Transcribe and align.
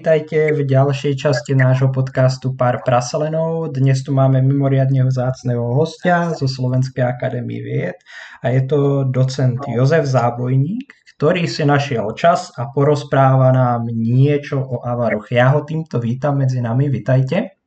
Vitajte 0.00 0.56
v 0.56 0.64
ďalšej 0.64 1.12
časti 1.12 1.52
nášho 1.52 1.92
podcastu 1.92 2.56
Pár 2.56 2.80
praselenov. 2.88 3.68
Dnes 3.76 4.00
tu 4.00 4.16
máme 4.16 4.40
mimoriadne 4.40 5.04
vzácného 5.04 5.76
hostia 5.76 6.32
zo 6.32 6.48
Slovenskej 6.48 7.04
akadémie 7.04 7.60
vied 7.60 8.00
a 8.40 8.48
je 8.48 8.64
to 8.64 9.04
docent 9.04 9.60
Jozef 9.68 10.08
Zábojník, 10.08 10.88
ktorý 11.20 11.44
si 11.44 11.68
našiel 11.68 12.16
čas 12.16 12.48
a 12.56 12.72
porozpráva 12.72 13.52
nám 13.52 13.92
niečo 13.92 14.64
o 14.64 14.80
avaroch. 14.80 15.28
Ja 15.28 15.52
ho 15.52 15.68
týmto 15.68 16.00
vítam 16.00 16.40
medzi 16.40 16.64
nami, 16.64 16.88
vitajte. 16.88 17.60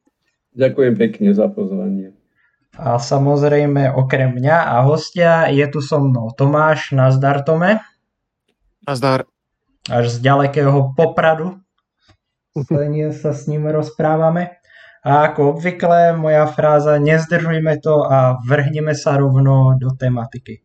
Ďakujem 0.58 0.98
pekne 0.98 1.38
za 1.38 1.54
pozvanie. 1.54 2.18
A 2.82 2.98
samozrejme, 2.98 3.94
okrem 3.94 4.34
mňa 4.34 4.74
a 4.74 4.82
hostia 4.82 5.54
je 5.54 5.70
tu 5.70 5.86
so 5.86 6.02
mnou 6.02 6.34
Tomáš. 6.34 6.98
Nazdar, 6.98 7.46
Tome. 7.46 7.78
Nazdar 8.90 9.30
až 9.86 10.18
z 10.18 10.18
ďalekého 10.24 10.98
Popradu 10.98 11.63
sa 13.14 13.32
s 13.34 13.50
ním 13.50 13.66
rozprávame. 13.66 14.62
A 15.04 15.28
ako 15.28 15.60
obvykle, 15.60 16.16
moja 16.16 16.48
fráza, 16.48 16.96
nezdržujme 16.96 17.76
to 17.84 18.08
a 18.08 18.40
vrhneme 18.48 18.96
sa 18.96 19.20
rovno 19.20 19.76
do 19.76 19.92
tematiky. 20.00 20.64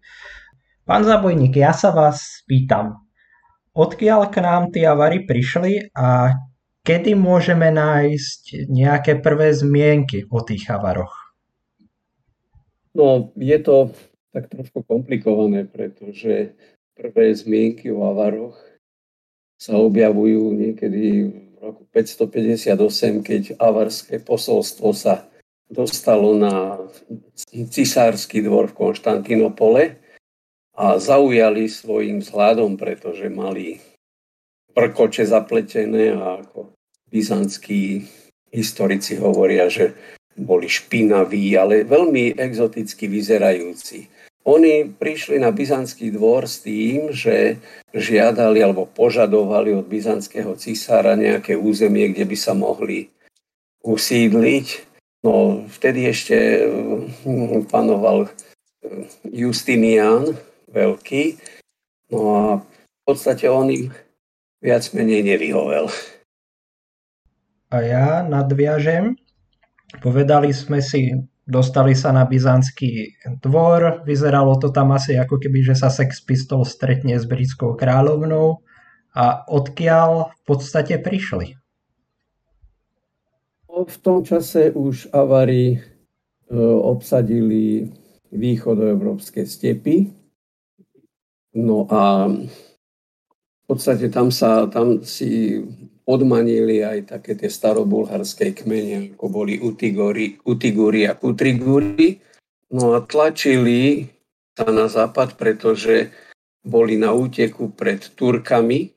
Pán 0.87 1.03
Zabojník, 1.03 1.59
ja 1.59 1.75
sa 1.75 1.91
vás 1.91 2.47
pýtam, 2.47 3.03
odkiaľ 3.75 4.31
k 4.31 4.37
nám 4.39 4.71
tie 4.71 4.87
avary 4.87 5.27
prišli 5.27 5.91
a 5.91 6.39
kedy 6.87 7.19
môžeme 7.19 7.69
nájsť 7.75 8.71
nejaké 8.71 9.19
prvé 9.19 9.51
zmienky 9.51 10.31
o 10.31 10.39
tých 10.41 10.71
avaroch? 10.71 11.35
No, 12.95 13.35
je 13.35 13.59
to 13.59 13.91
tak 14.31 14.47
trošku 14.55 14.87
komplikované, 14.87 15.67
pretože 15.67 16.55
prvé 16.95 17.35
zmienky 17.35 17.91
o 17.91 18.07
avaroch 18.07 18.55
sa 19.59 19.75
objavujú 19.77 20.55
niekedy 20.55 21.03
v 21.27 21.48
roku 21.59 21.85
558, 21.91 23.23
keď 23.23 23.43
avarské 23.59 24.23
posolstvo 24.23 24.95
sa 24.95 25.27
dostalo 25.69 26.33
na 26.39 26.79
cisársky 27.69 28.41
dvor 28.41 28.73
v 28.73 28.79
Konštantinopole 28.79 29.83
a 30.79 30.97
zaujali 30.97 31.69
svojim 31.69 32.23
vzhľadom, 32.25 32.79
pretože 32.79 33.29
mali 33.29 33.83
prkoče 34.73 35.27
zapletené 35.27 36.15
a 36.15 36.41
ako 36.41 36.73
byzantskí 37.11 38.07
historici 38.55 39.19
hovoria, 39.19 39.67
že 39.69 39.93
boli 40.39 40.71
špinaví, 40.71 41.59
ale 41.59 41.83
veľmi 41.83 42.39
exoticky 42.39 43.11
vyzerajúci. 43.11 44.07
Oni 44.49 44.89
prišli 44.89 45.37
na 45.37 45.53
byzantský 45.53 46.09
dvor 46.09 46.49
s 46.49 46.65
tým, 46.65 47.13
že 47.13 47.61
žiadali 47.93 48.65
alebo 48.65 48.89
požadovali 48.89 49.77
od 49.77 49.85
byzantského 49.85 50.57
cisára 50.57 51.21
nejaké 51.21 51.53
územie, 51.53 52.09
kde 52.17 52.25
by 52.25 52.37
sa 52.41 52.57
mohli 52.57 53.13
usídliť. 53.85 54.67
No, 55.21 55.69
vtedy 55.69 56.09
ešte 56.09 56.65
hm, 57.29 57.69
panoval 57.69 58.33
hm, 58.81 59.05
Justinian 59.29 60.33
veľký. 60.73 61.37
No 62.09 62.21
a 62.33 62.43
v 62.65 63.01
podstate 63.05 63.53
on 63.53 63.69
im 63.69 63.93
viac 64.65 64.89
menej 64.97 65.29
nevyhovel. 65.29 65.93
A 67.69 67.77
ja 67.85 68.25
nadviažem. 68.25 69.13
Povedali 70.01 70.57
sme 70.57 70.81
si 70.81 71.13
dostali 71.49 71.97
sa 71.97 72.13
na 72.13 72.29
byzantský 72.29 73.17
dvor, 73.41 74.05
vyzeralo 74.05 74.61
to 74.61 74.69
tam 74.69 74.93
asi 74.93 75.17
ako 75.17 75.41
keby, 75.41 75.65
že 75.65 75.81
sa 75.81 75.89
Sex 75.89 76.21
Pistol 76.21 76.69
stretne 76.69 77.17
s 77.17 77.25
britskou 77.25 77.73
kráľovnou 77.73 78.61
a 79.17 79.49
odkiaľ 79.49 80.37
v 80.37 80.43
podstate 80.45 81.01
prišli? 81.01 81.57
V 83.69 83.97
tom 84.05 84.21
čase 84.27 84.75
už 84.75 85.09
Avari 85.15 85.79
e, 85.79 85.79
obsadili 86.83 87.89
východoeurópske 88.29 89.47
stepy. 89.49 90.13
No 91.57 91.89
a 91.89 92.29
v 92.29 93.63
podstate 93.65 94.13
tam, 94.13 94.29
sa, 94.29 94.69
tam 94.69 95.01
si 95.07 95.63
odmanili 96.09 96.81
aj 96.81 97.13
také 97.13 97.37
tie 97.37 97.53
starobulharské 97.53 98.57
kmene, 98.57 99.13
ako 99.13 99.29
boli 99.29 99.61
Utiguri, 99.61 100.41
Utiguri 100.41 101.05
a 101.05 101.13
Kutriguri. 101.13 102.17
No 102.73 102.97
a 102.97 103.05
tlačili 103.05 104.09
sa 104.57 104.73
na 104.73 104.89
západ, 104.89 105.37
pretože 105.37 106.09
boli 106.65 106.97
na 106.97 107.13
úteku 107.13 107.77
pred 107.77 108.01
Turkami, 108.17 108.97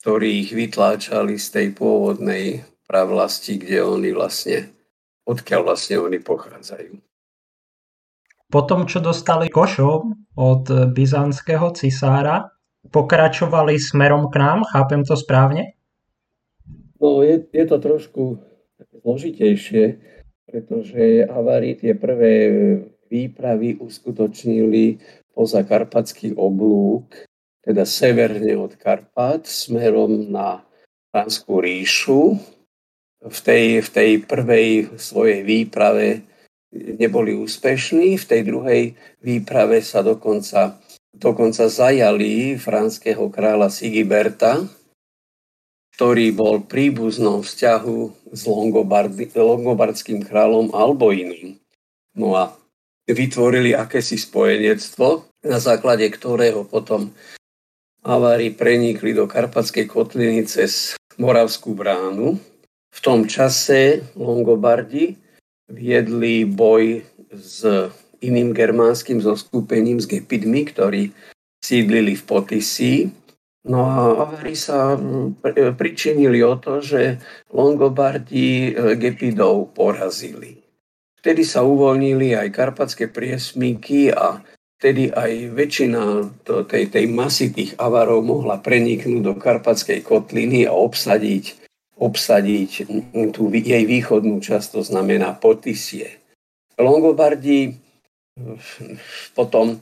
ktorí 0.00 0.48
ich 0.48 0.56
vytláčali 0.56 1.36
z 1.36 1.46
tej 1.52 1.66
pôvodnej 1.76 2.64
pravlasti, 2.88 3.60
kde 3.60 3.84
oni 3.84 4.16
vlastne, 4.16 4.72
odkiaľ 5.28 5.60
vlastne 5.68 6.00
oni 6.00 6.18
pochádzajú. 6.22 6.96
Po 8.46 8.60
tom, 8.64 8.86
čo 8.88 9.02
dostali 9.02 9.50
košom 9.50 10.32
od 10.38 10.64
byzantského 10.94 11.74
cisára, 11.74 12.46
pokračovali 12.88 13.74
smerom 13.76 14.30
k 14.30 14.38
nám, 14.38 14.62
chápem 14.70 15.02
to 15.02 15.18
správne? 15.18 15.75
No, 17.06 17.22
je, 17.22 17.38
je 17.54 17.64
to 17.70 17.78
trošku 17.78 18.42
zložitejšie, 19.06 19.94
pretože 20.42 21.22
Avári 21.30 21.78
tie 21.78 21.94
prvé 21.94 22.50
výpravy 23.06 23.78
uskutočnili 23.78 24.98
poza 25.30 25.62
Karpatský 25.62 26.34
oblúk, 26.34 27.14
teda 27.62 27.86
severne 27.86 28.58
od 28.58 28.74
Karpat, 28.74 29.46
smerom 29.46 30.34
na 30.34 30.66
Pánskú 31.14 31.62
ríšu. 31.62 32.42
V 33.22 33.38
tej, 33.38 33.86
v 33.86 33.88
tej 33.94 34.10
prvej 34.26 34.98
svojej 34.98 35.46
výprave 35.46 36.26
neboli 36.74 37.38
úspešní, 37.38 38.18
v 38.18 38.26
tej 38.26 38.42
druhej 38.42 38.82
výprave 39.22 39.78
sa 39.78 40.02
dokonca, 40.02 40.82
dokonca 41.14 41.70
zajali 41.70 42.58
franského 42.58 43.30
kráľa 43.30 43.70
Sigiberta, 43.70 44.66
ktorý 45.96 46.28
bol 46.36 46.60
príbuznom 46.60 47.40
vzťahu 47.40 48.28
s 48.36 48.44
longobardským 48.44 50.20
kráľom 50.28 50.76
Alboiným. 50.76 51.56
No 52.12 52.36
a 52.36 52.52
vytvorili 53.08 53.72
akési 53.72 54.20
spojenectvo, 54.20 55.24
na 55.40 55.56
základe 55.56 56.04
ktorého 56.12 56.68
potom 56.68 57.16
Avári 58.04 58.52
prenikli 58.52 59.16
do 59.16 59.24
Karpatskej 59.24 59.88
kotliny 59.88 60.44
cez 60.44 61.00
Moravskú 61.16 61.72
bránu. 61.72 62.36
V 62.92 62.98
tom 63.00 63.24
čase 63.24 64.04
Longobardi 64.20 65.16
viedli 65.66 66.44
boj 66.44 67.02
s 67.32 67.64
iným 68.20 68.52
germánskym 68.52 69.24
zoskupením, 69.24 69.96
s 69.96 70.06
Gepidmi, 70.06 70.68
ktorí 70.68 71.16
sídlili 71.64 72.14
v 72.20 72.22
Potisí 72.28 73.10
No 73.66 73.82
a 73.82 74.14
Avari 74.22 74.54
sa 74.54 74.94
mm, 74.94 75.42
pričinili 75.74 76.38
o 76.46 76.54
to, 76.54 76.78
že 76.78 77.18
Longobardi 77.50 78.70
e, 78.70 78.94
Gepidov 78.94 79.74
porazili. 79.74 80.62
Vtedy 81.18 81.42
sa 81.42 81.66
uvoľnili 81.66 82.38
aj 82.38 82.54
karpatské 82.54 83.10
priesmíky 83.10 84.14
a 84.14 84.38
vtedy 84.78 85.10
aj 85.10 85.50
väčšina 85.58 86.02
tej, 86.70 86.84
tej 86.94 87.04
masy 87.10 87.50
tých 87.50 87.74
avarov 87.82 88.22
mohla 88.22 88.62
preniknúť 88.62 89.22
do 89.26 89.34
karpatskej 89.34 90.06
kotliny 90.06 90.70
a 90.70 90.72
obsadiť, 90.76 91.58
obsadiť 91.98 92.70
tú 93.34 93.50
jej 93.50 93.82
východnú 93.82 94.38
časť, 94.38 94.78
to 94.78 94.82
znamená 94.86 95.34
Potisie. 95.34 96.22
Longobardi 96.78 97.74
potom 99.34 99.80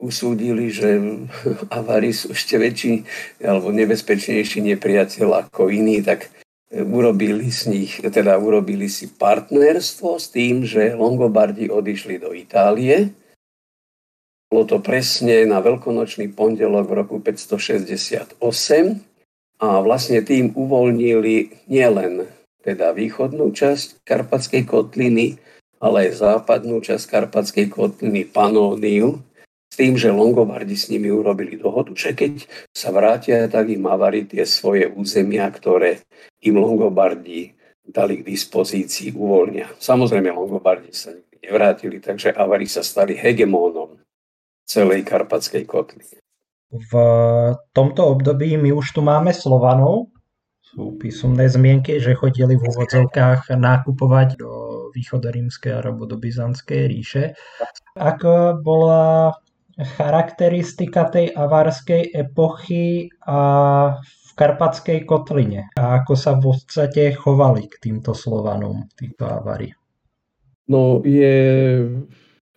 usúdili, 0.00 0.68
že 0.72 1.00
avári 1.78 2.12
sú 2.12 2.32
ešte 2.32 2.60
väčší 2.60 3.04
alebo 3.42 3.72
nebezpečnejší 3.72 4.62
nepriateľ 4.74 5.48
ako 5.48 5.72
iní, 5.72 6.04
tak 6.04 6.28
e, 6.68 6.84
urobili, 6.84 7.48
z 7.48 7.72
nich, 7.72 7.98
teda 8.00 8.36
urobili 8.36 8.88
si 8.88 9.08
partnerstvo 9.10 10.20
s 10.20 10.26
tým, 10.32 10.64
že 10.68 10.94
Longobardi 10.94 11.72
odišli 11.72 12.20
do 12.20 12.36
Itálie. 12.36 13.12
Bolo 14.46 14.64
to 14.68 14.78
presne 14.78 15.42
na 15.48 15.58
veľkonočný 15.58 16.30
pondelok 16.30 16.86
v 16.86 16.96
roku 17.02 17.16
568 17.18 18.38
a 19.58 19.68
vlastne 19.82 20.20
tým 20.22 20.54
uvoľnili 20.54 21.66
nielen 21.66 22.30
teda 22.66 22.90
východnú 22.90 23.54
časť 23.54 24.02
Karpatskej 24.02 24.66
kotliny, 24.66 25.38
ale 25.78 26.10
aj 26.10 26.18
západnú 26.18 26.82
časť 26.82 27.04
Karpatskej 27.06 27.66
kotliny 27.70 28.26
Panóniu, 28.26 29.22
tým, 29.76 30.00
že 30.00 30.08
Longobardi 30.08 30.74
s 30.74 30.88
nimi 30.88 31.12
urobili 31.12 31.60
dohodu, 31.60 31.92
že 31.92 32.16
keď 32.16 32.48
sa 32.72 32.90
vrátia, 32.90 33.44
tak 33.46 33.68
im 33.68 33.84
Avari 33.86 34.24
tie 34.24 34.48
svoje 34.48 34.88
územia, 34.88 35.46
ktoré 35.52 36.02
im 36.42 36.56
Longobardi 36.56 37.52
dali 37.86 38.24
k 38.24 38.26
dispozícii, 38.26 39.14
uvoľnia. 39.14 39.76
Samozrejme, 39.78 40.32
Longobardi 40.32 40.90
sa 40.90 41.14
nikdy 41.14 41.36
nevrátili, 41.46 42.02
takže 42.02 42.34
Avari 42.34 42.66
sa 42.66 42.82
stali 42.82 43.14
hegemónom 43.14 44.00
celej 44.66 45.06
karpatskej 45.06 45.62
kotly. 45.68 46.02
V 46.66 46.92
tomto 47.70 48.02
období 48.10 48.58
my 48.58 48.74
už 48.74 48.98
tu 48.98 49.00
máme 49.06 49.30
Slovanov 49.30 50.10
sú 50.76 50.92
písomné 51.00 51.48
zmienky, 51.48 51.96
že 52.02 52.12
chodili 52.12 52.58
v 52.58 52.68
úvodzovkách 52.68 53.54
nakupovať 53.56 54.36
do 54.36 54.50
východorímskej 54.92 55.72
alebo 55.72 56.04
do 56.04 56.20
byzantskej 56.20 56.82
ríše. 56.92 57.24
Ako 57.96 58.60
bola 58.60 59.32
charakteristika 59.76 61.12
tej 61.12 61.36
avarskej 61.36 62.12
epochy 62.16 63.12
a 63.28 63.38
v 64.00 64.30
Karpatskej 64.36 65.04
kotline 65.04 65.68
a 65.76 66.00
ako 66.00 66.12
sa 66.16 66.36
v 66.36 66.52
podstate 66.52 67.12
chovali 67.16 67.68
k 67.68 67.76
týmto 67.88 68.16
Slovanom, 68.16 68.88
títo 68.96 69.28
Avari? 69.28 69.72
No 70.68 71.00
je 71.04 71.38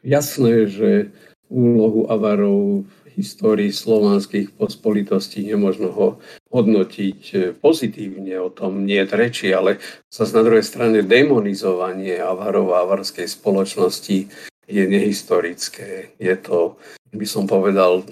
jasné, 0.04 0.68
že 0.68 1.12
úlohu 1.52 2.08
Avarov 2.08 2.88
histórii 3.20 3.76
slovanských 3.76 4.56
pospolitostí 4.56 5.44
nemožno 5.44 5.92
ho 5.92 6.08
hodnotiť 6.56 7.22
e, 7.36 7.38
pozitívne, 7.52 8.40
o 8.40 8.48
tom 8.48 8.88
nie 8.88 9.04
je 9.04 9.12
reči, 9.12 9.48
ale 9.52 9.84
sa 10.08 10.24
na 10.32 10.40
druhej 10.40 10.64
strane 10.64 11.04
demonizovanie 11.04 12.16
avarov 12.24 12.72
a 12.72 12.88
avarskej 12.88 13.28
spoločnosti 13.28 14.32
je 14.70 14.86
nehistorické. 14.86 16.14
Je 16.22 16.36
to, 16.38 16.78
by 17.10 17.26
som 17.26 17.50
povedal, 17.50 18.06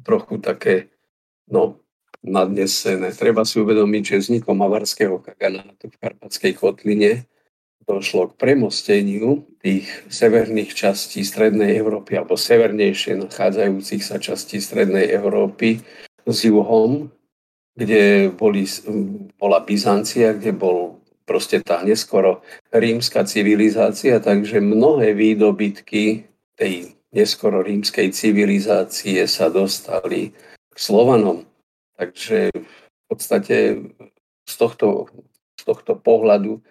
trochu 0.00 0.40
také 0.40 0.88
no, 1.52 1.76
nadnesené. 2.24 3.12
Treba 3.12 3.44
si 3.44 3.60
uvedomiť, 3.60 4.02
že 4.16 4.22
vznikom 4.24 4.56
avarského 4.64 5.20
kaganátu 5.20 5.92
v 5.92 6.00
Karpatskej 6.00 6.52
kotline 6.56 7.28
došlo 7.88 8.32
k 8.32 8.36
premosteniu 8.36 9.48
tých 9.64 9.88
severných 10.12 10.76
častí 10.76 11.24
Strednej 11.24 11.80
Európy 11.80 12.20
alebo 12.20 12.36
severnejšie 12.36 13.16
nachádzajúcich 13.16 14.02
sa 14.04 14.20
častí 14.20 14.60
Strednej 14.60 15.08
Európy 15.08 15.80
s 16.28 16.38
juhom, 16.44 17.08
kde 17.72 18.28
boli, 18.36 18.68
bola 19.40 19.64
Byzancia, 19.64 20.36
kde 20.36 20.52
bol 20.52 20.97
proste 21.28 21.60
tá 21.60 21.84
neskoro 21.84 22.40
rímska 22.72 23.28
civilizácia, 23.28 24.16
takže 24.16 24.64
mnohé 24.64 25.12
výdobytky 25.12 26.24
tej 26.56 26.96
neskoro 27.12 27.60
rímskej 27.60 28.08
civilizácie 28.16 29.28
sa 29.28 29.52
dostali 29.52 30.32
k 30.72 30.76
Slovanom. 30.80 31.44
Takže 32.00 32.48
v 32.56 33.04
podstate 33.04 33.56
z 34.48 34.54
tohto, 34.56 35.12
z 35.60 35.62
tohto 35.68 35.92
pohľadu 36.00 36.64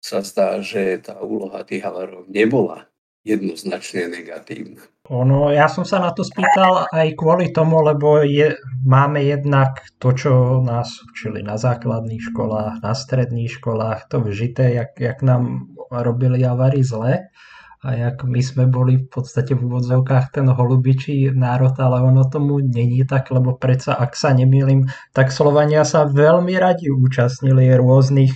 sa 0.00 0.24
zdá, 0.24 0.64
že 0.64 1.04
tá 1.04 1.20
úloha 1.20 1.60
tých 1.68 1.84
Havarov 1.84 2.24
nebola 2.32 2.88
jednoznačne 3.28 4.08
negatívna. 4.08 4.80
Ono, 5.08 5.48
ja 5.48 5.68
som 5.72 5.88
sa 5.88 6.00
na 6.04 6.12
to 6.12 6.20
spýtal 6.20 6.84
aj 6.92 7.16
kvôli 7.16 7.48
tomu, 7.48 7.80
lebo 7.80 8.20
je, 8.24 8.56
máme 8.84 9.24
jednak 9.24 9.80
to, 9.96 10.12
čo 10.12 10.60
nás 10.60 11.00
učili 11.08 11.40
na 11.40 11.56
základných 11.56 12.32
školách, 12.32 12.84
na 12.84 12.92
stredných 12.92 13.56
školách, 13.56 14.08
to 14.12 14.20
vžité, 14.20 14.76
jak, 14.76 14.92
jak 15.00 15.24
nám 15.24 15.72
robili 15.88 16.44
avary 16.44 16.84
zle 16.84 17.32
a 17.78 17.88
jak 17.94 18.20
my 18.26 18.42
sme 18.42 18.64
boli 18.68 19.00
v 19.00 19.08
podstate 19.08 19.54
v 19.54 19.64
úvodzovkách 19.64 20.34
ten 20.34 20.50
holubičí 20.50 21.30
národ, 21.30 21.72
ale 21.78 22.04
ono 22.04 22.26
tomu 22.28 22.58
není 22.60 23.06
tak, 23.08 23.32
lebo 23.32 23.56
predsa, 23.56 23.96
ak 23.96 24.12
sa 24.12 24.34
nemýlim, 24.34 24.90
tak 25.16 25.32
Slovania 25.32 25.86
sa 25.88 26.04
veľmi 26.04 26.52
radi 26.58 26.90
účastnili 26.90 27.70
rôznych 27.78 28.34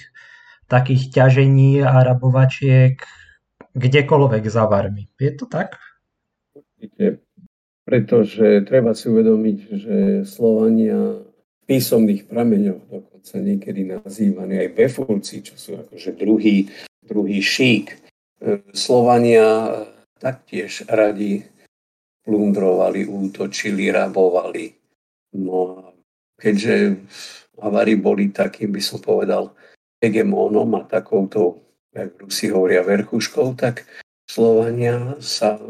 takých 0.71 1.13
ťažení 1.13 1.85
a 1.85 2.01
rabovačiek 2.01 3.03
kdekoľvek 3.73 4.45
za 4.49 4.65
varmi. 4.69 5.09
Je 5.17 5.33
to 5.33 5.49
tak? 5.49 5.81
Určite. 6.53 7.25
Pretože 7.83 8.63
treba 8.63 8.95
si 8.95 9.11
uvedomiť, 9.11 9.59
že 9.75 9.97
Slovania 10.23 11.19
v 11.19 11.61
písomných 11.67 12.31
prameňoch 12.31 12.83
dokonca 12.87 13.35
niekedy 13.43 13.87
nazývaní 13.87 14.63
aj 14.67 14.75
befulci, 14.79 15.43
čo 15.43 15.59
sú 15.59 15.71
akože 15.79 16.15
druhý, 16.15 16.71
druhý 17.03 17.43
šík. 17.43 17.99
Slovania 18.75 19.83
taktiež 20.19 20.87
radi 20.87 21.43
plundrovali, 22.23 23.07
útočili, 23.07 23.91
rabovali. 23.91 24.71
No 25.39 25.55
a 25.75 25.91
keďže 26.39 27.03
Avari 27.63 27.99
boli 27.99 28.31
takým, 28.31 28.75
by 28.75 28.83
som 28.83 29.03
povedal, 29.03 29.55
hegemónom 30.03 30.71
a 30.79 30.83
takouto, 30.87 31.63
jak 31.93 32.11
Rusi 32.21 32.49
hovoria, 32.49 32.83
verchuškou, 32.83 33.55
tak 33.55 33.85
Slovania 34.25 35.17
sa 35.21 35.61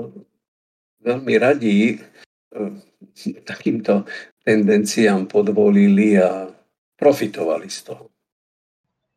veľmi 1.02 1.34
radí 1.38 1.98
e, 1.98 1.98
takýmto 3.42 4.06
tendenciám 4.46 5.26
podvolili 5.26 6.19
a 6.22 6.46
profitovali 6.94 7.66
z 7.66 7.90
toho. 7.90 8.06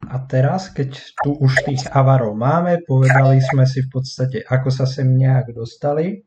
A 0.06 0.22
teraz, 0.30 0.70
keď 0.70 1.02
tu 1.22 1.34
už 1.38 1.66
tých 1.66 1.86
avarov 1.90 2.38
máme, 2.38 2.86
povedali 2.86 3.42
sme 3.42 3.66
si 3.66 3.86
v 3.86 3.90
podstate, 3.90 4.38
ako 4.46 4.70
sa 4.70 4.86
sem 4.86 5.10
nejak 5.18 5.54
dostali, 5.54 6.22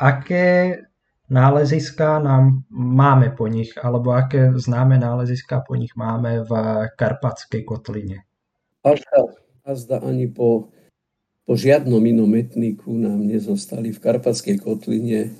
aké 0.00 0.80
náleziska 1.28 2.24
nám 2.24 2.64
máme 2.72 3.36
po 3.36 3.44
nich, 3.48 3.76
alebo 3.76 4.16
aké 4.16 4.48
známe 4.56 4.96
náleziska 4.96 5.60
po 5.60 5.76
nich 5.76 5.92
máme 5.92 6.40
v 6.44 6.52
Karpatskej 6.96 7.68
kotline. 7.68 8.24
Zda 9.74 10.00
ani 10.04 10.28
po, 10.28 10.70
po 11.48 11.52
žiadnom 11.56 12.00
inom 12.00 12.30
etniku 12.36 12.92
nám 12.94 13.24
nezostali 13.24 13.92
v 13.92 13.98
Karpatskej 14.00 14.60
kotline. 14.60 15.32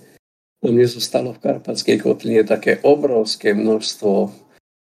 Nám 0.64 0.74
nezostalo 0.74 1.36
v 1.36 1.42
Karpatskej 1.44 2.02
kotline 2.02 2.42
také 2.42 2.82
obrovské 2.82 3.54
množstvo 3.54 4.32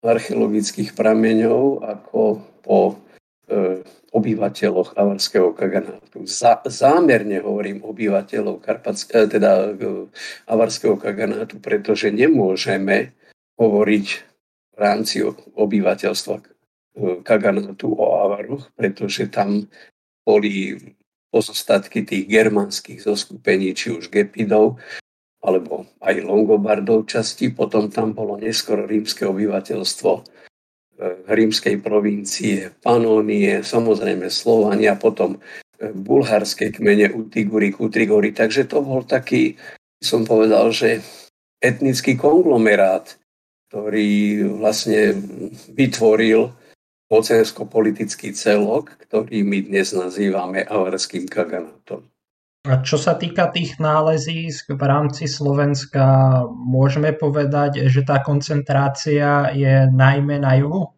archeologických 0.06 0.94
prameňov, 0.94 1.82
ako 1.82 2.22
po 2.62 2.78
e, 3.50 3.82
obyvateľoch 4.14 4.94
Avarského 4.96 5.52
kaganátu. 5.52 6.24
Za, 6.30 6.62
zámerne 6.64 7.42
hovorím 7.42 7.82
obyvateľov 7.82 8.62
Karpatsk- 8.62 9.12
e, 9.12 9.26
teda 9.26 9.74
e, 9.74 10.08
Avarského 10.46 10.96
kaganátu, 10.96 11.58
pretože 11.58 12.14
nemôžeme 12.14 13.18
hovoriť 13.58 14.08
v 14.76 14.78
rámci 14.78 15.26
obyvateľstva 15.56 16.55
Kaganátu 17.24 17.92
o 17.92 18.06
Avaroch, 18.24 18.72
pretože 18.76 19.28
tam 19.28 19.68
boli 20.24 20.80
pozostatky 21.30 22.08
tých 22.08 22.32
germánskych 22.32 23.04
zoskupení, 23.04 23.76
či 23.76 23.92
už 23.92 24.08
Gepidov, 24.08 24.80
alebo 25.44 25.86
aj 26.00 26.24
Longobardov 26.24 27.06
časti. 27.12 27.52
Potom 27.52 27.92
tam 27.92 28.16
bolo 28.16 28.40
neskoro 28.40 28.88
rímske 28.88 29.28
obyvateľstvo 29.28 30.12
e, 30.16 30.22
rímskej 31.28 31.84
provincie, 31.84 32.72
Panónie, 32.80 33.62
samozrejme 33.62 34.32
Slovania, 34.32 34.96
potom 34.96 35.36
e, 35.36 35.92
bulharské 35.92 36.72
kmene 36.72 37.12
Utiguri, 37.12 37.76
Kutrigori. 37.76 38.32
Takže 38.32 38.72
to 38.72 38.80
bol 38.80 39.04
taký, 39.04 39.60
som 40.00 40.24
povedal, 40.24 40.72
že 40.72 41.04
etnický 41.60 42.16
konglomerát, 42.16 43.20
ktorý 43.70 44.40
vlastne 44.56 45.20
vytvoril 45.76 46.56
mocensko-politický 47.16 48.36
celok, 48.36 49.00
ktorý 49.08 49.48
my 49.48 49.72
dnes 49.72 49.96
nazývame 49.96 50.68
avarským 50.68 51.32
kaganátom. 51.32 52.04
A 52.68 52.82
čo 52.82 53.00
sa 53.00 53.16
týka 53.16 53.54
tých 53.54 53.78
nálezísk 53.80 54.74
v 54.74 54.84
rámci 54.84 55.30
Slovenska, 55.30 56.04
môžeme 56.50 57.14
povedať, 57.16 57.88
že 57.88 58.02
tá 58.04 58.20
koncentrácia 58.20 59.54
je 59.56 59.88
najmä 59.94 60.42
na 60.42 60.60
juhu? 60.60 60.92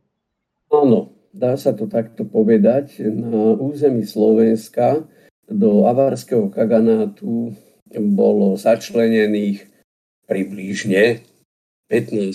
Áno, 0.71 1.13
dá 1.35 1.59
sa 1.59 1.75
to 1.75 1.85
takto 1.85 2.23
povedať. 2.23 3.03
Na 3.03 3.53
území 3.59 4.07
Slovenska 4.07 5.05
do 5.45 5.85
avarského 5.85 6.47
kaganátu 6.49 7.51
bolo 7.93 8.55
začlenených 8.55 9.67
približne 10.23 11.19
15% 11.91 12.31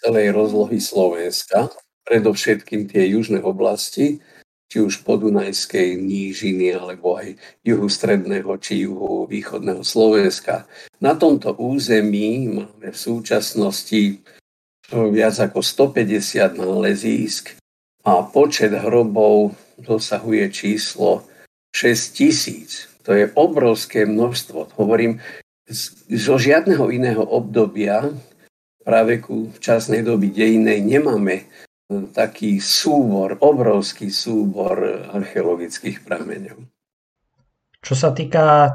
celej 0.00 0.26
rozlohy 0.32 0.80
Slovenska 0.80 1.68
predovšetkým 2.04 2.88
tie 2.88 3.08
južné 3.10 3.40
oblasti, 3.40 4.20
či 4.68 4.82
už 4.82 5.06
podunajskej 5.06 5.96
nížiny, 6.00 6.74
alebo 6.74 7.20
aj 7.20 7.36
juhu 7.62 7.86
stredného 7.86 8.50
či 8.58 8.88
juhu 8.88 9.28
východného 9.28 9.84
Slovenska. 9.86 10.66
Na 10.98 11.14
tomto 11.14 11.54
území 11.54 12.48
máme 12.48 12.90
v 12.90 12.98
súčasnosti 12.98 14.24
viac 14.90 15.36
ako 15.40 15.62
150 15.62 16.60
nálezísk 16.60 17.56
a 18.04 18.20
počet 18.26 18.74
hrobov 18.74 19.56
dosahuje 19.80 20.50
číslo 20.52 21.24
6 21.72 22.18
tisíc. 22.18 22.90
To 23.04 23.12
je 23.12 23.28
obrovské 23.36 24.04
množstvo. 24.08 24.76
Hovorím, 24.76 25.20
zo 26.08 26.36
žiadneho 26.36 26.92
iného 26.92 27.24
obdobia 27.24 28.12
práve 28.84 29.20
ku 29.24 29.48
včasnej 29.56 30.04
doby 30.04 30.28
dejinej 30.28 30.84
nemáme 30.84 31.48
taký 32.14 32.62
súbor, 32.62 33.36
obrovský 33.38 34.08
súbor 34.08 34.80
archeologických 35.12 36.02
prameňov. 36.02 36.64
Čo 37.84 37.94
sa 37.94 38.10
týka 38.16 38.72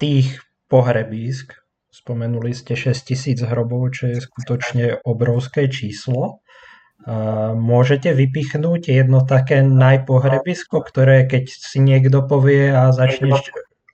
tých 0.00 0.40
pohrebísk, 0.70 1.52
spomenuli 1.88 2.54
ste 2.54 2.78
6 2.78 3.08
tisíc 3.08 3.38
hrobov, 3.42 3.92
čo 3.92 4.08
je 4.08 4.24
skutočne 4.24 5.02
obrovské 5.04 5.68
číslo. 5.68 6.40
Môžete 7.58 8.14
vypichnúť 8.14 8.90
jedno 8.90 9.24
také 9.24 9.64
najpohrebisko, 9.64 10.80
ktoré 10.84 11.26
keď 11.26 11.44
si 11.48 11.78
niekto 11.82 12.24
povie 12.26 12.70
a 12.70 12.92
začne 12.92 13.36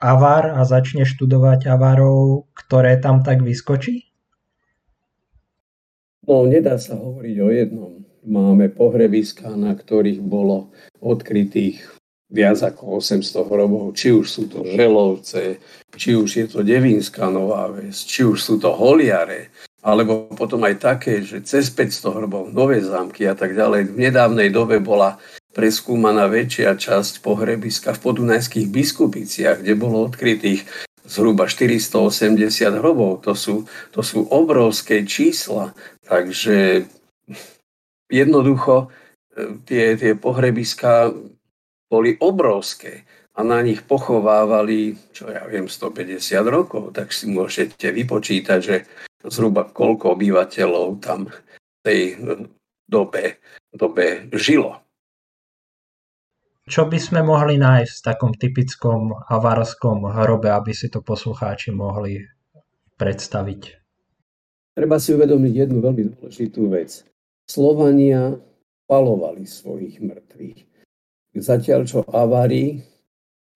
avár 0.03 0.53
a 0.53 0.69
začne 0.69 1.09
študovať 1.09 1.65
avárov, 1.71 2.51
ktoré 2.53 3.01
tam 3.01 3.25
tak 3.25 3.41
vyskočí? 3.41 4.13
No, 6.25 6.49
nedá 6.49 6.81
sa 6.81 6.97
hovoriť 6.97 7.37
o 7.41 7.49
jednom. 7.53 7.93
Máme 8.25 8.73
pohrebiska, 8.73 9.53
na 9.53 9.77
ktorých 9.77 10.25
bolo 10.25 10.73
odkrytých 11.05 11.85
viac 12.33 12.59
ako 12.65 12.99
800 13.05 13.53
hrobov, 13.53 13.93
či 13.95 14.11
už 14.11 14.27
sú 14.27 14.43
to 14.49 14.65
želovce, 14.65 15.61
či 15.95 16.17
už 16.17 16.31
je 16.33 16.47
to 16.49 16.65
Devínska 16.65 17.29
Nová 17.29 17.69
Ves, 17.71 18.03
či 18.03 18.25
už 18.25 18.41
sú 18.41 18.55
to 18.57 18.73
holiare, 18.73 19.53
alebo 19.85 20.33
potom 20.33 20.65
aj 20.65 20.81
také, 20.81 21.21
že 21.21 21.45
cez 21.45 21.69
500 21.69 22.17
hrobov, 22.17 22.51
nové 22.51 22.81
zámky 22.81 23.29
a 23.29 23.37
tak 23.37 23.53
ďalej. 23.53 23.93
V 23.93 24.01
nedávnej 24.09 24.49
dobe 24.49 24.81
bola 24.81 25.21
preskúmaná 25.55 26.27
väčšia 26.27 26.75
časť 26.75 27.23
pohrebiska 27.23 27.95
v 27.95 28.03
podunajských 28.03 28.67
biskupiciach, 28.73 29.63
kde 29.63 29.79
bolo 29.79 30.09
odkrytých 30.09 30.67
zhruba 31.07 31.47
480 31.47 32.81
hrobov. 32.81 33.23
To 33.29 33.37
sú, 33.37 33.69
to 33.93 34.01
sú 34.01 34.25
obrovské 34.33 35.05
čísla. 35.05 35.77
Takže 36.09 36.89
jednoducho 38.11 38.89
e, 39.35 39.61
tie, 39.65 39.97
tie 39.97 40.13
pohrebiska 40.19 41.13
boli 41.89 42.17
obrovské 42.19 43.05
a 43.35 43.43
na 43.43 43.59
nich 43.63 43.83
pochovávali, 43.83 44.95
čo 45.11 45.27
ja 45.27 45.43
viem, 45.51 45.67
150 45.67 46.23
rokov, 46.47 46.95
tak 46.95 47.11
si 47.11 47.27
môžete 47.27 47.91
vypočítať, 47.91 48.59
že 48.63 48.87
zhruba 49.27 49.67
koľko 49.67 50.15
obyvateľov 50.15 51.03
tam 51.03 51.27
v 51.27 51.37
tej 51.83 52.01
dobe, 52.87 53.43
dobe 53.75 54.31
žilo. 54.39 54.85
Čo 56.65 56.89
by 56.89 56.97
sme 56.97 57.21
mohli 57.21 57.61
nájsť 57.61 57.93
v 57.93 58.05
takom 58.09 58.33
typickom 58.33 59.13
avarskom 59.29 60.09
hrobe, 60.09 60.49
aby 60.49 60.73
si 60.73 60.89
to 60.89 61.05
poslucháči 61.05 61.77
mohli 61.77 62.25
predstaviť? 62.97 63.63
Treba 64.73 64.97
si 64.97 65.13
uvedomiť 65.13 65.53
jednu 65.53 65.79
veľmi 65.85 66.03
dôležitú 66.17 66.73
vec. 66.73 67.05
Slovania 67.45 68.37
palovali 68.89 69.45
svojich 69.45 70.01
mŕtvych. 70.01 70.61
Zatiaľ, 71.35 71.81
čo 71.85 72.07
avári 72.09 72.85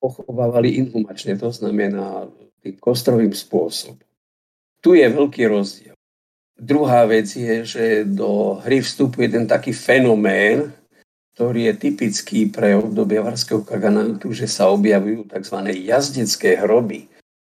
pochovávali 0.02 0.78
inhumačne, 0.83 1.38
to 1.38 1.50
znamená 1.50 2.26
tým 2.62 2.75
kostrovým 2.78 3.30
spôsobom. 3.30 4.02
Tu 4.78 4.99
je 4.99 5.07
veľký 5.11 5.42
rozdiel. 5.47 5.95
Druhá 6.59 7.07
vec 7.07 7.30
je, 7.30 7.62
že 7.62 7.85
do 8.02 8.59
hry 8.66 8.83
vstupuje 8.83 9.30
ten 9.30 9.47
taký 9.47 9.71
fenomén, 9.71 10.75
ktorý 11.38 11.71
je 11.71 11.75
typický 11.78 12.50
pre 12.50 12.75
obdobie 12.75 13.23
varského 13.23 13.62
kaganátu, 13.62 14.35
že 14.35 14.50
sa 14.50 14.66
objavujú 14.75 15.30
tzv. 15.30 15.59
jazdecké 15.87 16.59
hroby. 16.59 17.07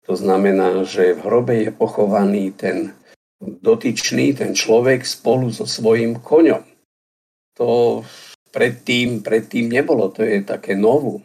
To 0.09 0.17
znamená, 0.17 0.81
že 0.89 1.13
v 1.13 1.21
hrobe 1.21 1.53
je 1.65 1.69
pochovaný 1.69 2.49
ten 2.49 2.97
dotyčný, 3.61 4.35
ten 4.35 4.51
človek 4.51 5.05
spolu 5.05 5.53
so 5.53 5.63
svojím 5.63 6.19
koňom. 6.19 6.63
To 7.55 8.01
predtým, 8.51 9.23
predtým 9.23 9.71
nebolo, 9.71 10.11
to 10.11 10.23
je 10.23 10.43
také 10.43 10.75
novum. 10.75 11.23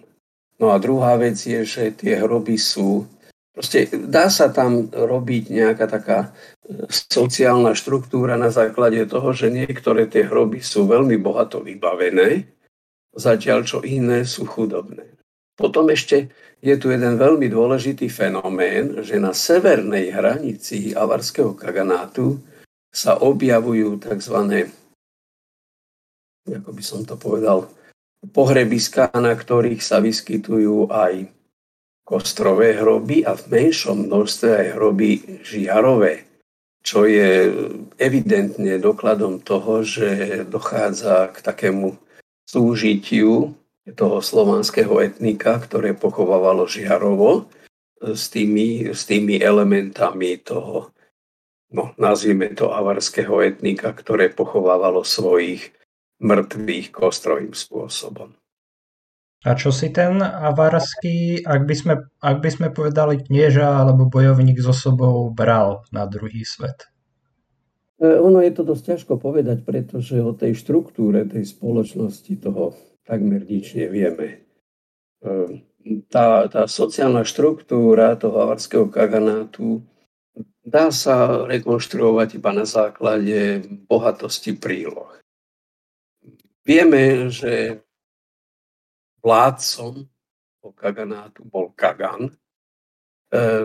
No 0.61 0.71
a 0.71 0.79
druhá 0.79 1.17
vec 1.17 1.41
je, 1.41 1.65
že 1.65 1.97
tie 1.97 2.21
hroby 2.21 2.61
sú 2.61 3.09
Proste 3.51 3.93
dá 3.93 4.31
sa 4.31 4.49
tam 4.49 4.89
robiť 4.89 5.53
nejaká 5.53 5.85
taká 5.91 6.19
e, 6.65 6.87
sociálna 6.89 7.75
štruktúra 7.77 8.39
na 8.39 8.49
základe 8.49 9.03
toho, 9.11 9.35
že 9.35 9.53
niektoré 9.53 10.09
tie 10.09 10.25
hroby 10.25 10.63
sú 10.63 10.87
veľmi 10.87 11.19
bohato 11.19 11.61
vybavené, 11.61 12.47
zatiaľ 13.13 13.67
čo 13.69 13.85
iné 13.85 14.23
sú 14.25 14.47
chudobné. 14.47 15.20
Potom 15.61 15.93
ešte 15.93 16.33
je 16.65 16.75
tu 16.81 16.89
jeden 16.89 17.21
veľmi 17.21 17.53
dôležitý 17.53 18.09
fenomén, 18.09 19.05
že 19.05 19.21
na 19.21 19.37
severnej 19.37 20.09
hranici 20.09 20.97
avarského 20.97 21.53
kaganátu 21.53 22.41
sa 22.89 23.21
objavujú 23.21 24.01
tzv. 24.01 24.67
ako 26.49 26.71
by 26.73 26.83
som 26.83 27.05
to 27.05 27.15
povedal, 27.21 27.69
pohrebiská, 28.33 29.13
na 29.21 29.37
ktorých 29.37 29.85
sa 29.85 30.01
vyskytujú 30.01 30.89
aj 30.89 31.29
kostrové 32.03 32.75
hroby 32.75 33.23
a 33.23 33.39
v 33.39 33.45
menšom 33.49 34.11
množstve 34.11 34.49
aj 34.51 34.67
hroby 34.75 35.11
žiarové, 35.47 36.27
čo 36.83 37.07
je 37.07 37.53
evidentne 38.01 38.81
dokladom 38.83 39.39
toho, 39.45 39.87
že 39.87 40.43
dochádza 40.49 41.31
k 41.31 41.37
takému 41.45 41.95
súžitiu 42.49 43.55
toho 43.89 44.21
slovanského 44.21 45.01
etnika, 45.01 45.57
ktoré 45.57 45.97
pochovávalo 45.97 46.69
žiarovo 46.69 47.49
s 48.01 48.29
tými, 48.29 48.93
s 48.93 49.09
tými 49.09 49.41
elementami 49.41 50.41
toho, 50.41 50.93
no 51.73 51.97
nazvime 51.97 52.53
to 52.53 52.73
avarského 52.73 53.41
etnika, 53.41 53.93
ktoré 53.97 54.29
pochovávalo 54.33 55.05
svojich 55.05 55.73
mŕtvych 56.21 56.93
kostrovým 56.93 57.57
spôsobom. 57.57 58.37
A 59.41 59.57
čo 59.57 59.73
si 59.73 59.89
ten 59.89 60.21
avarský, 60.21 61.41
ak 61.49 61.65
by 61.65 61.75
sme, 61.75 61.95
ak 62.21 62.45
by 62.45 62.51
sme 62.53 62.69
povedali 62.77 63.25
knieža 63.25 63.81
alebo 63.81 64.05
bojovník 64.05 64.61
so 64.61 64.77
sobou 64.77 65.33
bral 65.33 65.81
na 65.89 66.05
druhý 66.05 66.45
svet? 66.45 66.93
E, 67.97 68.21
ono 68.21 68.45
je 68.45 68.53
to 68.53 68.69
dosť 68.69 68.85
ťažko 68.97 69.17
povedať, 69.17 69.65
pretože 69.65 70.21
o 70.21 70.37
tej 70.37 70.53
štruktúre 70.61 71.25
tej 71.25 71.49
spoločnosti 71.49 72.37
toho 72.37 72.77
takmer 73.11 73.43
nič 73.43 73.75
nevieme. 73.75 74.47
E, 75.19 75.27
tá, 76.07 76.47
tá 76.47 76.71
sociálna 76.71 77.27
štruktúra 77.27 78.15
toho 78.15 78.39
avarského 78.47 78.87
kaganátu 78.87 79.83
dá 80.63 80.95
sa 80.95 81.43
rekonštruovať 81.51 82.39
iba 82.39 82.55
na 82.55 82.63
základe 82.63 83.67
bohatosti 83.91 84.55
príloh. 84.55 85.11
Vieme, 86.63 87.27
že 87.35 87.83
vládcom 89.25 90.07
Kaganátu 90.77 91.43
bol 91.49 91.73
Kagan. 91.73 92.29
E, 92.29 92.35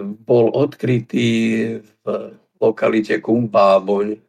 bol 0.03 0.49
odkrytý 0.55 1.29
v 1.83 2.05
lokalite 2.57 3.19
Kumpáboň 3.19 4.24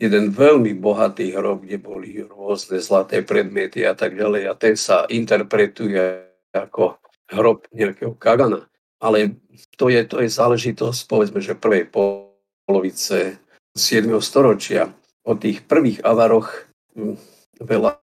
jeden 0.00 0.32
veľmi 0.32 0.80
bohatý 0.80 1.36
hrob, 1.36 1.68
kde 1.68 1.76
boli 1.76 2.24
rôzne 2.24 2.80
zlaté 2.80 3.20
predmety 3.20 3.84
a 3.84 3.92
tak 3.92 4.16
ďalej 4.16 4.48
a 4.48 4.56
ten 4.56 4.72
sa 4.72 5.04
interpretuje 5.12 6.24
ako 6.56 6.96
hrob 7.28 7.68
nejakého 7.76 8.16
Kagana. 8.16 8.64
Ale 9.00 9.36
to 9.76 9.92
je, 9.92 10.00
to 10.08 10.24
je 10.24 10.28
záležitosť, 10.32 11.00
povedzme, 11.04 11.44
že 11.44 11.56
prvej 11.56 11.92
polovice 11.92 13.40
7. 13.76 14.08
storočia. 14.24 14.88
O 15.28 15.36
tých 15.36 15.68
prvých 15.68 16.00
avaroch 16.00 16.48
hm, 16.96 17.16
veľa 17.60 18.00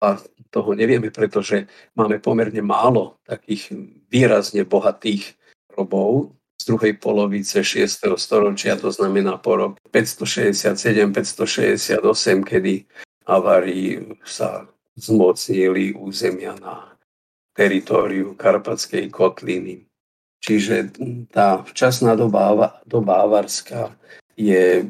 toho 0.54 0.78
nevieme, 0.78 1.10
pretože 1.10 1.66
máme 1.98 2.22
pomerne 2.22 2.62
málo 2.62 3.18
takých 3.26 3.74
výrazne 4.08 4.64
bohatých 4.64 5.34
robov 5.74 6.37
druhej 6.68 7.00
polovice 7.00 7.64
6. 7.64 8.20
storočia, 8.20 8.76
to 8.76 8.92
znamená 8.92 9.40
po 9.40 9.56
rok 9.56 9.80
567-568, 9.96 12.44
kedy 12.44 12.84
Avári 13.28 14.00
sa 14.28 14.68
zmocnili 14.96 15.96
územia 15.96 16.56
na 16.60 16.96
teritóriu 17.56 18.36
Karpatskej 18.36 19.10
kotliny. 19.10 19.88
Čiže 20.44 20.94
tá 21.34 21.66
včasná 21.66 22.14
doba, 22.14 22.78
doba 22.86 23.26
avarská 23.26 23.98
je, 24.38 24.86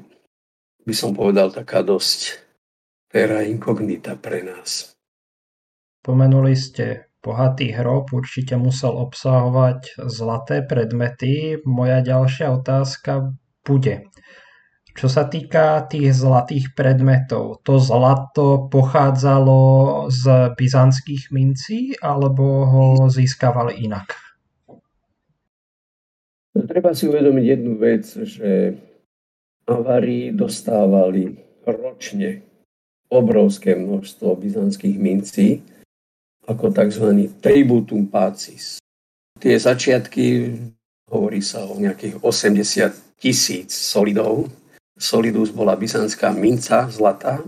by 0.83 0.93
som 0.93 1.15
povedal, 1.15 1.49
taká 1.49 1.81
dosť 1.81 2.43
terra 3.07 3.47
incognita 3.47 4.19
pre 4.19 4.43
nás. 4.43 4.91
Spomenuli 6.03 6.55
ste 6.55 7.06
bohatý 7.27 7.75
hrob, 7.75 8.15
určite 8.15 8.55
musel 8.55 8.95
obsahovať 8.95 9.99
zlaté 10.07 10.63
predmety. 10.63 11.59
Moja 11.67 11.99
ďalšia 11.99 12.55
otázka 12.55 13.35
bude, 13.67 14.07
čo 14.97 15.05
sa 15.11 15.29
týka 15.29 15.85
tých 15.85 16.09
zlatých 16.15 16.73
predmetov, 16.73 17.61
to 17.61 17.77
zlato 17.77 18.65
pochádzalo 18.71 19.59
z 20.09 20.55
byzantských 20.57 21.29
mincí 21.29 21.93
alebo 22.01 22.65
ho 22.65 22.85
získavali 23.05 23.77
inak? 23.83 24.17
Treba 26.57 26.97
si 26.97 27.05
uvedomiť 27.05 27.45
jednu 27.45 27.77
vec, 27.77 28.09
že 28.09 28.73
Avári 29.69 30.33
dostávali 30.33 31.37
ročne 31.67 32.41
obrovské 33.13 33.77
množstvo 33.77 34.33
byzantských 34.33 34.97
mincí, 34.97 35.61
ako 36.47 36.71
tzv. 36.71 37.27
tributum 37.43 38.07
pacis. 38.07 38.79
Tie 39.37 39.53
začiatky, 39.59 40.57
hovorí 41.11 41.43
sa 41.43 41.67
o 41.67 41.75
nejakých 41.77 42.23
80 42.23 43.19
tisíc 43.19 43.69
solidov. 43.75 44.49
Solidus 44.97 45.53
bola 45.53 45.77
byzantská 45.77 46.33
minca, 46.33 46.89
zlatá, 46.89 47.43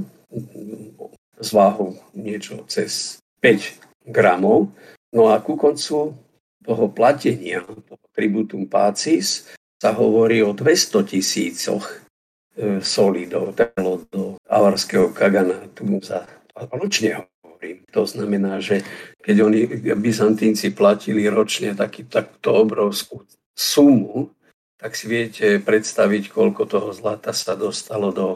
z 1.40 1.50
váhu 1.56 1.98
niečo 2.14 2.62
cez 2.68 3.18
5 3.42 4.12
gramov. 4.12 4.70
No 5.10 5.34
a 5.34 5.42
ku 5.42 5.58
koncu 5.58 6.14
toho 6.62 6.86
platenia, 6.94 7.66
toho 7.66 8.06
tributum 8.14 8.70
pacis, 8.70 9.50
sa 9.80 9.96
hovorí 9.96 10.44
o 10.44 10.52
200 10.52 11.08
tisícoch 11.08 11.88
e, 11.88 12.84
solidov, 12.84 13.56
telo 13.56 14.04
do 14.12 14.36
avarského 14.46 15.10
kaganátu 15.16 15.88
za 16.04 16.28
ročne 16.76 17.26
hovorím. 17.60 17.84
To 17.92 18.08
znamená, 18.08 18.64
že 18.64 18.82
keď 19.20 19.36
oni, 19.44 19.62
Byzantínci 20.00 20.72
platili 20.72 21.28
ročne 21.28 21.76
taký, 21.76 22.08
takto 22.08 22.56
obrovskú 22.56 23.28
sumu, 23.52 24.32
tak 24.80 24.96
si 24.96 25.12
viete 25.12 25.60
predstaviť, 25.60 26.32
koľko 26.32 26.64
toho 26.64 26.90
zlata 26.96 27.36
sa 27.36 27.60
dostalo 27.60 28.16
do 28.16 28.28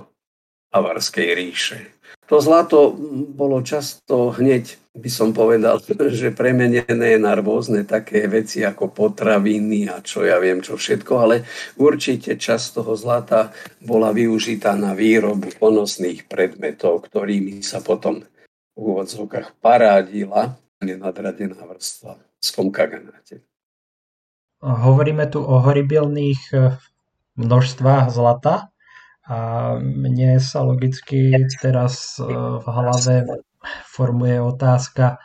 Avarskej 0.75 1.31
ríše. 1.31 1.79
To 2.27 2.39
zlato 2.43 2.91
bolo 3.31 3.63
často 3.63 4.31
hneď, 4.35 4.75
by 4.91 5.07
som 5.07 5.31
povedal, 5.31 5.79
že 6.19 6.35
premenené 6.35 7.15
na 7.15 7.31
rôzne 7.39 7.87
také 7.87 8.27
veci 8.27 8.67
ako 8.67 8.91
potraviny 8.91 9.87
a 9.87 10.03
čo 10.03 10.27
ja 10.27 10.35
viem, 10.43 10.59
čo 10.59 10.75
všetko, 10.75 11.13
ale 11.15 11.47
určite 11.79 12.35
časť 12.35 12.83
toho 12.83 12.99
zlata 12.99 13.55
bola 13.79 14.11
využitá 14.11 14.75
na 14.75 14.91
výrobu 14.91 15.47
ponosných 15.55 16.27
predmetov, 16.27 17.07
ktorými 17.07 17.63
sa 17.63 17.79
potom 17.79 18.27
úvodzovkách 18.75 19.59
parádila 19.61 20.57
nenadradená 20.83 21.57
vrstva 21.63 22.19
Skomkaganáte. 22.43 23.45
Hovoríme 24.63 25.27
tu 25.31 25.39
o 25.43 25.59
horibilných 25.63 26.41
eh, 26.55 26.75
množstvách 27.39 28.11
zlata, 28.11 28.73
a 29.23 29.37
mne 29.79 30.35
sa 30.43 30.67
logicky 30.67 31.31
teraz 31.63 32.19
e, 32.19 32.27
v 32.59 32.65
hlave 32.67 33.23
formuje 33.87 34.35
otázka, 34.35 35.15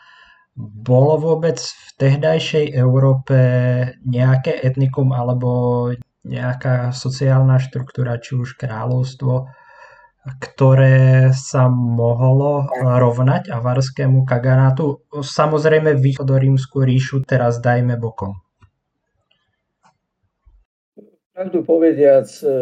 bolo 0.59 1.19
vôbec 1.19 1.59
v 1.59 1.91
tehdajšej 1.99 2.79
Európe 2.79 3.39
nejaké 4.07 4.55
etnikum 4.63 5.11
alebo 5.11 5.51
nejaká 6.23 6.95
sociálna 6.95 7.59
štruktúra, 7.59 8.23
či 8.23 8.39
už 8.39 8.55
kráľovstvo, 8.55 9.51
ktoré 10.27 11.31
sa 11.33 11.71
mohlo 11.71 12.67
rovnať 12.75 13.55
avarskému 13.55 14.27
kaganátu. 14.29 15.01
Samozrejme 15.13 15.97
východorímsku 15.97 16.83
ríšu 16.85 17.25
teraz 17.25 17.63
dajme 17.63 17.97
bokom. 17.97 18.37
Pravdu 21.33 21.63
povediac, 21.63 22.27
e, 22.43 22.55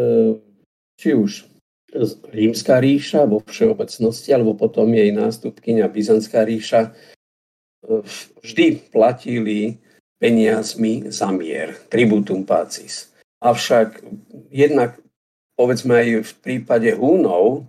či 1.01 1.17
už 1.17 1.49
rímska 2.29 2.77
ríša 2.77 3.25
vo 3.25 3.41
všeobecnosti, 3.41 4.29
alebo 4.37 4.53
potom 4.53 4.93
jej 4.93 5.09
nástupkynia 5.09 5.89
Byzantská 5.89 6.45
ríša, 6.45 6.93
e, 6.93 8.01
vždy 8.45 8.93
platili 8.93 9.81
peniazmi 10.21 11.09
za 11.09 11.33
mier, 11.33 11.73
tributum 11.89 12.45
pacis. 12.45 13.09
Avšak 13.41 14.01
jednak, 14.53 15.01
povedzme 15.57 15.97
aj 15.97 16.07
v 16.23 16.31
prípade 16.39 16.93
Húnov, 16.93 17.65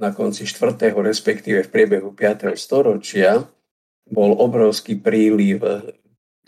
na 0.00 0.16
konci 0.16 0.48
4. 0.48 0.96
respektíve 0.96 1.60
v 1.66 1.68
priebehu 1.68 2.16
5. 2.16 2.56
storočia, 2.56 3.44
bol 4.08 4.32
obrovský 4.38 4.96
príliv 4.96 5.60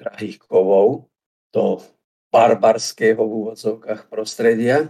drahých 0.00 0.40
kovov 0.40 1.12
do 1.52 1.84
barbarského 2.32 3.20
v 3.20 3.32
úvodzovkách 3.44 4.08
prostredia 4.08 4.88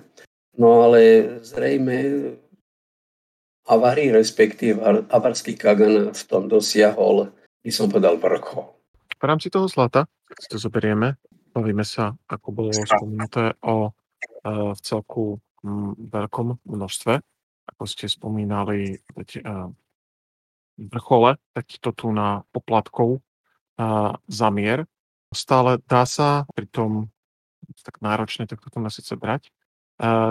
No 0.53 0.85
ale 0.85 1.01
zrejme 1.41 1.97
Avari, 3.63 4.11
respektíve 4.13 4.83
avarský 5.09 5.55
Kagan 5.57 6.13
v 6.13 6.23
tom 6.27 6.51
dosiahol, 6.51 7.31
by 7.63 7.71
som 7.71 7.89
povedal, 7.89 8.19
vrchol. 8.19 8.75
V 9.17 9.25
rámci 9.25 9.49
toho 9.49 9.71
zlata, 9.71 10.11
keď 10.27 10.37
si 10.43 10.49
to 10.51 10.59
zoberieme, 10.59 11.15
bavíme 11.55 11.87
sa, 11.87 12.13
ako 12.27 12.49
bolo 12.51 12.71
spomínaté, 12.75 13.55
o 13.63 13.89
e, 13.89 13.91
v 14.75 14.81
celku 14.83 15.39
veľkom 15.97 16.63
množstve. 16.67 17.15
Ako 17.75 17.85
ste 17.87 18.11
spomínali, 18.11 18.99
veď, 19.15 19.29
e, 19.39 19.41
vrchole, 20.91 21.39
takýchto 21.55 21.95
tu 21.95 22.07
na 22.11 22.43
poplatkov 22.51 23.19
e, 23.19 23.21
za 24.27 24.49
mier. 24.51 24.85
Stále 25.33 25.81
dá 25.89 26.05
sa 26.05 26.45
pri 26.53 26.67
tom 26.69 27.13
tak 27.81 28.03
náročne 28.05 28.45
takto 28.45 28.69
to 28.69 28.79
síce 28.91 29.15
brať, 29.17 29.49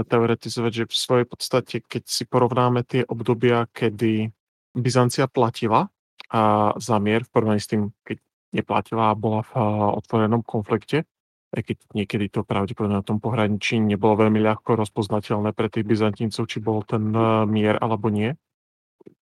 teoretizovať, 0.05 0.71
že 0.83 0.89
v 0.89 0.95
svojej 0.95 1.25
podstate, 1.27 1.75
keď 1.79 2.03
si 2.05 2.27
porovnáme 2.27 2.83
tie 2.83 3.07
obdobia, 3.07 3.65
kedy 3.71 4.29
Byzancia 4.71 5.27
platila 5.27 5.91
a 6.31 6.71
za 6.79 6.95
mier 6.99 7.27
v 7.27 7.31
porovnaní 7.31 7.59
s 7.59 7.71
tým, 7.71 7.91
keď 8.03 8.19
neplatila 8.51 9.11
a 9.11 9.19
bola 9.19 9.43
v 9.47 9.51
otvorenom 9.99 10.43
konflikte, 10.43 11.07
aj 11.51 11.61
keď 11.67 11.77
niekedy 11.91 12.25
to 12.31 12.47
pravdepodobne 12.47 12.99
na 12.99 13.05
tom 13.05 13.19
pohraničí 13.19 13.75
nebolo 13.79 14.23
veľmi 14.23 14.39
ľahko 14.39 14.79
rozpoznateľné 14.79 15.51
pre 15.51 15.67
tých 15.67 15.83
Byzantíncov, 15.83 16.47
či 16.47 16.63
bol 16.63 16.83
ten 16.87 17.11
e, 17.11 17.43
mier 17.47 17.75
alebo 17.79 18.07
nie. 18.07 18.33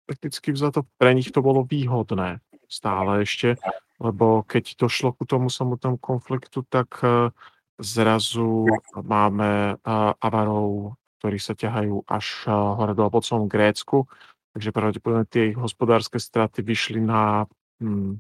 Prakticky 0.06 0.54
vzato 0.54 0.86
pre 1.02 1.18
nich 1.18 1.34
to 1.34 1.42
bolo 1.42 1.66
výhodné 1.66 2.42
stále 2.70 3.26
ešte, 3.26 3.58
lebo 3.98 4.46
keď 4.46 4.78
došlo 4.78 5.18
ku 5.18 5.26
tomu 5.26 5.50
samotnému 5.50 5.98
konfliktu, 5.98 6.62
tak 6.70 7.02
e, 7.02 7.34
Zrazu 7.80 8.68
máme 8.92 9.80
Avarov, 10.20 11.00
ktorí 11.24 11.40
sa 11.40 11.56
ťahajú 11.56 12.04
až 12.12 12.52
hore 12.52 12.92
dole 12.92 13.08
po 13.08 13.24
celom 13.24 13.48
Grécku, 13.48 14.04
takže 14.52 14.76
pravdepodobne 14.76 15.24
tie 15.24 15.56
ich 15.56 15.58
hospodárske 15.58 16.20
straty 16.20 16.60
vyšli 16.60 17.00
na 17.00 17.48
hm, 17.80 18.20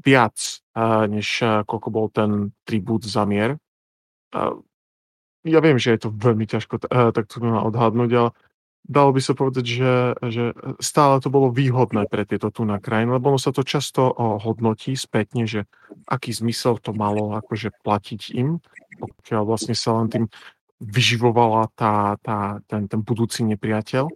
viac, 0.00 0.64
než 1.08 1.44
koľko 1.68 1.88
bol 1.92 2.06
ten 2.08 2.56
tribút 2.64 3.04
za 3.04 3.28
mier. 3.28 3.60
Ja 5.40 5.58
viem, 5.64 5.80
že 5.80 5.96
je 5.96 6.00
to 6.04 6.10
veľmi 6.12 6.44
ťažko 6.44 6.84
takto 6.88 7.40
odhadnúť, 7.40 8.10
ale 8.12 8.30
dalo 8.84 9.12
by 9.12 9.20
sa 9.20 9.36
povedať, 9.36 9.64
že, 9.64 9.94
že 10.32 10.44
stále 10.80 11.20
to 11.20 11.28
bolo 11.28 11.52
výhodné 11.52 12.08
pre 12.08 12.24
tieto 12.24 12.48
tu 12.48 12.64
na 12.64 12.80
krajiny, 12.80 13.16
lebo 13.16 13.32
ono 13.32 13.40
sa 13.40 13.52
to 13.52 13.60
často 13.64 14.12
hodnotí 14.16 14.96
spätne, 14.96 15.44
že 15.44 15.68
aký 16.08 16.32
zmysel 16.32 16.80
to 16.80 16.96
malo 16.96 17.36
akože 17.36 17.76
platiť 17.84 18.34
im, 18.36 18.60
pokiaľ 19.00 19.42
vlastne 19.44 19.76
sa 19.76 19.96
len 20.00 20.08
tým 20.08 20.24
vyživovala 20.80 21.68
tá, 21.76 22.16
tá, 22.24 22.60
ten, 22.64 22.88
ten 22.88 23.00
budúci 23.04 23.44
nepriateľ. 23.44 24.08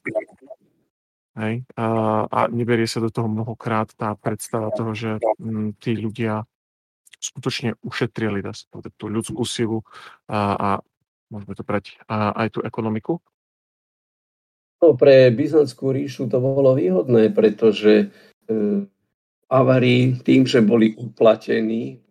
Hej? 1.35 1.66
A, 1.75 1.87
a 2.31 2.40
neberie 2.51 2.87
sa 2.87 3.03
do 3.03 3.11
toho 3.11 3.27
mnohokrát 3.27 3.90
tá 3.94 4.14
predstava 4.14 4.70
toho, 4.70 4.94
že 4.94 5.11
m, 5.42 5.75
tí 5.79 5.99
ľudia 5.99 6.47
skutočne 7.18 7.81
ušetrili 7.81 8.44
dá 8.44 8.53
sa 8.53 8.68
povedať, 8.70 8.92
tú 9.01 9.07
ľudskú 9.09 9.42
silu 9.49 9.81
a, 10.29 10.38
a 10.55 10.68
môžeme 11.33 11.55
to 11.57 11.64
brať 11.64 11.99
a, 12.07 12.37
aj 12.44 12.49
tú 12.55 12.61
ekonomiku. 12.62 13.18
No, 14.85 14.92
pre 15.01 15.33
Byzantskú 15.33 15.97
ríšu 15.97 16.29
to 16.29 16.38
bolo 16.44 16.77
výhodné, 16.77 17.33
pretože 17.33 18.12
e, 18.44 18.85
Avari 19.49 20.20
tým, 20.20 20.44
že 20.44 20.61
boli 20.61 20.92
uplatení, 20.92 22.05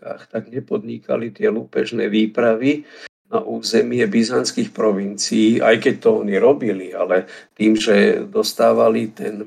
tak 0.00 0.48
nepodnikali 0.48 1.30
tie 1.30 1.52
lúpežné 1.52 2.08
výpravy 2.08 2.88
na 3.30 3.38
územie 3.46 4.02
byzantských 4.10 4.74
provincií, 4.74 5.62
aj 5.62 5.78
keď 5.78 5.94
to 6.02 6.10
oni 6.26 6.34
robili, 6.34 6.90
ale 6.90 7.30
tým, 7.54 7.78
že 7.78 8.26
dostávali 8.26 9.14
ten, 9.14 9.46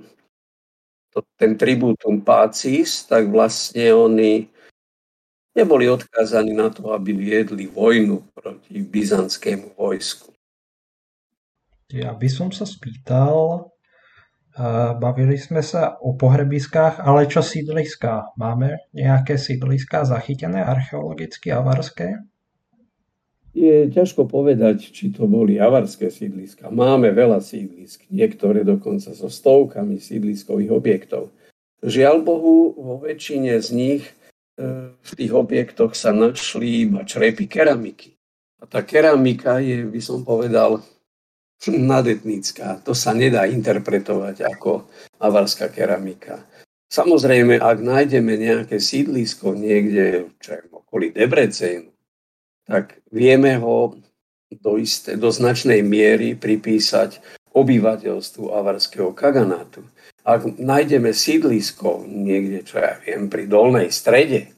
to, 1.11 1.19
ten 1.35 1.59
tributum 1.59 2.23
pacis, 2.23 3.03
tak 3.03 3.27
vlastne 3.27 3.91
oni 3.91 4.47
neboli 5.51 5.91
odkázaní 5.91 6.55
na 6.55 6.71
to, 6.71 6.95
aby 6.95 7.11
viedli 7.11 7.67
vojnu 7.67 8.23
proti 8.31 8.79
byzantskému 8.79 9.75
vojsku. 9.75 10.31
Ja 11.93 12.15
by 12.15 12.25
som 12.25 12.49
sa 12.49 12.65
spýtal, 12.65 13.69
bavili 14.97 15.37
sme 15.37 15.61
sa 15.61 15.93
o 16.01 16.17
pohrebiskách, 16.17 17.05
ale 17.05 17.29
čo 17.29 17.45
sídliská? 17.45 18.33
Máme 18.33 18.81
nejaké 18.95 19.37
sídliská 19.37 20.01
zachytené 20.01 20.65
archeologicky 20.65 21.53
avarské? 21.53 22.17
Je 23.53 23.85
ťažko 23.85 24.25
povedať, 24.25 24.89
či 24.89 25.13
to 25.13 25.29
boli 25.29 25.61
avarské 25.61 26.09
sídliska. 26.09 26.73
Máme 26.73 27.13
veľa 27.13 27.37
sídlisk, 27.37 28.09
niektoré 28.09 28.65
dokonca 28.65 29.13
so 29.13 29.29
stovkami 29.29 30.01
sídliskových 30.01 30.73
objektov. 30.73 31.29
Žiaľ 31.85 32.17
Bohu, 32.25 32.73
vo 32.73 32.97
väčšine 32.97 33.53
z 33.61 33.69
nich 33.77 34.03
e, 34.09 34.13
v 34.89 35.11
tých 35.13 35.31
objektoch 35.37 35.93
sa 35.93 36.09
našli 36.09 36.89
iba 36.89 37.05
črepy 37.05 37.45
keramiky. 37.45 38.17
A 38.57 38.65
tá 38.65 38.81
keramika 38.81 39.61
je, 39.61 39.85
by 39.85 40.01
som 40.01 40.25
povedal, 40.25 40.81
nadetnícka. 41.69 42.81
To 42.83 42.91
sa 42.97 43.13
nedá 43.13 43.45
interpretovať 43.45 44.43
ako 44.43 44.89
avarská 45.21 45.69
keramika. 45.69 46.43
Samozrejme, 46.89 47.61
ak 47.61 47.77
nájdeme 47.79 48.33
nejaké 48.35 48.81
sídlisko 48.81 49.55
niekde 49.55 50.29
čo 50.41 50.57
v 50.57 50.73
okolí 50.73 51.07
Debrecenu, 51.13 51.92
tak 52.67 52.99
vieme 53.11 53.59
ho 53.59 53.95
do, 54.49 54.77
isté, 54.77 55.17
do 55.17 55.29
značnej 55.33 55.81
miery 55.81 56.37
pripísať 56.37 57.19
obyvateľstvu 57.53 58.49
avarského 58.49 59.13
kaganátu. 59.13 59.85
Ak 60.23 60.47
nájdeme 60.47 61.11
sídlisko 61.11 62.07
niekde, 62.07 62.63
čo 62.63 62.79
ja 62.79 62.97
viem, 63.03 63.27
pri 63.27 63.45
dolnej 63.45 63.91
strede, 63.91 64.53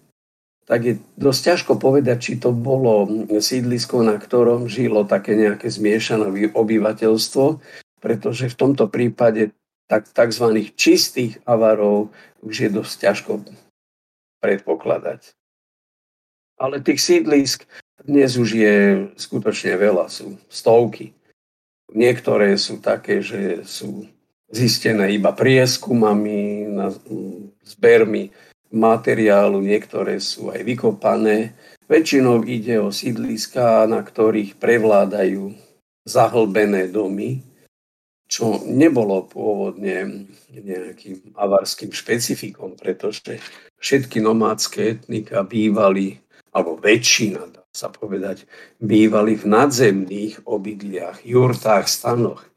tak 0.65 0.81
je 0.81 0.93
dosť 1.17 1.41
ťažko 1.53 1.73
povedať, 1.77 2.17
či 2.21 2.33
to 2.41 2.49
bolo 2.49 3.05
sídlisko, 3.29 4.01
na 4.01 4.17
ktorom 4.17 4.65
žilo 4.65 5.05
také 5.05 5.37
nejaké 5.37 5.69
zmiešané 5.69 6.53
obyvateľstvo, 6.53 7.45
pretože 8.01 8.49
v 8.49 8.57
tomto 8.57 8.89
prípade 8.89 9.53
tak, 9.85 10.09
tzv. 10.09 10.73
čistých 10.73 11.37
avarov 11.45 12.09
už 12.41 12.55
je 12.65 12.69
dosť 12.73 12.93
ťažko 12.97 13.31
predpokladať. 14.41 15.37
Ale 16.57 16.81
tých 16.81 17.01
sídlisk 17.01 17.69
dnes 18.05 18.37
už 18.37 18.49
je 18.53 18.75
skutočne 19.17 19.73
veľa, 19.81 20.05
sú 20.13 20.37
stovky. 20.45 21.17
Niektoré 21.89 22.53
sú 22.61 22.77
také, 22.77 23.25
že 23.25 23.65
sú 23.65 24.05
zistené 24.53 25.17
iba 25.17 25.33
prieskumami, 25.33 26.69
na, 26.69 26.93
zbermi 27.65 28.29
materiálu, 28.69 29.61
niektoré 29.61 30.21
sú 30.21 30.53
aj 30.53 30.61
vykopané. 30.61 31.57
Väčšinou 31.89 32.45
ide 32.45 32.81
o 32.81 32.93
sídliska, 32.93 33.85
na 33.89 34.01
ktorých 34.01 34.57
prevládajú 34.57 35.53
zahlbené 36.05 36.89
domy, 36.89 37.41
čo 38.25 38.61
nebolo 38.65 39.25
pôvodne 39.29 40.29
nejakým 40.49 41.33
avarským 41.37 41.93
špecifikom, 41.93 42.73
pretože 42.77 43.37
všetky 43.77 44.17
nomádske 44.21 44.97
etnika 44.97 45.45
bývali, 45.45 46.17
alebo 46.49 46.77
väčšina, 46.81 47.64
sa 47.75 47.91
povedať, 47.91 48.47
bývali 48.79 49.35
v 49.35 49.45
nadzemných 49.51 50.47
obydliach, 50.47 51.27
jurtách, 51.27 51.91
stanoch. 51.91 52.47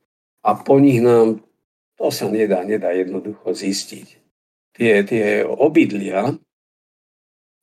A 0.47 0.55
po 0.55 0.79
nich 0.79 1.03
nám 1.03 1.43
to 1.99 2.15
sa 2.15 2.31
nedá, 2.31 2.63
nedá 2.63 2.95
jednoducho 2.95 3.51
zistiť. 3.51 4.07
Tie, 4.79 4.93
tie 5.03 5.43
obydlia 5.43 6.39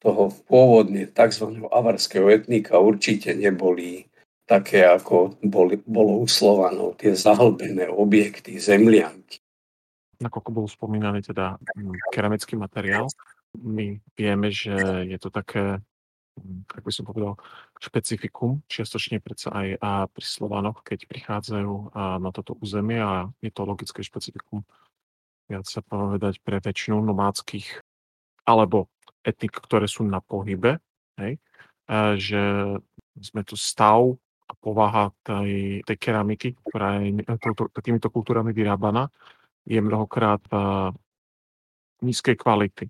toho 0.04 0.28
pôvodne 0.46 1.08
tzv. 1.08 1.64
avarského 1.72 2.28
etnika 2.28 2.76
určite 2.76 3.32
neboli 3.32 4.12
také, 4.44 4.84
ako 4.86 5.40
boli, 5.42 5.80
bolo 5.88 6.22
u 6.22 6.28
tie 7.00 7.16
zahlbené 7.16 7.88
objekty, 7.88 8.60
zemlianky. 8.60 9.40
Nakoľko 10.20 10.50
bol 10.52 10.68
spomínaný 10.68 11.24
teda 11.24 11.56
mm, 11.58 12.12
keramický 12.12 12.60
materiál, 12.60 13.08
my 13.64 14.00
vieme, 14.16 14.52
že 14.52 14.76
je 15.08 15.18
to 15.20 15.32
také, 15.32 15.80
mm, 16.40 16.72
ako 16.72 16.86
by 16.88 16.94
som 16.94 17.06
povedal, 17.08 17.34
špecifikum, 17.80 18.62
čiastočne 18.68 19.20
predsa 19.20 19.52
aj 19.52 19.68
a 19.80 19.92
pri 20.08 20.26
Slovanoch, 20.26 20.84
keď 20.84 21.08
prichádzajú 21.08 21.96
na 21.96 22.30
toto 22.32 22.56
územie 22.60 23.00
a 23.00 23.28
je 23.40 23.52
to 23.52 23.68
logické 23.68 24.04
špecifikum, 24.04 24.64
viac 25.48 25.66
sa 25.70 25.86
povedať 25.86 26.42
pre 26.42 26.58
väčšinu 26.58 27.00
nomádskych 27.02 27.82
alebo 28.46 28.90
etnik, 29.26 29.58
ktoré 29.58 29.90
sú 29.90 30.06
na 30.06 30.22
pohybe, 30.22 30.78
hej, 31.18 31.42
že 32.18 32.42
sme 33.22 33.42
tu 33.42 33.58
stav 33.58 34.14
a 34.46 34.54
povaha 34.54 35.10
tej, 35.26 35.82
tej 35.82 35.98
keramiky, 35.98 36.54
ktorá 36.62 37.02
je 37.02 37.26
takýmito 37.74 38.14
kultúrami 38.14 38.54
vyrábaná, 38.54 39.10
je 39.66 39.82
mnohokrát 39.82 40.42
nízkej 42.06 42.38
kvality. 42.38 42.86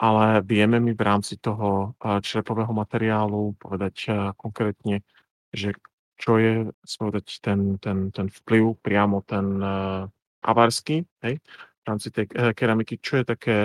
Ale 0.00 0.40
vieme 0.40 0.80
mi 0.80 0.96
v 0.96 1.02
rámci 1.04 1.36
toho 1.36 1.92
uh, 1.92 2.24
črepového 2.24 2.72
materiálu 2.72 3.52
povedať 3.60 3.96
uh, 4.08 4.14
konkrétne, 4.32 5.04
že 5.52 5.76
čo 6.16 6.40
je 6.40 6.72
povedať, 6.96 7.40
ten, 7.44 7.76
ten, 7.76 8.08
ten 8.08 8.32
vplyv, 8.32 8.80
priamo 8.80 9.20
ten 9.24 9.60
uh, 9.60 10.08
avarský, 10.40 11.04
hej, 11.20 11.36
v 11.80 11.84
rámci 11.88 12.08
tej 12.12 12.28
keramiky, 12.52 13.00
čo 13.00 13.20
je 13.20 13.24
také 13.24 13.56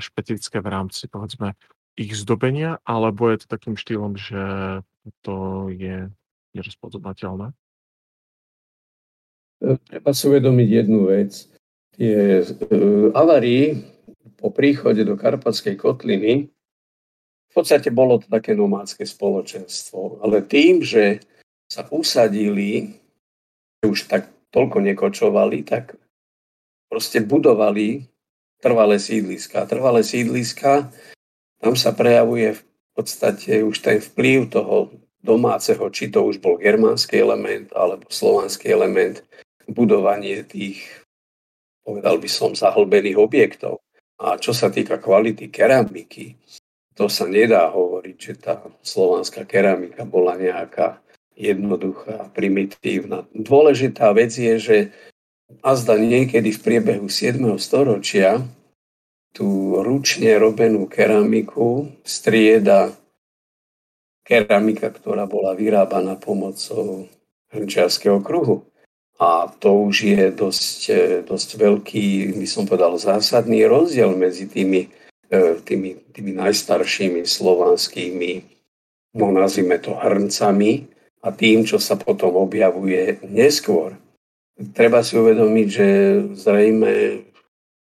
špecifické 0.00 0.60
v 0.60 0.68
rámci, 0.68 1.08
povedzme, 1.08 1.56
ich 1.96 2.12
zdobenia, 2.16 2.80
alebo 2.84 3.32
je 3.32 3.44
to 3.44 3.46
takým 3.48 3.80
štýlom, 3.80 4.16
že 4.16 4.44
to 5.24 5.68
je 5.72 6.12
nerozpoznateľné? 6.52 7.56
Treba 9.88 10.10
si 10.12 10.24
uvedomiť 10.28 10.68
jednu 10.68 11.00
vec. 11.08 11.48
Tie 11.96 12.44
avarii 13.16 13.80
po 14.42 14.50
príchode 14.50 15.06
do 15.06 15.14
Karpatskej 15.14 15.78
kotliny 15.78 16.50
v 17.52 17.60
podstate 17.60 17.92
bolo 17.92 18.16
to 18.16 18.32
také 18.32 18.56
nomádske 18.56 19.04
spoločenstvo. 19.04 20.24
Ale 20.24 20.40
tým, 20.40 20.80
že 20.80 21.20
sa 21.68 21.84
usadili, 21.92 22.96
už 23.84 24.08
tak 24.08 24.32
toľko 24.48 24.80
nekočovali, 24.80 25.60
tak 25.68 25.94
proste 26.88 27.20
budovali 27.20 28.08
trvalé 28.56 28.96
sídliska. 28.96 29.68
Trvalé 29.68 30.00
sídliska, 30.00 30.88
tam 31.60 31.76
sa 31.76 31.92
prejavuje 31.92 32.56
v 32.56 32.62
podstate 32.96 33.60
už 33.60 33.84
ten 33.84 34.00
vplyv 34.00 34.48
toho 34.48 34.88
domáceho, 35.20 35.92
či 35.92 36.08
to 36.08 36.24
už 36.24 36.40
bol 36.40 36.56
germánsky 36.56 37.20
element 37.20 37.68
alebo 37.76 38.08
slovanský 38.08 38.72
element, 38.72 39.20
budovanie 39.68 40.40
tých, 40.42 40.82
povedal 41.84 42.16
by 42.16 42.28
som, 42.32 42.56
zahlbených 42.56 43.20
objektov. 43.20 43.84
A 44.20 44.36
čo 44.36 44.52
sa 44.52 44.68
týka 44.68 45.00
kvality 45.00 45.48
keramiky, 45.48 46.36
to 46.92 47.08
sa 47.08 47.24
nedá 47.24 47.72
hovoriť, 47.72 48.16
že 48.16 48.34
tá 48.36 48.60
slovanská 48.84 49.48
keramika 49.48 50.04
bola 50.04 50.36
nejaká 50.36 51.00
jednoduchá, 51.32 52.28
primitívna. 52.36 53.24
Dôležitá 53.32 54.12
vec 54.12 54.36
je, 54.36 54.54
že 54.60 54.76
azda 55.64 55.96
niekedy 55.96 56.52
v 56.52 56.60
priebehu 56.60 57.08
7. 57.08 57.40
storočia 57.56 58.44
tú 59.32 59.80
ručne 59.80 60.36
robenú 60.36 60.84
keramiku 60.84 61.88
strieda 62.04 62.92
keramika, 64.28 64.92
ktorá 64.92 65.24
bola 65.24 65.56
vyrábaná 65.56 66.20
pomocou 66.20 67.08
hrnčiarského 67.52 68.20
kruhu. 68.20 68.68
A 69.22 69.46
to 69.62 69.86
už 69.86 69.96
je 70.02 70.24
dosť, 70.34 70.80
e, 70.90 71.02
dosť 71.22 71.48
veľký, 71.54 72.34
by 72.42 72.48
som 72.50 72.66
povedal, 72.66 72.98
zásadný 72.98 73.62
rozdiel 73.70 74.10
medzi 74.18 74.50
tými, 74.50 74.90
e, 75.30 75.62
tými, 75.62 75.94
tými 76.10 76.34
najstaršími 76.34 77.22
slovanskými, 77.22 78.32
no 79.14 79.30
nazvime 79.30 79.78
to 79.78 79.94
hrncami, 79.94 80.90
a 81.22 81.30
tým, 81.30 81.62
čo 81.62 81.78
sa 81.78 81.94
potom 81.94 82.34
objavuje 82.34 83.22
neskôr. 83.30 83.94
Treba 84.74 85.06
si 85.06 85.14
uvedomiť, 85.14 85.66
že 85.70 85.88
zrejme 86.34 86.92
v 87.22 87.38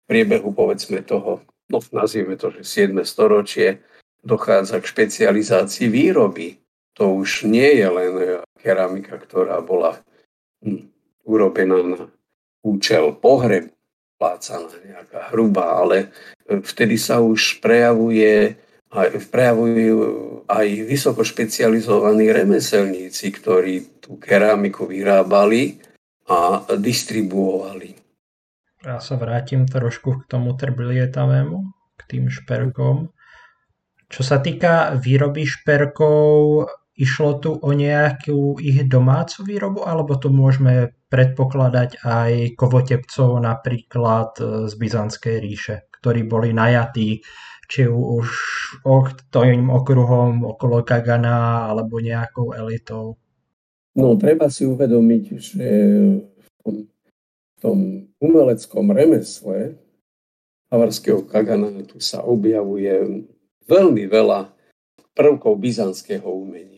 priebehu, 0.05 0.51
povedzme 0.51 0.99
toho, 1.07 1.39
no 1.71 1.79
nazvime 1.95 2.35
to, 2.35 2.51
že 2.51 2.91
7. 2.91 2.99
storočie, 3.07 3.79
dochádza 4.19 4.83
k 4.83 4.89
špecializácii 4.91 5.87
výroby. 5.87 6.59
To 6.99 7.15
už 7.15 7.47
nie 7.47 7.79
je 7.79 7.87
len 7.87 8.13
keramika, 8.59 9.17
ktorá 9.17 9.63
bola 9.63 10.03
hm, 10.61 10.92
urobená 11.23 11.79
na 11.83 12.01
účel 12.63 13.15
pohrebu, 13.19 13.71
plácaná 14.15 14.71
nejaká 14.71 15.35
hrubá, 15.35 15.83
ale 15.83 16.15
e, 16.47 16.59
vtedy 16.63 16.95
sa 16.95 17.19
už 17.19 17.59
prejavuje 17.59 18.55
aj, 18.93 19.09
prejavujú 19.27 19.97
aj 20.47 20.67
vysoko 20.85 21.25
špecializovaní 21.25 22.29
remeselníci, 22.29 23.33
ktorí 23.35 23.99
tú 23.99 24.21
keramiku 24.21 24.85
vyrábali 24.87 25.81
a 26.29 26.63
distribuovali. 26.77 27.99
Ja 28.83 28.99
sa 28.99 29.15
vrátim 29.15 29.67
trošku 29.67 30.23
k 30.23 30.27
tomu 30.27 30.55
trblietavému, 30.55 31.57
k 31.99 32.01
tým 32.07 32.27
šperkom. 32.27 33.11
Čo 34.11 34.21
sa 34.21 34.43
týka 34.43 34.93
výroby 34.99 35.47
šperkov, 35.47 36.67
išlo 36.93 37.41
tu 37.41 37.51
o 37.57 37.69
nejakú 37.73 38.61
ich 38.61 38.85
domácu 38.85 39.41
výrobu, 39.47 39.87
alebo 39.87 40.19
to 40.19 40.29
môžeme 40.29 40.93
predpokladať 41.13 42.01
aj 42.01 42.57
kovotepcov 42.57 43.37
napríklad 43.37 44.31
e, 44.41 44.43
z 44.65 44.73
Byzantskej 44.73 45.37
ríše, 45.37 45.75
ktorí 46.01 46.25
boli 46.25 46.57
najatí 46.57 47.21
či 47.69 47.85
už 47.85 48.27
tým 49.29 49.69
okruhom 49.69 50.41
okolo 50.45 50.81
Kagana 50.81 51.69
alebo 51.69 52.01
nejakou 52.01 52.57
elitou? 52.57 53.17
No, 53.93 54.17
treba 54.17 54.49
si 54.49 54.65
uvedomiť, 54.65 55.23
že 55.37 55.67
v 56.65 57.57
tom, 57.61 58.09
umeleckom 58.17 58.89
remesle 58.89 59.77
havarského 60.73 61.21
Kagana 61.29 61.69
tu 61.85 62.01
sa 62.01 62.25
objavuje 62.25 63.23
veľmi 63.69 64.03
veľa 64.09 64.49
prvkov 65.13 65.61
byzantského 65.61 66.25
umenia. 66.25 66.72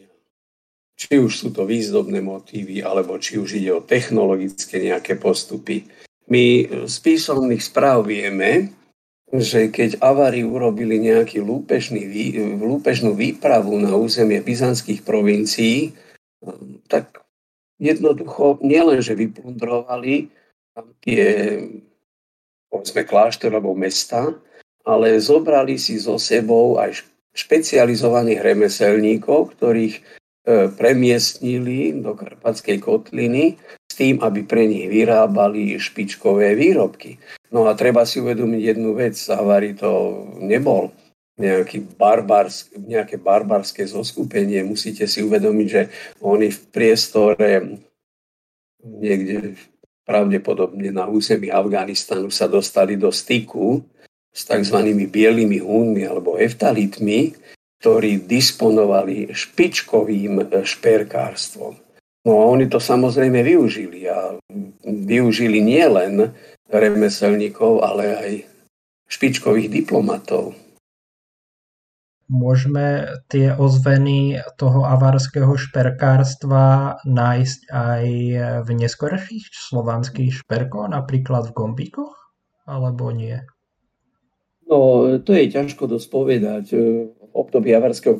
Či 0.95 1.19
už 1.19 1.31
sú 1.31 1.47
to 1.51 1.67
výzdobné 1.67 2.23
motívy, 2.23 2.79
alebo 2.79 3.19
či 3.19 3.35
už 3.35 3.59
ide 3.59 3.75
o 3.75 3.83
technologické 3.83 4.79
nejaké 4.79 5.19
postupy. 5.19 5.83
My 6.31 6.65
z 6.87 6.95
písomných 7.03 7.61
správ 7.61 8.07
vieme, 8.07 8.71
že 9.35 9.67
keď 9.67 9.99
Avari 9.99 10.47
urobili 10.47 10.97
nejaký 11.03 11.43
lúpežný, 11.43 12.07
lúpežnú 12.57 13.11
výpravu 13.11 13.75
na 13.75 13.91
územie 13.91 14.39
byzantských 14.39 15.03
provincií, 15.03 15.91
tak 16.87 17.25
jednoducho 17.75 18.63
nielenže 18.63 19.17
vyplundrovali 19.17 20.31
tam 20.75 20.91
tie 21.03 21.23
povedzme 22.67 23.07
kláštor 23.07 23.55
alebo 23.55 23.71
mesta, 23.71 24.35
ale 24.83 25.15
zobrali 25.15 25.79
si 25.79 25.95
so 25.95 26.19
sebou 26.19 26.75
aj 26.75 27.07
špecializovaných 27.31 28.43
remeselníkov, 28.43 29.55
ktorých 29.55 29.95
e, 29.95 30.01
premiestnili 30.77 31.97
do 32.05 32.13
Karpatskej 32.13 32.77
kotliny 32.77 33.57
s 33.89 33.93
tým, 33.97 34.21
aby 34.21 34.45
pre 34.45 34.69
nich 34.69 34.85
vyrábali 34.85 35.73
špičkové 35.81 36.53
výrobky. 36.53 37.17
No 37.49 37.65
a 37.65 37.73
treba 37.73 38.05
si 38.05 38.21
uvedomiť 38.21 38.61
jednu 38.61 38.93
vec, 38.93 39.17
Savary 39.17 39.73
to 39.73 40.21
nebol 40.37 40.93
nejaký 41.35 41.83
barbarsk, 41.99 42.77
nejaké 42.79 43.19
barbarské 43.19 43.83
zoskupenie. 43.89 44.63
Musíte 44.63 45.03
si 45.09 45.19
uvedomiť, 45.25 45.67
že 45.67 45.81
oni 46.23 46.47
v 46.47 46.61
priestore 46.71 47.81
niekde 48.85 49.59
pravdepodobne 50.05 50.93
na 50.93 51.09
území 51.09 51.49
Afganistanu 51.49 52.29
sa 52.29 52.45
dostali 52.45 52.95
do 52.95 53.09
styku 53.09 53.81
s 54.29 54.45
tzv. 54.45 54.77
bielými 55.09 55.59
húnmi 55.59 56.05
alebo 56.05 56.37
eftalitmi, 56.37 57.33
ktorí 57.85 58.25
disponovali 58.25 59.29
špičkovým 59.29 60.41
e, 60.41 60.65
šperkárstvom. 60.65 61.77
No 62.25 62.31
a 62.41 62.43
oni 62.49 62.65
to 62.65 62.81
samozrejme 62.81 63.45
využili 63.45 64.09
a 64.09 64.41
využili 64.81 65.61
nielen 65.61 66.33
remeselníkov, 66.73 67.85
ale 67.85 68.03
aj 68.17 68.31
špičkových 69.05 69.69
diplomatov. 69.69 70.57
Môžeme 72.25 73.05
tie 73.29 73.53
ozveny 73.53 74.41
toho 74.57 74.81
avarského 74.89 75.53
šperkárstva 75.53 76.97
nájsť 77.05 77.59
aj 77.69 78.05
v 78.65 78.69
neskorších 78.81 79.45
slovanských 79.53 80.41
šperkoch, 80.41 80.89
napríklad 80.89 81.53
v 81.53 81.55
gombíkoch, 81.61 82.17
alebo 82.65 83.13
nie? 83.13 83.45
No, 84.65 85.05
to 85.21 85.37
je 85.37 85.53
ťažko 85.53 85.85
dosť 85.85 86.07
povedať. 86.09 86.65
Období 87.35 87.75
avarského, 87.75 88.15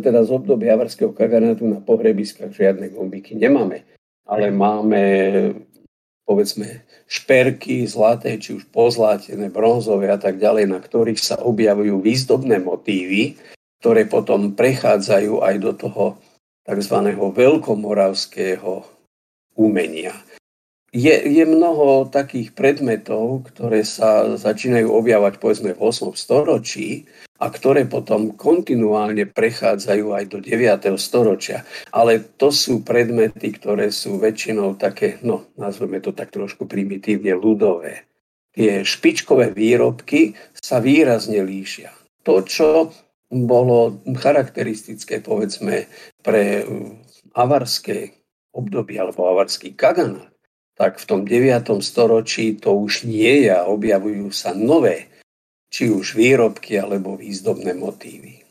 teda 0.00 0.24
z 0.24 0.30
obdobia 0.32 0.72
avarského 0.72 1.12
kaganátu 1.12 1.68
na 1.68 1.84
pohrebiskách 1.84 2.48
žiadne 2.48 2.88
gombiky 2.96 3.36
nemáme. 3.36 3.84
Ale 4.24 4.48
máme, 4.48 5.02
povedzme, 6.24 6.80
šperky 7.04 7.84
zlaté, 7.84 8.40
či 8.40 8.56
už 8.56 8.72
pozlátené, 8.72 9.52
bronzové 9.52 10.08
a 10.08 10.16
tak 10.16 10.40
ďalej, 10.40 10.64
na 10.72 10.80
ktorých 10.80 11.20
sa 11.20 11.36
objavujú 11.44 12.00
výzdobné 12.00 12.56
motívy, 12.64 13.36
ktoré 13.84 14.08
potom 14.08 14.56
prechádzajú 14.56 15.44
aj 15.44 15.54
do 15.60 15.72
toho 15.76 16.04
tzv. 16.64 16.96
veľkomoravského 17.20 18.80
umenia 19.60 20.16
je, 20.94 21.10
je 21.10 21.44
mnoho 21.44 22.06
takých 22.06 22.54
predmetov, 22.54 23.50
ktoré 23.50 23.82
sa 23.82 24.38
začínajú 24.38 24.86
objavať 24.86 25.42
povedzme 25.42 25.74
v 25.74 25.82
8. 25.82 26.14
storočí 26.14 27.10
a 27.42 27.50
ktoré 27.50 27.82
potom 27.82 28.38
kontinuálne 28.38 29.26
prechádzajú 29.26 30.06
aj 30.14 30.24
do 30.30 30.38
9. 30.38 30.94
storočia. 30.94 31.66
Ale 31.90 32.22
to 32.38 32.54
sú 32.54 32.86
predmety, 32.86 33.50
ktoré 33.58 33.90
sú 33.90 34.22
väčšinou 34.22 34.78
také, 34.78 35.18
no 35.26 35.50
nazveme 35.58 35.98
to 35.98 36.14
tak 36.14 36.30
trošku 36.30 36.70
primitívne 36.70 37.34
ľudové. 37.34 38.06
Tie 38.54 38.86
špičkové 38.86 39.50
výrobky 39.50 40.38
sa 40.54 40.78
výrazne 40.78 41.42
líšia. 41.42 41.90
To, 42.22 42.46
čo 42.46 42.94
bolo 43.34 43.98
charakteristické 44.14 45.18
povedzme 45.18 45.90
pre 46.22 46.62
avarské 47.34 48.14
obdobie 48.54 48.94
alebo 48.94 49.26
avarský 49.26 49.74
kaganát, 49.74 50.33
tak 50.74 50.98
v 50.98 51.04
tom 51.06 51.20
9. 51.22 51.82
storočí 51.82 52.58
to 52.58 52.74
už 52.74 53.06
nie 53.06 53.46
je 53.46 53.52
a 53.54 53.66
objavujú 53.66 54.30
sa 54.34 54.54
nové, 54.54 55.06
či 55.70 55.90
už 55.90 56.18
výrobky 56.18 56.78
alebo 56.78 57.14
výzdobné 57.14 57.74
motívy. 57.78 58.42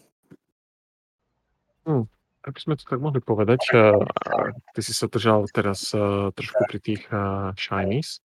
Hmm, 1.83 2.07
aby 2.47 2.59
sme 2.59 2.79
to 2.79 2.87
tak 2.87 3.03
mohli 3.03 3.19
povedať, 3.19 3.59
uh, 3.75 3.99
ty 4.71 4.79
si 4.79 4.95
sa 4.95 5.11
držal 5.11 5.51
teraz 5.51 5.91
uh, 5.91 6.31
trošku 6.31 6.63
pri 6.71 6.79
tých 6.79 7.03
shinies. 7.59 8.23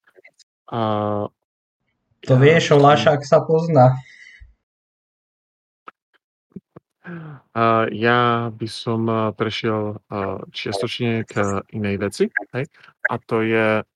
Uh, 0.68 1.32
to 2.20 2.36
ja, 2.36 2.40
vieš, 2.40 2.76
Lašák 2.76 3.24
sa 3.24 3.40
pozná. 3.44 3.96
Ja 7.94 8.50
by 8.50 8.66
som 8.66 9.06
prešiel 9.38 9.98
uh, 9.98 10.42
čiastočne 10.50 11.22
k 11.22 11.62
inej 11.70 11.96
veci, 12.02 12.24
hej? 12.50 12.66
a 13.06 13.14
to 13.22 13.46
je, 13.46 13.86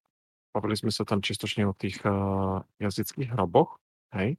bavili 0.54 0.74
sme 0.78 0.94
sa 0.94 1.02
tam 1.02 1.18
čiastočne 1.18 1.66
o 1.66 1.74
tých 1.74 1.98
jazyckých 2.78 3.34
hroboch, 3.34 3.82
hej? 4.14 4.38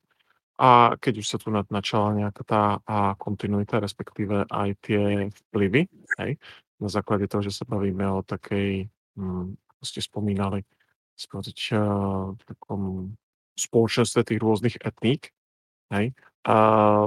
A 0.62 0.94
keď 1.02 1.26
už 1.26 1.28
sa 1.28 1.38
tu 1.42 1.50
načala 1.50 2.14
nejaká 2.14 2.44
tá 2.46 2.64
a 2.86 3.18
kontinuita, 3.18 3.82
respektíve 3.82 4.46
aj 4.46 4.70
tie 4.86 5.34
vplyvy, 5.50 5.90
hej? 6.22 6.38
Na 6.78 6.88
základe 6.88 7.26
toho, 7.26 7.42
že 7.42 7.52
sa 7.52 7.66
bavíme 7.66 8.06
o 8.08 8.22
takej, 8.22 8.86
hm, 9.18 9.58
ako 9.58 9.84
ste 9.84 10.00
spomínali, 10.06 10.62
spovedať, 11.18 11.58
uh, 11.76 12.38
takom 12.46 13.14
spoločenstve 13.58 14.22
tých 14.22 14.40
rôznych 14.40 14.78
etník, 14.80 15.34
hej? 15.92 16.14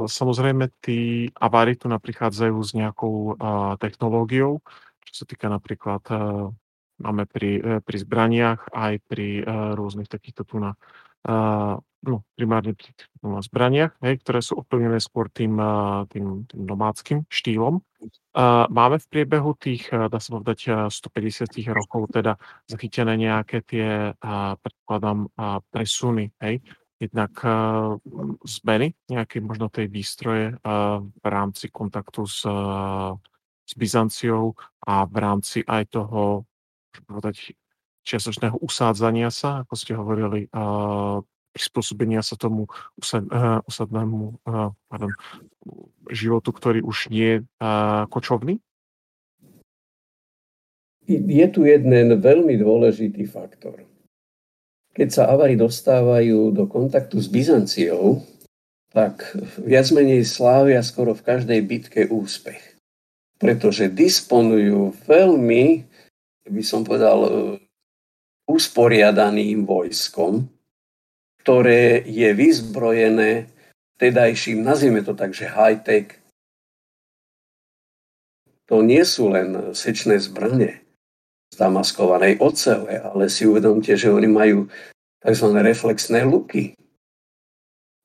Samozrejme, 0.07 0.71
tí 0.79 1.27
avári 1.35 1.75
tu 1.75 1.91
naprichádzajú 1.91 2.57
s 2.63 2.71
nejakou 2.71 3.35
a, 3.35 3.75
technológiou, 3.83 4.63
čo 5.11 5.13
sa 5.13 5.25
týka 5.27 5.51
napríklad, 5.51 6.03
a, 6.07 6.15
máme 7.03 7.27
pri, 7.27 7.51
e, 7.59 7.71
pri 7.83 7.97
zbraniach, 7.99 8.71
aj 8.71 9.03
pri 9.11 9.43
a, 9.43 9.43
e, 9.43 9.55
rôznych 9.75 10.07
takýchto 10.07 10.47
tu 10.47 10.63
na, 10.63 10.79
no, 12.05 12.23
primárne 12.39 12.79
pri 12.79 12.95
no, 13.27 13.43
zbraniach, 13.43 13.99
hej, 14.07 14.23
ktoré 14.23 14.39
sú 14.39 14.63
ovplyvnené 14.63 15.03
skôr 15.03 15.27
tým, 15.35 15.59
tým, 16.15 16.47
tým 16.47 16.63
nomádským 16.69 17.27
štýlom. 17.27 17.81
Máme 18.69 19.01
v 19.01 19.07
priebehu 19.09 19.57
tých, 19.57 19.89
dá 19.89 20.19
sa 20.21 20.31
povedať, 20.37 20.93
150 20.93 21.49
rokov 21.73 22.13
teda 22.13 22.37
zachytené 22.69 23.17
nejaké 23.17 23.65
tie, 23.65 24.13
predpokladám, 24.61 25.33
presuny, 25.73 26.29
hej, 26.45 26.61
jednak 27.05 27.33
uh, 27.45 28.01
zmeny 28.45 28.97
nejaké 29.09 29.41
možno 29.45 29.69
tej 29.69 29.93
výstroje 29.93 30.57
uh, 30.57 31.01
v 31.01 31.27
rámci 31.27 31.69
kontaktu 31.69 32.25
s, 32.25 32.43
uh, 32.49 33.15
s 33.65 33.73
Byzanciou 33.77 34.57
a 34.85 35.05
v 35.05 35.17
rámci 35.21 35.59
aj 35.65 35.93
toho, 35.93 36.49
povedať, 37.05 37.53
čiastočného 38.05 38.61
usádzania 38.61 39.33
sa, 39.33 39.65
ako 39.65 39.75
ste 39.81 39.97
hovorili, 39.97 40.45
prispôsobenia 41.57 42.21
sa 42.21 42.37
tomu 42.37 42.69
usad, 43.01 43.25
usadnému 43.65 44.45
pardon, 44.93 45.09
životu, 46.13 46.53
ktorý 46.53 46.85
už 46.85 47.09
nie 47.09 47.41
je 47.41 47.49
kočovný? 48.13 48.61
Je 51.09 51.47
tu 51.49 51.65
jeden 51.65 52.21
veľmi 52.21 52.61
dôležitý 52.61 53.25
faktor 53.25 53.94
keď 54.95 55.09
sa 55.11 55.23
Avari 55.27 55.59
dostávajú 55.59 56.55
do 56.55 56.71
kontaktu 56.71 57.19
s 57.19 57.27
Byzanciou, 57.27 58.23
tak 58.95 59.27
viac 59.59 59.91
menej 59.91 60.23
slávia 60.23 60.79
skoro 60.87 61.19
v 61.19 61.27
každej 61.27 61.61
bitke 61.67 62.07
úspech. 62.07 62.79
Pretože 63.43 63.91
disponujú 63.91 64.95
veľmi, 65.11 65.83
by 66.47 66.63
som 66.63 66.87
povedal, 66.87 67.19
e, 67.27 67.31
usporiadaným 68.47 69.67
vojskom, 69.67 70.47
ktoré 71.43 72.07
je 72.07 72.31
vyzbrojené 72.31 73.51
tedajším, 73.99 74.63
nazvieme 74.63 75.03
to 75.03 75.19
tak, 75.19 75.35
že 75.35 75.51
high-tech. 75.51 76.23
To 78.71 78.81
nie 78.81 79.03
sú 79.03 79.35
len 79.35 79.75
sečné 79.75 80.23
zbranie, 80.23 80.84
zamaskovanej 81.55 82.43
ocele, 82.43 82.99
ale 83.01 83.31
si 83.31 83.47
uvedomte, 83.47 83.95
že 83.95 84.11
oni 84.11 84.29
majú 84.29 84.59
tzv. 85.23 85.47
reflexné 85.63 86.27
luky. 86.27 86.77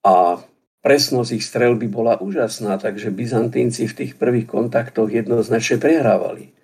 A 0.06 0.40
presnosť 0.80 1.32
ich 1.36 1.46
strelby 1.46 1.92
bola 1.92 2.22
úžasná, 2.24 2.80
takže 2.80 3.12
Byzantínci 3.12 3.90
v 3.90 3.98
tých 3.98 4.14
prvých 4.16 4.48
kontaktoch 4.48 5.12
jednoznačne 5.12 5.78
prehrávali. 5.82 6.56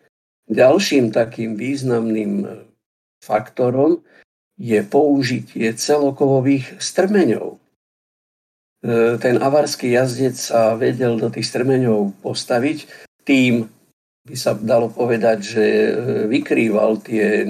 Ďalším 0.46 1.10
takým 1.12 1.58
významným 1.58 2.48
faktorom 3.20 4.06
je 4.56 4.80
použitie 4.86 5.74
celokovových 5.76 6.80
strmeňov. 6.80 7.58
E, 8.86 9.18
ten 9.20 9.36
avarský 9.42 9.92
jazdec 9.92 10.38
sa 10.38 10.78
vedel 10.80 11.20
do 11.20 11.28
tých 11.28 11.50
strmeňov 11.50 12.24
postaviť 12.24 12.88
tým 13.26 13.68
by 14.26 14.36
sa 14.36 14.58
dalo 14.58 14.90
povedať, 14.90 15.38
že 15.42 15.64
e, 15.66 15.92
vykrýval 16.26 16.98
tie 17.06 17.46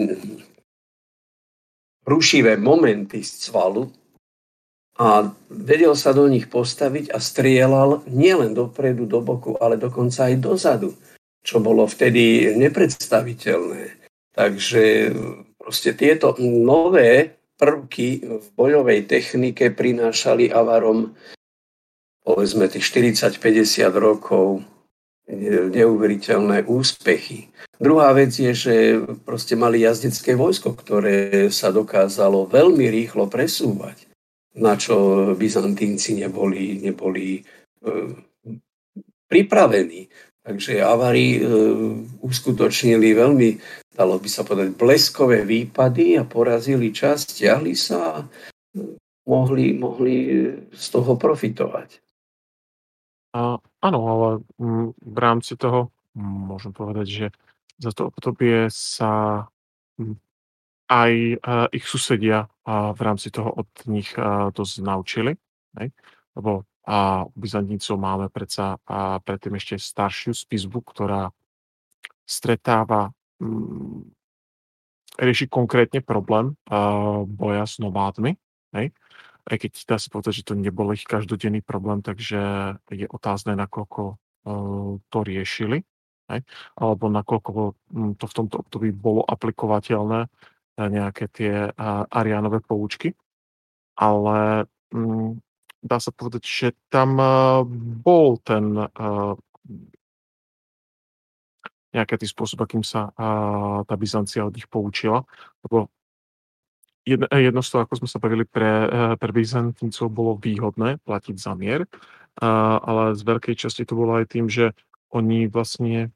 rušivé 2.05 2.59
momenty 2.59 3.23
z 3.23 3.49
cvalu 3.49 3.89
a 4.99 5.27
vedel 5.49 5.95
sa 5.95 6.11
do 6.11 6.27
nich 6.27 6.47
postaviť 6.47 7.11
a 7.11 7.19
strieľal 7.19 8.05
nielen 8.07 8.55
dopredu, 8.55 9.07
do 9.07 9.19
boku, 9.19 9.55
ale 9.59 9.75
dokonca 9.75 10.31
aj 10.31 10.35
dozadu, 10.39 10.95
čo 11.43 11.59
bolo 11.59 11.87
vtedy 11.87 12.55
nepredstaviteľné. 12.55 13.95
Takže 14.35 15.15
proste 15.55 15.95
tieto 15.95 16.35
nové 16.43 17.39
prvky 17.55 18.07
v 18.23 18.47
bojovej 18.55 19.07
technike 19.07 19.71
prinášali 19.71 20.51
avarom 20.51 21.15
povedzme 22.25 22.67
tých 22.67 22.83
40-50 22.83 23.85
rokov 23.95 24.65
neuveriteľné 25.27 26.69
úspechy. 26.69 27.49
Druhá 27.75 28.13
vec 28.15 28.31
je, 28.37 28.53
že 28.53 28.75
proste 29.25 29.57
mali 29.57 29.83
jazdecké 29.83 30.37
vojsko, 30.37 30.77
ktoré 30.77 31.49
sa 31.51 31.73
dokázalo 31.73 32.47
veľmi 32.47 32.87
rýchlo 32.87 33.27
presúvať, 33.27 34.07
na 34.55 34.79
čo 34.79 35.33
Byzantínci 35.35 36.15
neboli, 36.15 36.79
neboli 36.79 37.41
e, 37.41 37.43
pripravení. 39.27 40.07
Takže 40.45 40.77
avari 40.79 41.27
e, 41.35 41.39
uskutočnili 42.21 43.17
veľmi, 43.17 43.49
dalo 43.97 44.21
by 44.21 44.29
sa 44.29 44.45
povedať, 44.45 44.77
bleskové 44.77 45.41
výpady 45.41 46.21
a 46.21 46.23
porazili 46.23 46.93
čas, 46.93 47.25
stiahli 47.25 47.73
sa 47.73 48.21
a 48.21 48.29
mohli, 49.25 49.73
mohli 49.73 50.15
z 50.69 50.85
toho 50.93 51.17
profitovať. 51.17 51.89
A, 53.35 53.59
áno, 53.85 53.99
ale 54.09 54.29
mm, 54.57 54.87
v 54.97 55.17
rámci 55.21 55.53
toho 55.55 55.93
môžem 56.15 56.71
povedať, 56.71 57.07
že 57.07 57.25
za 57.77 57.91
to 57.91 58.07
obdobie 58.09 58.71
sa 58.71 59.45
mm, 59.99 60.15
aj 60.85 61.11
uh, 61.41 61.67
ich 61.73 61.85
susedia 61.85 62.45
uh, 62.45 62.93
v 62.95 63.01
rámci 63.01 63.33
toho 63.33 63.51
od 63.51 63.69
nich 63.89 64.09
uh, 64.15 64.53
dosť 64.53 64.73
naučili. 64.85 65.33
Hej? 65.77 65.91
Lebo 66.37 66.63
a 66.85 67.25
u 67.25 67.33
Byzantíncov 67.33 67.97
máme 67.97 68.29
predsa 68.29 68.77
a 68.85 69.17
predtým 69.17 69.57
ešte 69.57 69.81
staršiu 69.81 70.37
spisbu, 70.37 70.85
ktorá 70.85 71.33
stretáva, 72.29 73.09
mm, 73.41 74.05
rieši 75.17 75.49
konkrétne 75.49 76.05
problém 76.05 76.53
boja 77.25 77.65
s 77.65 77.81
nomádmi. 77.81 78.37
Hej? 78.77 78.93
Aj 79.45 79.57
keď 79.61 79.71
dá 79.85 79.97
sa 80.01 80.09
povedať, 80.09 80.41
že 80.41 80.47
to 80.47 80.57
nebol 80.57 80.89
ich 80.89 81.05
každodenný 81.05 81.61
problém, 81.61 82.01
takže 82.01 82.75
je 82.89 83.05
otázne, 83.05 83.53
nakoľko 83.53 84.01
uh, 84.15 84.97
to 85.09 85.19
riešili, 85.21 85.85
hej? 86.33 86.41
alebo 86.77 87.05
nakoľko 87.13 87.49
hm, 87.93 88.13
to 88.17 88.25
v 88.25 88.35
tomto 88.37 88.55
období 88.65 88.89
bolo 88.89 89.21
aplikovateľné 89.21 90.27
na 90.75 90.85
nejaké 90.89 91.29
tie 91.29 91.69
uh, 91.69 92.03
ariánové 92.09 92.65
poučky. 92.65 93.13
Ale 93.95 94.67
um, 94.91 95.39
dá 95.79 96.01
sa 96.01 96.11
povedať, 96.11 96.43
že 96.43 96.67
tam 96.89 97.15
bol 98.01 98.41
ten 98.41 98.73
nejaký 101.95 102.19
tý 102.19 102.27
spôsob, 102.27 102.59
akým 102.59 102.83
sa 102.83 103.15
tá 103.87 103.95
Byzancia 103.95 104.43
od 104.43 104.51
nich 104.51 104.67
poučila, 104.67 105.23
lebo 105.63 105.87
jedno, 107.05 107.25
eh, 107.29 107.45
jedno 107.45 107.61
z 107.61 107.69
toho, 107.69 107.81
ako 107.85 107.95
sme 108.01 108.09
sa 108.09 108.19
bavili, 108.19 108.43
pre, 108.43 108.71
eh, 108.89 109.13
pre 109.15 109.31
Byzantíncov 109.31 110.09
bolo 110.09 110.35
výhodné 110.35 110.99
platiť 111.05 111.35
za 111.37 111.53
mier, 111.55 111.85
ale 112.35 113.15
z 113.15 113.23
veľkej 113.23 113.55
časti 113.55 113.87
to 113.87 113.95
bolo 113.95 114.19
aj 114.19 114.27
tým, 114.27 114.51
že 114.51 114.75
oni 115.07 115.47
vlastne 115.47 116.11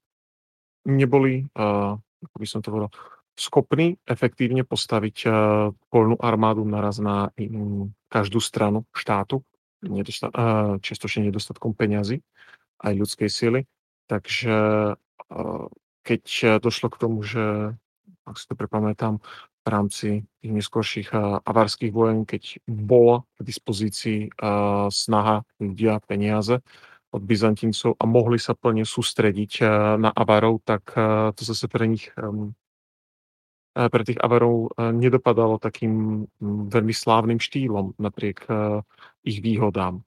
neboli, 0.83 1.47
ako 1.55 2.35
by 2.35 2.43
som 2.43 2.59
to 2.59 2.75
povedal, 2.75 2.91
schopní 3.39 3.95
efektívne 4.03 4.67
postaviť 4.67 5.23
polnú 5.87 6.19
armádu 6.19 6.67
naraz 6.67 6.99
na 6.99 7.31
každú 8.11 8.43
stranu 8.43 8.83
štátu, 8.91 9.47
nedostat, 9.79 10.35
čiastočne 10.83 11.31
nedostatkom 11.31 11.71
peňazí 11.71 12.19
aj 12.83 12.93
ľudskej 12.99 13.29
sily. 13.31 13.63
Takže 14.11 14.55
keď 16.03 16.21
došlo 16.59 16.91
k 16.91 16.99
tomu, 16.99 17.23
že 17.23 17.79
ak 18.27 18.35
si 18.35 18.45
to 18.45 18.59
prepamätám, 18.59 19.23
rámci 19.69 20.27
tých 20.41 20.53
neskôrších 20.53 21.13
avarských 21.45 21.93
vojen, 21.93 22.25
keď 22.25 22.59
bola 22.65 23.23
k 23.37 23.45
dispozícii 23.45 24.33
snaha, 24.89 25.45
ľudia, 25.61 26.01
peniaze 26.03 26.59
od 27.09 27.21
Byzantíncov 27.25 27.97
a 27.97 28.05
mohli 28.05 28.37
sa 28.37 28.53
plne 28.53 28.85
sústrediť 28.85 29.65
na 29.97 30.13
Avarov, 30.13 30.61
tak 30.65 30.93
to 31.33 31.41
zase 31.41 31.69
pre 31.69 31.85
nich 31.89 32.09
pre 33.73 34.01
tých 34.03 34.19
Avarov 34.19 34.73
nedopadalo 34.77 35.61
takým 35.61 36.25
veľmi 36.43 36.91
slávnym 36.91 37.39
štýlom 37.39 37.95
napriek 38.01 38.43
ich 39.23 39.39
výhodám, 39.39 40.03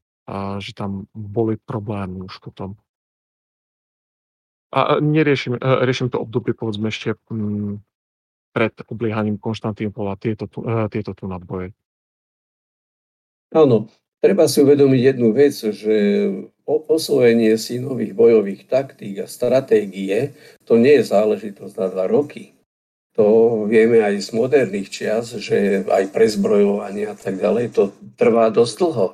že 0.61 0.77
tam 0.77 1.09
boli 1.15 1.57
problémy 1.57 2.21
už 2.27 2.43
potom. 2.43 2.77
A 4.73 5.01
neriešim, 5.01 5.57
riešim 5.61 6.09
to 6.09 6.21
obdobie 6.21 6.57
povedzme 6.57 6.89
ešte 6.89 7.17
pred 8.53 8.73
obliehaním 8.87 9.41
Konštantínopola 9.41 10.21
tieto, 10.21 10.47
uh, 10.61 10.87
tieto 10.93 11.17
tu 11.17 11.25
nadboje. 11.27 11.73
Áno, 13.53 13.89
treba 14.21 14.49
si 14.49 14.65
uvedomiť 14.65 15.03
jednu 15.13 15.29
vec, 15.37 15.53
že 15.53 15.97
osvojenie 16.65 17.59
si 17.59 17.83
nových 17.83 18.17
bojových 18.17 18.71
taktík 18.71 19.25
a 19.25 19.27
stratégie 19.27 20.33
to 20.65 20.79
nie 20.79 21.01
je 21.01 21.11
záležitosť 21.11 21.75
na 21.77 21.89
dva 21.91 22.07
roky. 22.09 22.57
To 23.13 23.69
vieme 23.69 24.01
aj 24.01 24.25
z 24.25 24.29
moderných 24.33 24.89
čias, 24.89 25.37
že 25.37 25.85
aj 25.85 26.17
prezbrojovanie 26.17 27.13
a 27.13 27.17
tak 27.17 27.37
ďalej, 27.37 27.77
to 27.77 27.93
trvá 28.17 28.49
dosť 28.49 28.75
dlho. 28.81 29.07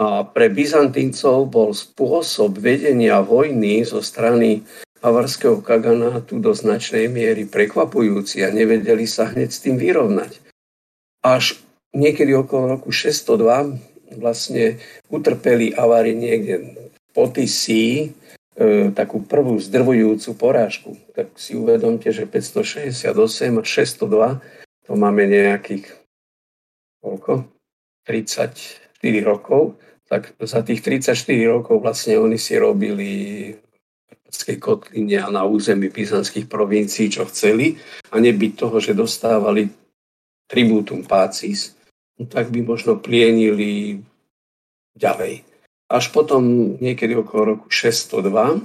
A 0.00 0.24
pre 0.24 0.48
Byzantíncov 0.48 1.52
bol 1.52 1.76
spôsob 1.76 2.56
vedenia 2.56 3.20
vojny 3.20 3.84
zo 3.84 4.00
strany 4.00 4.64
avarského 5.02 5.58
kaganátu 5.58 6.38
do 6.38 6.54
značnej 6.54 7.10
miery 7.10 7.44
prekvapujúci 7.44 8.46
a 8.46 8.54
nevedeli 8.54 9.04
sa 9.04 9.28
hneď 9.28 9.50
s 9.50 9.60
tým 9.60 9.76
vyrovnať. 9.76 10.38
Až 11.26 11.58
niekedy 11.90 12.32
okolo 12.38 12.78
roku 12.78 12.94
602 12.94 14.16
vlastne 14.16 14.78
utrpeli 15.10 15.74
avári 15.74 16.14
niekde 16.14 16.78
po 17.12 17.28
Tisí 17.28 18.14
e, 18.56 18.88
takú 18.94 19.20
prvú 19.26 19.58
zdrvujúcu 19.58 20.30
porážku. 20.38 20.96
Tak 21.12 21.34
si 21.36 21.58
uvedomte, 21.58 22.08
že 22.14 22.24
568 22.24 23.12
a 23.58 23.64
602 23.66 24.40
to 24.86 24.92
máme 24.98 25.26
nejakých 25.26 25.88
koľko? 27.02 27.46
34 28.06 28.98
rokov. 29.22 29.78
Tak 30.10 30.34
za 30.42 30.60
tých 30.66 30.82
34 30.82 31.14
rokov 31.46 31.80
vlastne 31.80 32.18
oni 32.18 32.36
si 32.36 32.58
robili 32.58 33.10
Karpatskej 34.12 34.56
kotline 34.60 35.16
a 35.24 35.32
na 35.32 35.48
území 35.48 35.88
byzantských 35.88 36.44
provincií, 36.44 37.08
čo 37.08 37.24
chceli, 37.32 37.80
a 38.12 38.20
nebyť 38.20 38.52
toho, 38.60 38.76
že 38.76 38.92
dostávali 38.92 39.72
tribútum 40.44 41.00
pácis, 41.00 41.72
no 42.20 42.28
tak 42.28 42.52
by 42.52 42.60
možno 42.60 43.00
plienili 43.00 44.04
ďalej. 44.92 45.48
Až 45.88 46.12
potom 46.12 46.76
niekedy 46.76 47.16
okolo 47.16 47.56
roku 47.56 47.72
602 47.72 48.60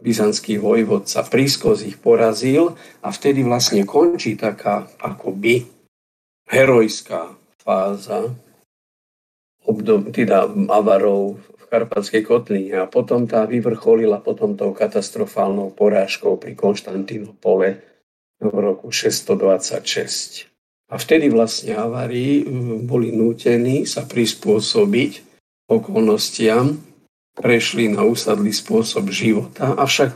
byzantský 0.00 0.56
vojvodca 0.56 1.20
Prískos 1.28 1.84
ich 1.84 2.00
porazil 2.00 2.72
a 3.04 3.12
vtedy 3.12 3.44
vlastne 3.44 3.84
končí 3.84 4.40
taká 4.40 4.88
akoby 4.96 5.68
herojská 6.48 7.36
fáza 7.60 8.32
obdob, 9.62 10.10
teda 10.10 10.48
Avarov 10.72 11.38
Karpatskej 11.72 12.20
kotline 12.28 12.84
a 12.84 12.84
potom 12.84 13.24
tá 13.24 13.48
vyvrcholila 13.48 14.20
potom 14.20 14.52
tou 14.52 14.76
katastrofálnou 14.76 15.72
porážkou 15.72 16.36
pri 16.36 16.52
Konštantínopole 16.52 17.80
v 18.36 18.56
roku 18.60 18.92
626. 18.92 20.52
A 20.92 21.00
vtedy 21.00 21.32
vlastne 21.32 21.72
Avári 21.72 22.44
mm, 22.44 22.84
boli 22.84 23.08
nútení 23.16 23.88
sa 23.88 24.04
prispôsobiť 24.04 25.24
okolnostiam, 25.64 26.76
prešli 27.32 27.88
na 27.88 28.04
úsadlý 28.04 28.52
spôsob 28.52 29.08
života, 29.08 29.72
avšak 29.72 30.12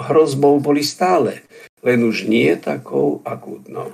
hrozbou 0.00 0.56
boli 0.64 0.80
stále, 0.80 1.44
len 1.84 2.00
už 2.00 2.24
nie 2.24 2.48
takou 2.56 3.20
akútnou. 3.28 3.92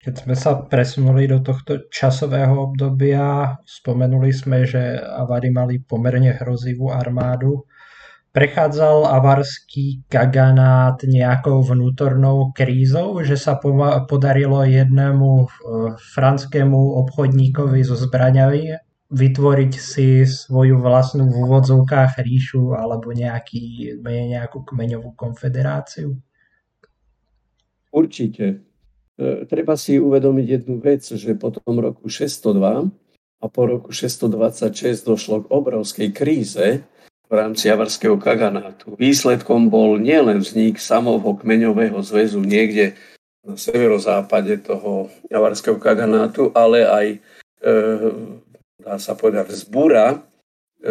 Keď 0.00 0.14
sme 0.16 0.32
sa 0.32 0.56
presunuli 0.64 1.28
do 1.28 1.44
tohto 1.44 1.84
časového 1.92 2.72
obdobia, 2.72 3.60
spomenuli 3.68 4.32
sme, 4.32 4.64
že 4.64 4.96
Avari 4.96 5.52
mali 5.52 5.76
pomerne 5.76 6.32
hrozivú 6.40 6.88
armádu. 6.88 7.68
Prechádzal 8.32 9.04
avarský 9.12 10.00
kaganát 10.08 10.96
nejakou 11.04 11.60
vnútornou 11.60 12.56
krízou, 12.56 13.20
že 13.20 13.36
sa 13.36 13.60
podarilo 14.08 14.64
jednému 14.64 15.30
e, 15.36 15.46
franskému 15.98 16.80
obchodníkovi 17.04 17.84
so 17.84 17.98
zbraňami 17.98 18.80
vytvoriť 19.10 19.72
si 19.74 20.22
svoju 20.24 20.78
vlastnú 20.80 21.28
v 21.28 21.36
úvodzovkách 21.44 22.22
ríšu 22.22 22.72
alebo 22.78 23.10
nejaký, 23.10 23.98
nejakú 24.06 24.62
kmeňovú 24.64 25.12
konfederáciu? 25.12 26.14
Určite. 27.90 28.69
E, 29.20 29.44
treba 29.44 29.76
si 29.76 30.00
uvedomiť 30.00 30.46
jednu 30.48 30.80
vec, 30.80 31.04
že 31.04 31.36
po 31.36 31.52
tom 31.52 31.76
roku 31.76 32.08
602 32.08 32.88
a 33.40 33.44
po 33.52 33.62
roku 33.68 33.92
626 33.92 35.04
došlo 35.04 35.44
k 35.44 35.50
obrovskej 35.52 36.08
kríze, 36.16 36.80
v 37.30 37.38
rámci 37.38 37.70
Javarského 37.70 38.18
kaganátu. 38.18 38.98
Výsledkom 38.98 39.70
bol 39.70 40.02
nielen 40.02 40.42
vznik 40.42 40.82
samovho 40.82 41.38
kmeňového 41.38 42.02
zväzu 42.02 42.42
niekde 42.42 42.98
na 43.46 43.54
severozápade 43.54 44.66
toho 44.66 45.06
Javarského 45.30 45.78
kaganátu, 45.78 46.50
ale 46.58 46.82
aj, 46.82 47.06
e, 47.62 47.78
dá 48.82 48.98
sa 48.98 49.14
povedať, 49.14 49.54
zbúra 49.54 50.18
e, 50.82 50.90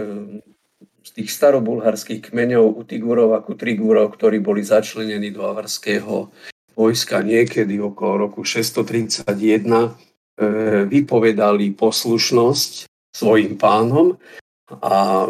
z 1.03 1.09
tých 1.11 1.29
starobulharských 1.35 2.31
kmeňov 2.31 2.87
Utigurov 2.87 3.35
a 3.35 3.43
Kutrigurov, 3.43 4.15
ktorí 4.15 4.39
boli 4.39 4.63
začlenení 4.63 5.35
do 5.35 5.43
avarského 5.43 6.31
vojska 6.79 7.19
niekedy 7.19 7.75
okolo 7.83 8.31
roku 8.31 8.47
631, 8.47 9.27
e, 9.27 9.89
vypovedali 10.87 11.75
poslušnosť 11.75 12.87
svojim 13.11 13.59
pánom 13.59 14.15
a 14.79 15.27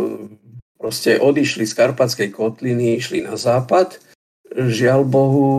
proste 0.78 1.18
odišli 1.18 1.66
z 1.66 1.74
Karpatskej 1.74 2.30
kotliny, 2.30 3.02
išli 3.02 3.26
na 3.26 3.34
západ. 3.34 3.98
Žiaľ 4.54 5.02
Bohu, 5.10 5.50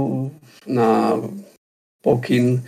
na 0.70 1.18
pokyn 2.04 2.62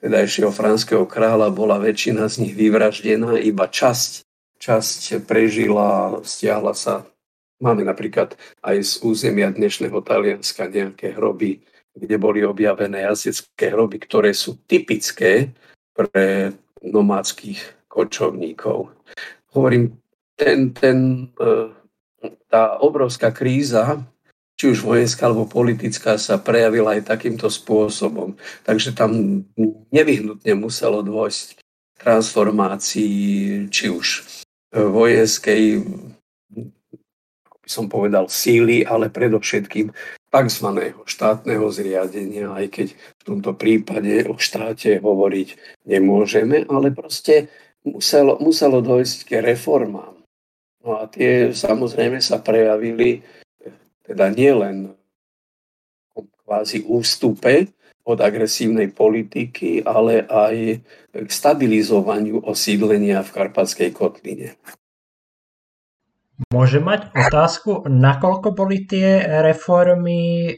tedajšieho 0.00 0.54
franského 0.54 1.04
kráľa 1.04 1.52
bola 1.52 1.76
väčšina 1.76 2.30
z 2.30 2.46
nich 2.46 2.54
vyvraždená, 2.56 3.36
iba 3.42 3.66
časť, 3.68 4.24
časť 4.56 5.26
prežila, 5.28 6.22
stiahla 6.22 6.72
sa. 6.72 7.04
Máme 7.56 7.88
napríklad 7.88 8.36
aj 8.60 8.76
z 8.84 8.92
územia 9.00 9.48
dnešného 9.48 9.96
Talianska 10.04 10.68
nejaké 10.68 11.16
hroby, 11.16 11.64
kde 11.96 12.16
boli 12.20 12.44
objavené 12.44 13.08
jazdecké 13.08 13.72
hroby, 13.72 14.04
ktoré 14.04 14.36
sú 14.36 14.60
typické 14.68 15.56
pre 15.96 16.52
nomádskych 16.84 17.88
kočovníkov. 17.88 18.92
Hovorím, 19.56 19.96
ten, 20.36 20.76
ten, 20.76 21.32
e, 21.40 21.72
tá 22.52 22.76
obrovská 22.76 23.32
kríza, 23.32 24.04
či 24.60 24.72
už 24.72 24.84
vojenská 24.84 25.28
alebo 25.28 25.48
politická, 25.48 26.20
sa 26.20 26.36
prejavila 26.36 27.00
aj 27.00 27.08
takýmto 27.08 27.48
spôsobom. 27.48 28.36
Takže 28.68 28.92
tam 28.92 29.44
nevyhnutne 29.88 30.52
muselo 30.56 31.00
dôjsť 31.00 31.60
transformácii, 31.96 33.68
či 33.72 33.84
už 33.88 34.24
vojenskej, 34.72 35.80
ako 37.48 37.56
by 37.64 37.68
som 37.68 37.88
povedal, 37.88 38.28
síly, 38.28 38.84
ale 38.84 39.08
predovšetkým 39.08 39.88
tzv. 40.36 40.92
štátneho 41.08 41.64
zriadenia, 41.72 42.52
aj 42.52 42.66
keď 42.68 42.88
v 42.92 43.22
tomto 43.24 43.56
prípade 43.56 44.28
o 44.28 44.36
štáte 44.36 45.00
hovoriť 45.00 45.56
nemôžeme, 45.88 46.68
ale 46.68 46.92
proste 46.92 47.48
muselo, 47.80 48.36
muselo 48.36 48.84
dojsť 48.84 49.18
k 49.24 49.30
reformám. 49.40 50.12
No 50.84 51.00
a 51.00 51.08
tie 51.08 51.56
samozrejme 51.56 52.20
sa 52.20 52.36
prejavili 52.38 53.24
teda 54.04 54.30
nielen 54.30 54.94
kvázi 56.46 56.86
ústupe 56.86 57.74
od 58.06 58.22
agresívnej 58.22 58.94
politiky, 58.94 59.82
ale 59.82 60.22
aj 60.30 60.78
k 61.10 61.30
stabilizovaniu 61.30 62.38
osídlenia 62.46 63.26
v 63.26 63.34
Karpatskej 63.34 63.90
kotline. 63.90 64.54
Môže 66.52 66.84
mať 66.84 67.16
otázku, 67.16 67.88
nakoľko 67.88 68.52
boli 68.52 68.84
tie 68.84 69.24
reformy 69.40 70.52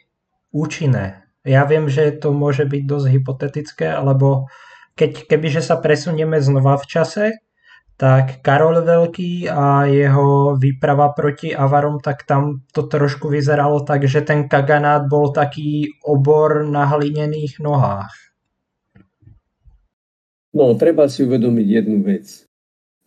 účinné? 0.50 1.22
Ja 1.46 1.62
viem, 1.70 1.86
že 1.86 2.10
to 2.18 2.34
môže 2.34 2.66
byť 2.66 2.82
dosť 2.82 3.06
hypotetické, 3.14 3.86
alebo 3.86 4.50
keď, 4.98 5.30
kebyže 5.30 5.62
sa 5.62 5.78
presunieme 5.78 6.42
znova 6.42 6.74
v 6.82 6.86
čase, 6.90 7.26
tak 7.98 8.42
Karol 8.42 8.82
Veľký 8.82 9.50
a 9.50 9.86
jeho 9.90 10.54
výprava 10.54 11.14
proti 11.14 11.50
Avarom, 11.50 11.98
tak 11.98 12.26
tam 12.26 12.62
to 12.70 12.86
trošku 12.86 13.26
vyzeralo 13.30 13.82
tak, 13.82 14.06
že 14.06 14.22
ten 14.22 14.46
kaganát 14.46 15.06
bol 15.10 15.34
taký 15.34 15.98
obor 16.06 16.62
na 16.62 16.86
hlinených 16.86 17.58
nohách. 17.58 18.14
No, 20.54 20.74
treba 20.74 21.06
si 21.10 21.26
uvedomiť 21.26 21.66
jednu 21.66 22.02
vec. 22.02 22.47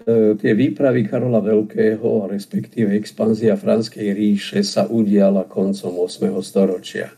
E, 0.05 0.35
tie 0.37 0.53
výpravy 0.53 1.05
Karola 1.05 1.41
Veľkého, 1.41 2.29
respektíve 2.29 2.93
expanzia 2.97 3.57
Franskej 3.57 4.13
ríše 4.13 4.65
sa 4.65 4.89
udiala 4.89 5.45
koncom 5.45 6.05
8. 6.05 6.31
storočia. 6.41 7.13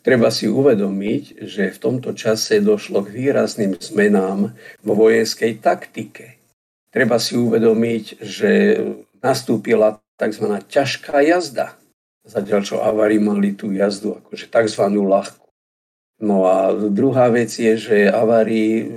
Treba 0.00 0.30
si 0.30 0.46
uvedomiť, 0.46 1.42
že 1.42 1.74
v 1.74 1.78
tomto 1.82 2.14
čase 2.14 2.62
došlo 2.62 3.02
k 3.02 3.10
výrazným 3.10 3.74
zmenám 3.74 4.54
vo 4.86 4.92
vojenskej 4.94 5.58
taktike 5.58 6.36
treba 6.96 7.20
si 7.20 7.36
uvedomiť, 7.36 8.24
že 8.24 8.80
nastúpila 9.20 10.00
tzv. 10.16 10.48
ťažká 10.64 11.20
jazda. 11.20 11.76
Zatiaľ, 12.24 12.60
čo 12.64 12.80
avari 12.80 13.20
mali 13.20 13.52
tú 13.52 13.68
jazdu 13.76 14.16
akože 14.24 14.48
tzv. 14.48 14.82
ľahkú. 14.96 15.44
No 16.24 16.48
a 16.48 16.72
druhá 16.72 17.28
vec 17.28 17.52
je, 17.52 17.76
že 17.76 18.08
avari 18.08 18.88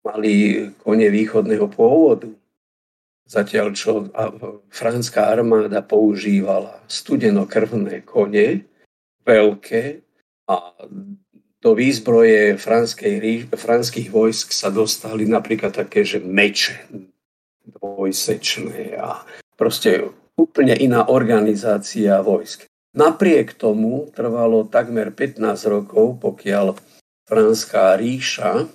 mali 0.00 0.32
kone 0.80 1.06
východného 1.12 1.68
pôvodu. 1.68 2.32
Zatiaľ, 3.24 3.72
čo 3.72 4.12
franská 4.68 5.32
armáda 5.32 5.80
používala 5.80 6.84
studenokrvné 6.86 8.04
kone, 8.04 8.68
veľké, 9.24 10.04
a 10.44 10.76
do 11.64 11.70
výzbroje 11.72 12.60
franských 13.56 14.08
vojsk 14.12 14.52
sa 14.52 14.68
dostali 14.68 15.24
napríklad 15.24 15.72
také, 15.72 16.04
že 16.04 16.20
meče, 16.20 16.84
dvojsečné 17.64 19.00
a 19.00 19.24
proste 19.56 20.12
úplne 20.36 20.76
iná 20.76 21.08
organizácia 21.08 22.20
vojsk. 22.20 22.68
Napriek 22.92 23.56
tomu 23.56 24.12
trvalo 24.12 24.68
takmer 24.68 25.08
15 25.16 25.40
rokov, 25.72 26.20
pokiaľ 26.20 26.76
Franská 27.24 27.96
ríša, 27.96 28.68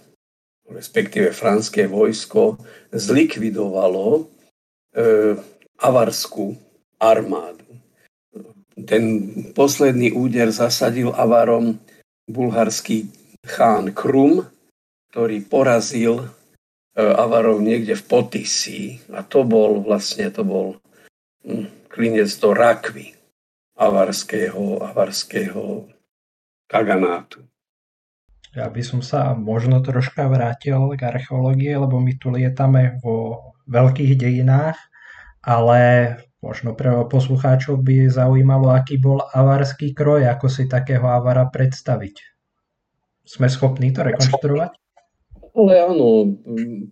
respektíve 0.73 1.29
franské 1.37 1.85
vojsko, 1.85 2.57
zlikvidovalo 2.89 4.25
avarskú 5.79 6.57
armádu. 6.97 7.65
Ten 8.79 9.29
posledný 9.53 10.15
úder 10.15 10.49
zasadil 10.49 11.13
avarom 11.13 11.77
bulharský 12.25 13.11
chán 13.45 13.93
Krum, 13.93 14.47
ktorý 15.11 15.45
porazil 15.45 16.29
E, 16.99 17.03
avarov 17.15 17.63
niekde 17.63 17.95
v 17.95 18.03
Potisi 18.03 18.99
a 19.15 19.23
to 19.23 19.47
bol 19.47 19.79
vlastne, 19.79 20.27
to 20.35 20.43
bol 20.43 20.75
hm, 21.47 21.87
klinec 21.87 22.27
do 22.43 22.51
rakvy 22.51 23.15
avarského, 23.79 24.83
avarského 24.83 25.87
kaganátu. 26.67 27.47
Ja 28.51 28.67
by 28.67 28.81
som 28.83 28.99
sa 28.99 29.31
možno 29.37 29.79
troška 29.79 30.27
vrátil 30.27 30.75
k 30.99 31.01
archeológie, 31.07 31.77
lebo 31.77 32.01
my 32.01 32.17
tu 32.19 32.33
lietame 32.33 32.99
vo 32.99 33.53
veľkých 33.69 34.17
dejinách, 34.17 34.75
ale 35.45 35.79
možno 36.41 36.73
pre 36.73 36.89
poslucháčov 37.07 37.79
by 37.85 38.09
zaujímalo, 38.09 38.73
aký 38.73 38.97
bol 38.97 39.23
avarský 39.31 39.93
kroj, 39.93 40.27
ako 40.27 40.49
si 40.49 40.65
takého 40.65 41.05
avara 41.05 41.47
predstaviť. 41.47 42.15
Sme 43.23 43.45
schopní 43.45 43.93
to 43.93 44.01
rekonštruovať? 44.01 44.73
Ale 45.53 45.73
áno, 45.85 46.39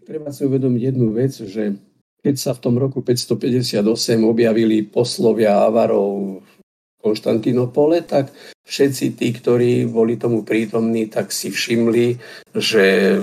treba 0.05 0.29
si 0.29 0.45
uvedomiť 0.45 0.81
jednu 0.93 1.13
vec, 1.13 1.33
že 1.33 1.77
keď 2.21 2.35
sa 2.35 2.51
v 2.51 2.61
tom 2.61 2.75
roku 2.75 2.99
558 2.99 3.81
objavili 4.25 4.83
poslovia 4.83 5.63
Avarov 5.63 6.43
v 6.43 6.51
Konštantinopole, 6.99 8.03
tak 8.03 8.33
všetci 8.67 9.15
tí, 9.15 9.27
ktorí 9.31 9.87
boli 9.87 10.19
tomu 10.19 10.43
prítomní, 10.43 11.07
tak 11.07 11.31
si 11.31 11.47
všimli, 11.47 12.19
že 12.51 13.15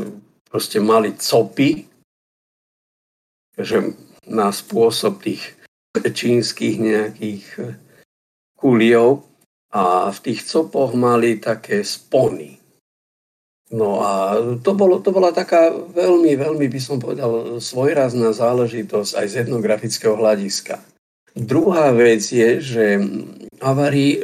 proste 0.48 0.80
mali 0.80 1.12
copy, 1.18 1.84
že 3.58 3.94
na 4.26 4.50
spôsob 4.50 5.22
tých 5.22 5.54
čínskych 5.94 6.76
nejakých 6.80 7.44
kuliov 8.58 9.26
a 9.74 10.10
v 10.10 10.18
tých 10.24 10.46
copoch 10.46 10.94
mali 10.94 11.38
také 11.38 11.82
spony 11.84 12.64
No 13.74 14.04
a 14.04 14.38
to, 14.62 14.76
bolo, 14.76 15.02
to 15.02 15.10
bola 15.10 15.32
taká 15.32 15.72
veľmi, 15.72 16.38
veľmi 16.38 16.66
by 16.70 16.80
som 16.80 17.02
povedal 17.02 17.58
svojrazná 17.58 18.30
záležitosť 18.30 19.18
aj 19.18 19.26
z 19.26 19.34
etnografického 19.42 20.14
hľadiska. 20.14 20.78
Druhá 21.34 21.90
vec 21.90 22.22
je, 22.22 22.62
že 22.62 23.02
avari 23.58 24.22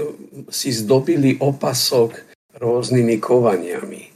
si 0.55 0.71
zdobili 0.71 1.41
opasok 1.43 2.21
rôznymi 2.61 3.17
kovaniami. 3.19 4.10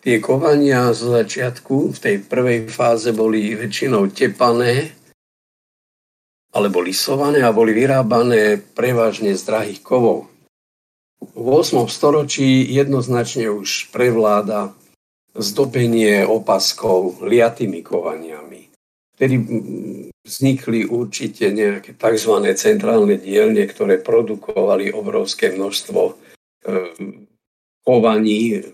Tie 0.00 0.16
kovania 0.16 0.96
z 0.96 1.12
začiatku 1.20 1.92
v 1.92 1.98
tej 2.00 2.16
prvej 2.24 2.72
fáze 2.72 3.12
boli 3.12 3.52
väčšinou 3.52 4.08
tepané 4.08 4.96
alebo 6.50 6.80
lisované 6.80 7.44
a 7.44 7.52
boli 7.52 7.76
vyrábané 7.76 8.58
prevažne 8.58 9.36
z 9.36 9.42
drahých 9.44 9.84
kovov 9.84 10.30
v 11.20 11.46
8. 11.52 11.88
storočí 11.88 12.64
jednoznačne 12.72 13.52
už 13.52 13.92
prevláda 13.92 14.72
zdobenie 15.36 16.26
opaskov 16.26 17.22
liatými 17.22 17.84
kovaniami. 17.84 18.72
Vtedy 19.14 19.36
vznikli 20.24 20.88
určite 20.88 21.52
nejaké 21.52 21.92
tzv. 21.92 22.34
centrálne 22.56 23.20
dielne, 23.20 23.68
ktoré 23.68 24.00
produkovali 24.00 24.90
obrovské 24.96 25.52
množstvo 25.52 26.16
kovaní 27.84 28.64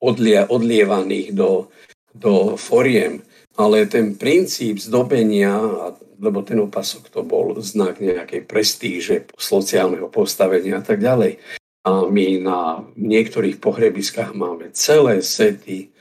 odlie, 0.00 0.42
odlievaných 0.46 1.34
do, 1.34 1.68
do 2.14 2.54
foriem. 2.54 3.22
Ale 3.54 3.86
ten 3.86 4.18
princíp 4.18 4.82
zdobenia, 4.82 5.54
lebo 6.18 6.42
ten 6.42 6.58
opasok 6.58 7.10
to 7.10 7.22
bol 7.22 7.54
znak 7.62 8.02
nejakej 8.02 8.42
prestíže, 8.50 9.16
sociálneho 9.38 10.10
postavenia 10.10 10.82
a 10.82 10.84
tak 10.84 10.98
ďalej. 10.98 11.38
A 11.84 12.08
my 12.08 12.26
na 12.40 12.82
niektorých 12.96 13.60
pohrebiskách 13.60 14.32
máme 14.32 14.72
celé 14.72 15.20
sety 15.20 15.92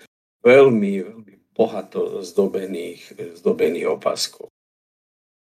veľmi, 0.41 0.93
veľmi 1.03 1.33
bohato 1.53 2.23
zdobených, 2.25 3.35
zdobených 3.37 3.87
opaskov. 3.91 4.49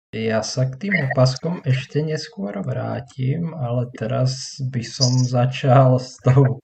Ja 0.09 0.41
sa 0.41 0.65
k 0.65 0.89
tým 0.89 0.95
opaskom 1.13 1.61
ešte 1.69 2.01
neskôr 2.01 2.57
vrátim, 2.65 3.53
ale 3.53 3.93
teraz 3.93 4.57
by 4.57 4.81
som 4.81 5.13
začal 5.21 6.01
s 6.01 6.17
tou 6.25 6.57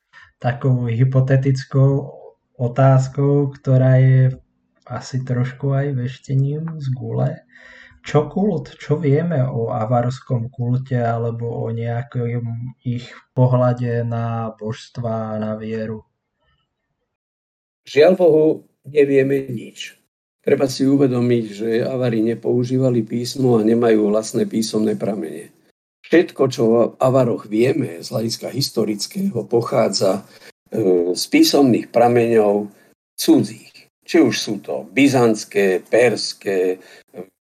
takou 0.45 0.85
hypotetickou 0.85 2.13
otázkou, 2.61 3.49
ktorá 3.57 3.97
je 3.97 4.37
asi 4.85 5.25
trošku 5.25 5.73
aj 5.73 5.97
veštením 5.97 6.77
z 6.77 6.87
gule. 6.93 7.41
Čo 8.05 8.29
kult? 8.29 8.77
Čo 8.77 9.01
vieme 9.01 9.41
o 9.41 9.73
avarskom 9.73 10.53
kulte 10.53 11.01
alebo 11.01 11.49
o 11.49 11.73
nejakom 11.73 12.77
ich 12.85 13.09
pohľade 13.33 14.05
na 14.05 14.53
božstva, 14.53 15.41
na 15.41 15.57
vieru? 15.57 16.05
Žiaľ 17.89 18.13
Bohu, 18.13 18.69
nevieme 18.85 19.49
nič. 19.49 19.97
Treba 20.45 20.69
si 20.69 20.85
uvedomiť, 20.85 21.45
že 21.49 21.69
Avari 21.81 22.21
nepoužívali 22.21 23.01
písmo 23.01 23.57
a 23.57 23.65
nemajú 23.65 24.13
vlastné 24.13 24.45
písomné 24.45 24.93
pramene. 24.93 25.54
Všetko, 26.05 26.43
čo 26.53 26.63
v 26.69 26.75
Avaroch 27.01 27.49
vieme 27.49 27.97
z 28.05 28.07
hľadiska 28.13 28.53
historického, 28.53 29.41
pochádza 29.49 30.21
e, 30.69 31.13
z 31.17 31.23
písomných 31.33 31.89
prameňov 31.89 32.69
cudzích. 33.17 33.73
Či 34.05 34.21
už 34.21 34.35
sú 34.37 34.61
to 34.61 34.85
byzantské, 34.93 35.81
perské, 35.81 36.77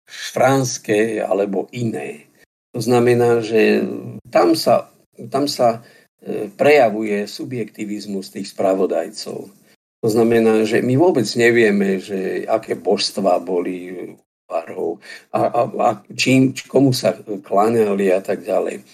franské 0.07 1.19
alebo 1.19 1.67
iné. 1.75 2.31
To 2.71 2.79
znamená, 2.79 3.43
že 3.43 3.83
tam 4.31 4.55
sa, 4.55 4.87
tam 5.27 5.51
sa 5.51 5.83
e, 6.23 6.47
prejavuje 6.47 7.27
subjektivizmus 7.27 8.31
tých 8.31 8.55
spravodajcov. 8.55 9.51
To 9.99 10.07
znamená, 10.07 10.63
že 10.63 10.79
my 10.79 10.95
vôbec 10.95 11.27
nevieme, 11.35 11.99
že 11.99 12.47
aké 12.47 12.79
božstva 12.79 13.41
boli 13.43 14.15
varov 14.45 15.01
a, 15.33 15.41
a, 15.49 15.61
a 15.69 15.89
čím, 16.13 16.53
komu 16.69 16.93
sa 16.93 17.17
kláňali 17.21 18.13
a 18.13 18.21
tak 18.21 18.45
ďalej. 18.45 18.85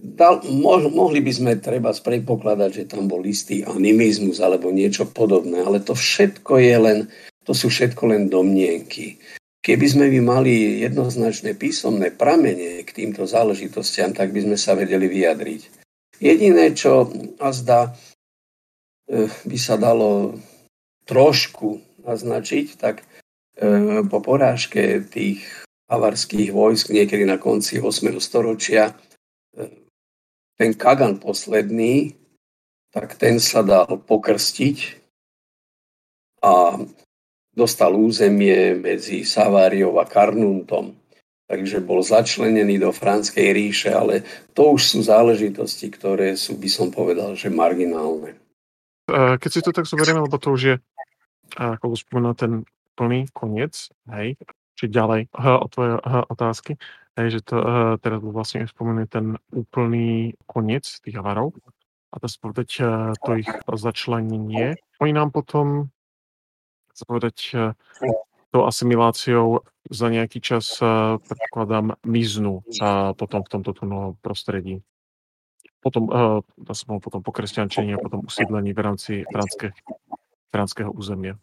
Dal, 0.00 0.40
mo, 0.48 0.80
mohli 0.88 1.20
by 1.20 1.32
sme 1.32 1.52
treba 1.60 1.92
predpokladať, 1.92 2.70
že 2.72 2.88
tam 2.88 3.04
bol 3.04 3.20
istý 3.28 3.60
animizmus 3.68 4.40
alebo 4.40 4.72
niečo 4.72 5.04
podobné, 5.04 5.60
ale 5.60 5.84
to 5.84 5.92
všetko 5.92 6.56
je 6.56 6.76
len, 6.80 6.98
to 7.44 7.52
sú 7.52 7.68
všetko 7.68 8.08
len 8.08 8.32
domnienky. 8.32 9.20
Keby 9.60 9.86
sme 9.92 10.06
by 10.08 10.20
mali 10.24 10.80
jednoznačné 10.80 11.52
písomné 11.52 12.16
pramene 12.16 12.80
k 12.80 12.90
týmto 12.96 13.28
záležitostiam, 13.28 14.16
tak 14.16 14.32
by 14.32 14.48
sme 14.48 14.56
sa 14.56 14.72
vedeli 14.72 15.04
vyjadriť. 15.04 15.62
Jediné, 16.16 16.72
čo 16.72 17.12
azda 17.36 17.92
e, 19.04 19.28
by 19.28 19.58
sa 19.60 19.76
dalo 19.76 20.40
trošku 21.04 21.80
naznačiť, 22.08 22.80
tak 22.80 23.04
po 24.08 24.18
porážke 24.24 25.04
tých 25.04 25.44
avarských 25.90 26.54
vojsk 26.54 26.94
niekedy 26.94 27.26
na 27.26 27.36
konci 27.36 27.82
8. 27.82 28.14
storočia 28.22 28.94
e, 29.58 29.66
ten 30.54 30.70
Kagan 30.78 31.18
posledný, 31.18 32.14
tak 32.94 33.18
ten 33.18 33.42
sa 33.42 33.66
dal 33.66 33.98
pokrstiť 33.98 34.78
a 36.46 36.78
dostal 37.50 37.92
územie 37.98 38.78
medzi 38.78 39.26
Saváriou 39.26 39.98
a 39.98 40.06
Karnuntom. 40.06 40.94
Takže 41.50 41.82
bol 41.82 41.98
začlenený 42.06 42.78
do 42.78 42.94
Franskej 42.94 43.50
ríše, 43.50 43.90
ale 43.90 44.22
to 44.54 44.78
už 44.78 44.86
sú 44.86 44.98
záležitosti, 45.02 45.90
ktoré 45.90 46.38
sú, 46.38 46.54
by 46.54 46.70
som 46.70 46.94
povedal, 46.94 47.34
že 47.34 47.50
marginálne. 47.50 48.38
E, 49.10 49.34
keď 49.42 49.50
si 49.50 49.60
to 49.66 49.74
tak 49.74 49.90
zoberieme, 49.90 50.22
lebo 50.22 50.38
to 50.38 50.54
už 50.54 50.62
je, 50.62 50.76
ako 51.58 51.98
už 51.98 52.06
spomenul 52.06 52.38
ten 52.38 52.62
plný 53.00 53.32
koniec, 53.32 53.88
hej, 54.12 54.36
či 54.76 54.84
ďalej 54.92 55.32
od 55.32 55.68
tvojej 55.72 55.96
uh, 55.96 56.28
otázky, 56.28 56.76
hej, 57.16 57.40
že 57.40 57.40
to, 57.48 57.56
teraz 58.04 58.20
vlastne 58.20 58.68
spomenutý 58.68 59.08
ten 59.08 59.26
úplný 59.48 60.36
koniec 60.44 60.84
tých 61.00 61.16
avarov 61.16 61.56
a 62.12 62.20
to 62.20 62.28
povedať 62.36 62.68
to 63.24 63.30
ich 63.40 63.48
začlenenie. 63.64 64.76
Oni 65.00 65.12
nám 65.16 65.32
potom, 65.32 65.88
sa 66.92 67.08
povedať, 67.08 67.56
tou 68.50 68.66
asimiláciou 68.66 69.62
za 69.86 70.10
nejaký 70.10 70.42
čas, 70.42 70.82
predpokladám, 71.22 71.94
miznú 72.02 72.66
uh, 72.82 73.14
potom 73.14 73.46
v 73.46 73.50
tomto 73.50 73.70
novom 73.86 74.18
prostredí. 74.18 74.82
Potom, 75.80 76.10
uh, 76.10 76.42
potom 77.00 77.22
po 77.22 77.32
kresťančení 77.32 77.94
a 77.94 78.02
potom 78.02 78.26
usídlení 78.26 78.74
v 78.74 78.80
rámci 78.82 79.12
franského 80.50 80.90
územia. 80.90 81.38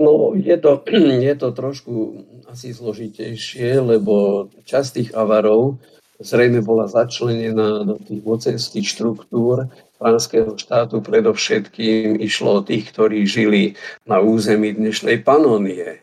No, 0.00 0.32
je 0.32 0.56
to, 0.56 0.80
je 1.28 1.34
to 1.36 1.52
trošku 1.52 2.24
asi 2.48 2.72
zložitejšie, 2.72 3.84
lebo 3.84 4.48
časť 4.64 4.88
tých 4.96 5.10
avarov 5.12 5.76
zrejme 6.20 6.64
bola 6.64 6.88
začlenená 6.88 7.84
do 7.84 8.00
tých 8.00 8.24
mocenských 8.24 8.86
štruktúr 8.88 9.68
franského 10.00 10.56
štátu. 10.56 11.04
Predovšetkým 11.04 12.16
išlo 12.16 12.60
o 12.60 12.64
tých, 12.64 12.88
ktorí 12.96 13.28
žili 13.28 13.76
na 14.08 14.24
území 14.24 14.72
dnešnej 14.72 15.20
Panónie. 15.20 16.00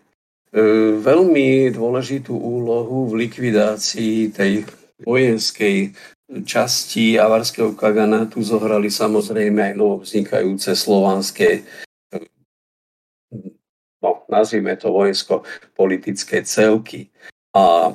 E, 0.53 0.57
veľmi 1.01 1.73
dôležitú 1.73 2.37
úlohu 2.37 3.09
v 3.09 3.25
likvidácii 3.25 4.29
tej 4.29 4.69
vojenskej 5.01 5.93
časti 6.45 7.17
avarského 7.17 7.73
kaganátu 7.73 8.45
zohrali 8.45 8.93
samozrejme 8.93 9.73
aj 9.73 9.73
novovznikajúce 9.73 10.75
slovanské 10.75 11.65
no, 14.07 14.23
nazvime 14.31 14.79
to 14.79 14.95
vojensko-politické 14.95 16.47
celky. 16.47 17.11
A 17.51 17.91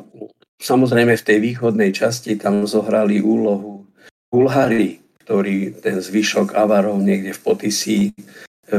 samozrejme 0.61 1.17
v 1.17 1.27
tej 1.27 1.39
východnej 1.41 1.97
časti 1.97 2.37
tam 2.37 2.69
zohrali 2.69 3.25
úlohu 3.25 3.89
Bulhári, 4.29 5.01
ktorí 5.25 5.81
ten 5.81 5.97
zvyšok 6.01 6.53
Avarov 6.53 7.01
niekde 7.01 7.33
v 7.33 7.41
Potisí 7.41 8.01
e, 8.13 8.13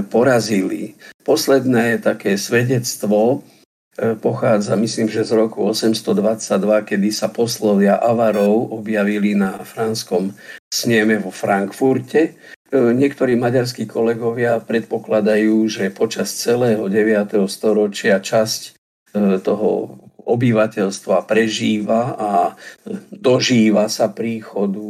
porazili. 0.05 0.93
Posledné 1.25 2.03
také 2.03 2.37
svedectvo 2.37 3.41
e, 3.97 4.13
pochádza, 4.17 4.75
myslím, 4.75 5.09
že 5.09 5.23
z 5.23 5.33
roku 5.33 5.65
822, 5.65 6.89
kedy 6.89 7.09
sa 7.09 7.31
poslovia 7.31 7.97
Avarov 7.97 8.75
objavili 8.75 9.33
na 9.33 9.61
franskom 9.61 10.35
sneme 10.73 11.21
vo 11.21 11.29
Frankfurte 11.29 12.37
niektorí 12.73 13.37
maďarskí 13.37 13.85
kolegovia 13.85 14.57
predpokladajú, 14.57 15.69
že 15.69 15.93
počas 15.93 16.33
celého 16.33 16.89
9. 16.89 17.45
storočia 17.45 18.17
časť 18.17 18.61
e, 18.65 18.71
toho 19.37 20.01
obyvateľstva 20.23 21.27
prežíva 21.27 22.15
a 22.15 22.31
dožíva 23.11 23.91
sa 23.91 24.09
príchodu 24.09 24.81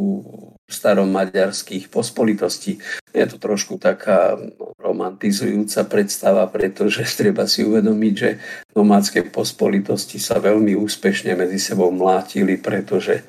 starom 0.63 1.11
maďarských 1.11 1.91
pospolitostí. 1.91 2.79
Je 3.13 3.25
to 3.29 3.38
trošku 3.38 3.77
taká 3.77 4.39
romantizujúca 4.79 5.86
predstava, 5.86 6.47
pretože 6.49 7.03
treba 7.19 7.45
si 7.45 7.67
uvedomiť, 7.67 8.13
že 8.15 8.29
nomádske 8.73 9.27
pospolitosti 9.29 10.17
sa 10.17 10.39
veľmi 10.39 10.73
úspešne 10.79 11.36
medzi 11.36 11.59
sebou 11.59 11.91
mlátili, 11.91 12.57
pretože 12.57 13.21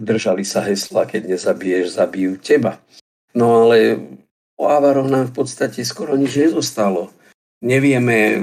držali 0.00 0.42
sa 0.42 0.64
hesla, 0.66 1.06
keď 1.06 1.36
nezabiješ, 1.36 1.98
zabijú 1.98 2.38
teba. 2.40 2.80
No 3.34 3.66
ale 3.66 4.00
o 4.58 4.68
Avaroch 4.68 5.08
nám 5.08 5.30
v 5.30 5.36
podstate 5.40 5.80
skoro 5.86 6.18
nič 6.18 6.36
nezostalo. 6.36 7.14
Nevieme, 7.60 8.40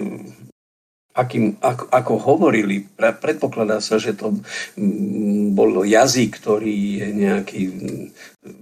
akým, 1.17 1.57
ako, 1.61 1.85
ako 1.89 2.13
hovorili. 2.21 2.85
Predpokladá 2.97 3.81
sa, 3.81 3.97
že 3.97 4.13
to 4.13 4.37
mm, 4.77 5.57
bol 5.57 5.81
jazyk, 5.81 6.37
ktorý 6.37 6.77
je 7.01 7.07
nejaký, 7.13 7.61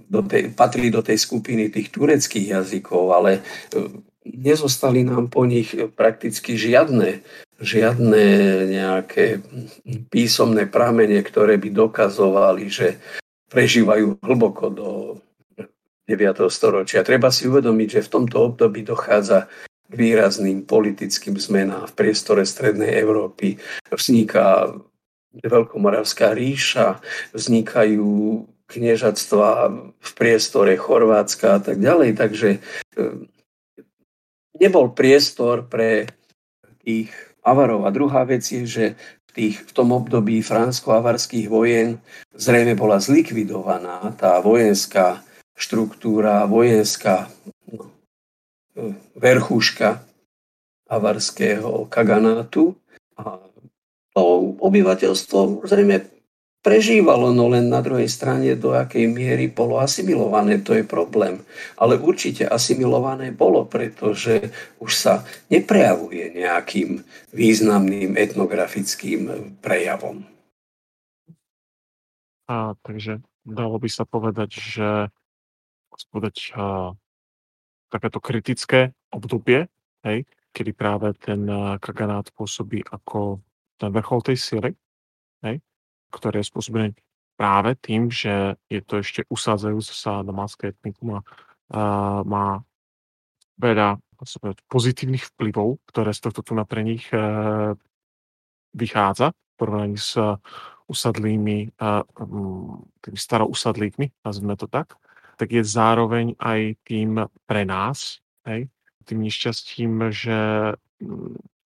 do 0.08 0.20
tej, 0.24 0.56
patrí 0.56 0.88
do 0.88 1.04
tej 1.04 1.20
skupiny 1.20 1.68
tých 1.68 1.92
tureckých 1.92 2.56
jazykov, 2.56 3.12
ale 3.12 3.30
e, 3.38 3.40
nezostali 4.24 5.04
nám 5.04 5.28
po 5.28 5.44
nich 5.44 5.76
prakticky 5.92 6.56
žiadne, 6.56 7.20
žiadne 7.60 8.24
nejaké 8.72 9.44
písomné 10.08 10.64
pramene, 10.64 11.20
ktoré 11.20 11.60
by 11.60 11.68
dokazovali, 11.72 12.64
že 12.72 12.96
prežívajú 13.52 14.18
hlboko 14.24 14.64
do 14.72 14.88
9. 16.06 16.46
storočia. 16.46 17.02
Treba 17.02 17.34
si 17.34 17.50
uvedomiť, 17.50 17.88
že 17.98 18.06
v 18.06 18.12
tomto 18.14 18.54
období 18.54 18.86
dochádza 18.86 19.50
výrazným 19.90 20.66
politickým 20.66 21.38
zmenám 21.38 21.90
v 21.90 21.96
priestore 21.98 22.46
Strednej 22.46 22.94
Európy. 23.02 23.58
Vzniká 23.90 24.70
Veľkomoravská 25.36 26.32
ríša, 26.32 27.02
vznikajú 27.36 28.40
kniežatstva 28.66 29.48
v 30.00 30.10
priestore 30.16 30.74
Chorvátska 30.80 31.58
a 31.58 31.60
tak 31.60 31.76
ďalej. 31.78 32.16
Takže 32.16 32.48
e, 32.56 32.60
nebol 34.58 34.96
priestor 34.96 35.68
pre 35.68 36.08
tých 36.82 37.12
avarov. 37.44 37.84
A 37.86 37.94
druhá 37.94 38.24
vec 38.24 38.42
je, 38.48 38.64
že 38.64 38.84
v, 39.28 39.30
tých, 39.36 39.56
v 39.68 39.72
tom 39.76 39.92
období 39.92 40.40
fransko-avarských 40.42 41.46
vojen 41.46 42.02
zrejme 42.34 42.74
bola 42.74 42.98
zlikvidovaná 42.98 44.16
tá 44.18 44.40
vojenská 44.42 45.22
štruktúra, 45.56 46.44
vojenská 46.44 47.32
no, 47.72 47.90
e, 48.76 48.92
verchuška 49.16 50.04
avarského 50.86 51.88
kaganátu 51.90 52.76
a 53.18 53.40
to 54.14 54.22
obyvateľstvo 54.62 55.66
zrejme 55.66 56.06
prežívalo, 56.66 57.30
no 57.30 57.46
len 57.46 57.70
na 57.70 57.78
druhej 57.78 58.10
strane 58.10 58.58
do 58.58 58.74
akej 58.74 59.06
miery 59.06 59.46
bolo 59.46 59.78
asimilované, 59.78 60.58
to 60.58 60.74
je 60.74 60.82
problém. 60.82 61.46
Ale 61.78 61.94
určite 61.94 62.42
asimilované 62.42 63.30
bolo, 63.30 63.62
pretože 63.70 64.50
už 64.82 64.90
sa 64.90 65.22
neprejavuje 65.46 66.34
nejakým 66.34 67.06
významným 67.30 68.18
etnografickým 68.18 69.54
prejavom. 69.62 70.26
A, 72.50 72.74
takže 72.82 73.22
dalo 73.46 73.78
by 73.78 73.86
sa 73.86 74.02
povedať, 74.02 74.50
že 74.58 74.88
povedať, 76.04 76.36
takéto 77.88 78.18
kritické 78.20 78.92
obdobie, 79.08 79.70
hej, 80.04 80.28
kedy 80.52 80.70
práve 80.76 81.14
ten 81.16 81.46
kaganát 81.80 82.28
pôsobí 82.34 82.84
ako 82.84 83.40
ten 83.76 83.92
vrchol 83.92 84.20
tej 84.20 84.36
sily, 84.36 84.70
hej, 85.44 85.62
ktoré 86.12 86.40
je 86.40 86.50
spôsobené 86.50 86.88
práve 87.36 87.76
tým, 87.76 88.08
že 88.08 88.56
je 88.72 88.80
to 88.80 89.04
ešte 89.04 89.28
usádzajúce 89.28 89.92
sa 89.92 90.24
domácké 90.24 90.72
etnikum 90.72 91.20
a, 91.20 91.22
a 91.70 91.82
má 92.24 92.64
veľa 93.60 94.00
pozitívnych 94.72 95.28
vplyvov, 95.36 95.76
ktoré 95.92 96.16
z 96.16 96.20
tohto 96.24 96.40
tu 96.40 96.56
pre 96.64 96.80
nich 96.80 97.04
e, 97.12 97.20
vychádza 98.72 99.36
v 99.36 99.52
porovnaní 99.60 100.00
s 100.00 100.16
usadlými, 100.88 101.68
e, 101.76 101.88
tými 103.04 103.18
starousadlíkmi, 103.20 104.24
nazvime 104.24 104.56
to 104.56 104.64
tak, 104.64 104.96
tak 105.36 105.52
je 105.52 105.62
zároveň 105.62 106.34
aj 106.40 106.80
tým 106.84 107.28
pre 107.44 107.62
nás, 107.68 108.24
hej, 108.48 108.72
tým 109.06 109.22
nešťastím, 109.22 110.10
že 110.10 110.38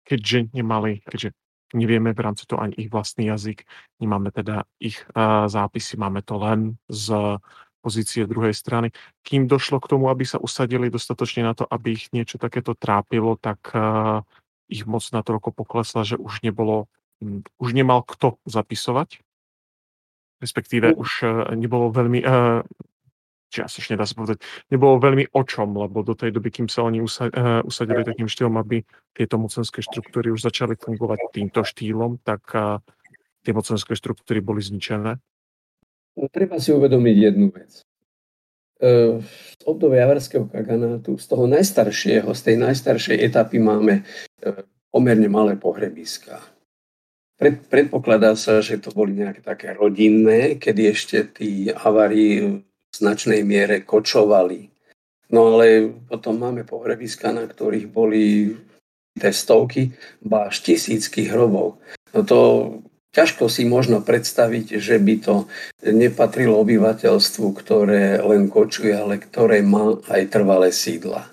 keďže 0.05 0.53
nemali, 0.53 1.01
keďže 1.07 1.33
nevieme 1.73 2.11
v 2.11 2.19
rámci 2.19 2.43
toho 2.45 2.59
ani 2.59 2.75
ich 2.75 2.91
vlastný 2.91 3.31
jazyk, 3.31 3.63
nemáme 4.03 4.29
teda 4.35 4.67
ich 4.77 4.99
uh, 5.15 5.47
zápisy, 5.47 5.95
máme 5.95 6.21
to 6.21 6.35
len 6.35 6.75
z 6.91 7.39
pozície 7.81 8.29
druhej 8.29 8.53
strany. 8.53 8.93
Kým 9.25 9.49
došlo 9.49 9.81
k 9.81 9.89
tomu, 9.95 10.11
aby 10.11 10.21
sa 10.27 10.37
usadili 10.37 10.91
dostatočne 10.93 11.47
na 11.47 11.57
to, 11.57 11.65
aby 11.65 11.97
ich 11.97 12.13
niečo 12.13 12.37
takéto 12.37 12.77
trápilo, 12.77 13.39
tak 13.39 13.73
uh, 13.73 14.21
ich 14.69 14.85
moc 14.85 15.01
natoľko 15.01 15.49
poklesla, 15.55 16.05
že 16.05 16.19
už 16.19 16.43
nebolo, 16.45 16.91
um, 17.23 17.41
už 17.57 17.73
nemal 17.73 18.03
kto 18.05 18.37
zapisovať. 18.45 19.23
Respektíve 20.43 20.93
už 20.93 21.09
uh, 21.23 21.55
nebolo 21.55 21.89
veľmi 21.89 22.21
čiastočne 23.51 23.99
dá 23.99 24.07
sa 24.07 24.15
povedať, 24.15 24.39
nebolo 24.71 24.95
veľmi 24.97 25.35
o 25.35 25.41
čom, 25.43 25.75
lebo 25.75 26.01
do 26.01 26.15
tej 26.15 26.31
doby, 26.31 26.49
kým 26.49 26.71
sa 26.71 26.87
oni 26.87 27.03
uh, 27.03 27.59
usadili 27.67 28.07
takým 28.07 28.31
štýlom, 28.31 28.55
aby 28.55 28.79
tieto 29.11 29.35
mocenské 29.35 29.83
štruktúry 29.83 30.31
už 30.31 30.47
začali 30.47 30.79
fungovať 30.79 31.19
týmto 31.35 31.67
štýlom, 31.67 32.23
tak 32.23 32.41
uh, 32.55 32.79
tie 33.43 33.51
mocenské 33.51 33.91
štruktúry 33.99 34.39
boli 34.39 34.63
zničené? 34.63 35.19
No, 36.15 36.25
treba 36.31 36.63
si 36.63 36.71
uvedomiť 36.71 37.15
jednu 37.19 37.51
vec. 37.51 37.83
Uh, 38.81 39.19
z 39.59 39.63
obdobia 39.67 40.07
Avarského 40.07 40.47
kaganátu, 40.47 41.19
z 41.19 41.25
toho 41.27 41.45
najstaršieho, 41.45 42.31
z 42.31 42.41
tej 42.41 42.55
najstaršej 42.55 43.17
etapy 43.19 43.59
máme 43.59 44.01
uh, 44.01 44.63
pomerne 44.89 45.27
malé 45.27 45.59
pohrebiska. 45.59 46.39
Pred, 47.41 47.65
predpokladá 47.73 48.37
sa, 48.37 48.61
že 48.61 48.77
to 48.77 48.93
boli 48.93 49.17
nejaké 49.17 49.41
také 49.41 49.73
rodinné, 49.73 50.61
kedy 50.61 50.93
ešte 50.93 51.17
tí 51.25 51.73
Avari 51.73 52.61
značnej 52.91 53.41
miere 53.47 53.81
kočovali. 53.81 54.69
No 55.31 55.55
ale 55.55 55.87
potom 56.11 56.35
máme 56.35 56.67
pohrebiska, 56.67 57.31
na 57.31 57.47
ktorých 57.47 57.87
boli 57.87 58.51
testovky, 59.15 59.95
ba 60.19 60.51
až 60.51 60.63
tisícky 60.63 61.31
hrobov. 61.31 61.79
No 62.11 62.19
to 62.27 62.39
ťažko 63.15 63.47
si 63.47 63.67
možno 63.67 64.03
predstaviť, 64.03 64.79
že 64.79 64.99
by 64.99 65.15
to 65.23 65.35
nepatrilo 65.83 66.59
obyvateľstvu, 66.63 67.47
ktoré 67.55 68.19
len 68.19 68.47
kočuje, 68.47 68.91
ale 68.91 69.19
ktoré 69.19 69.63
má 69.63 69.99
aj 70.07 70.31
trvalé 70.31 70.71
sídla. 70.71 71.27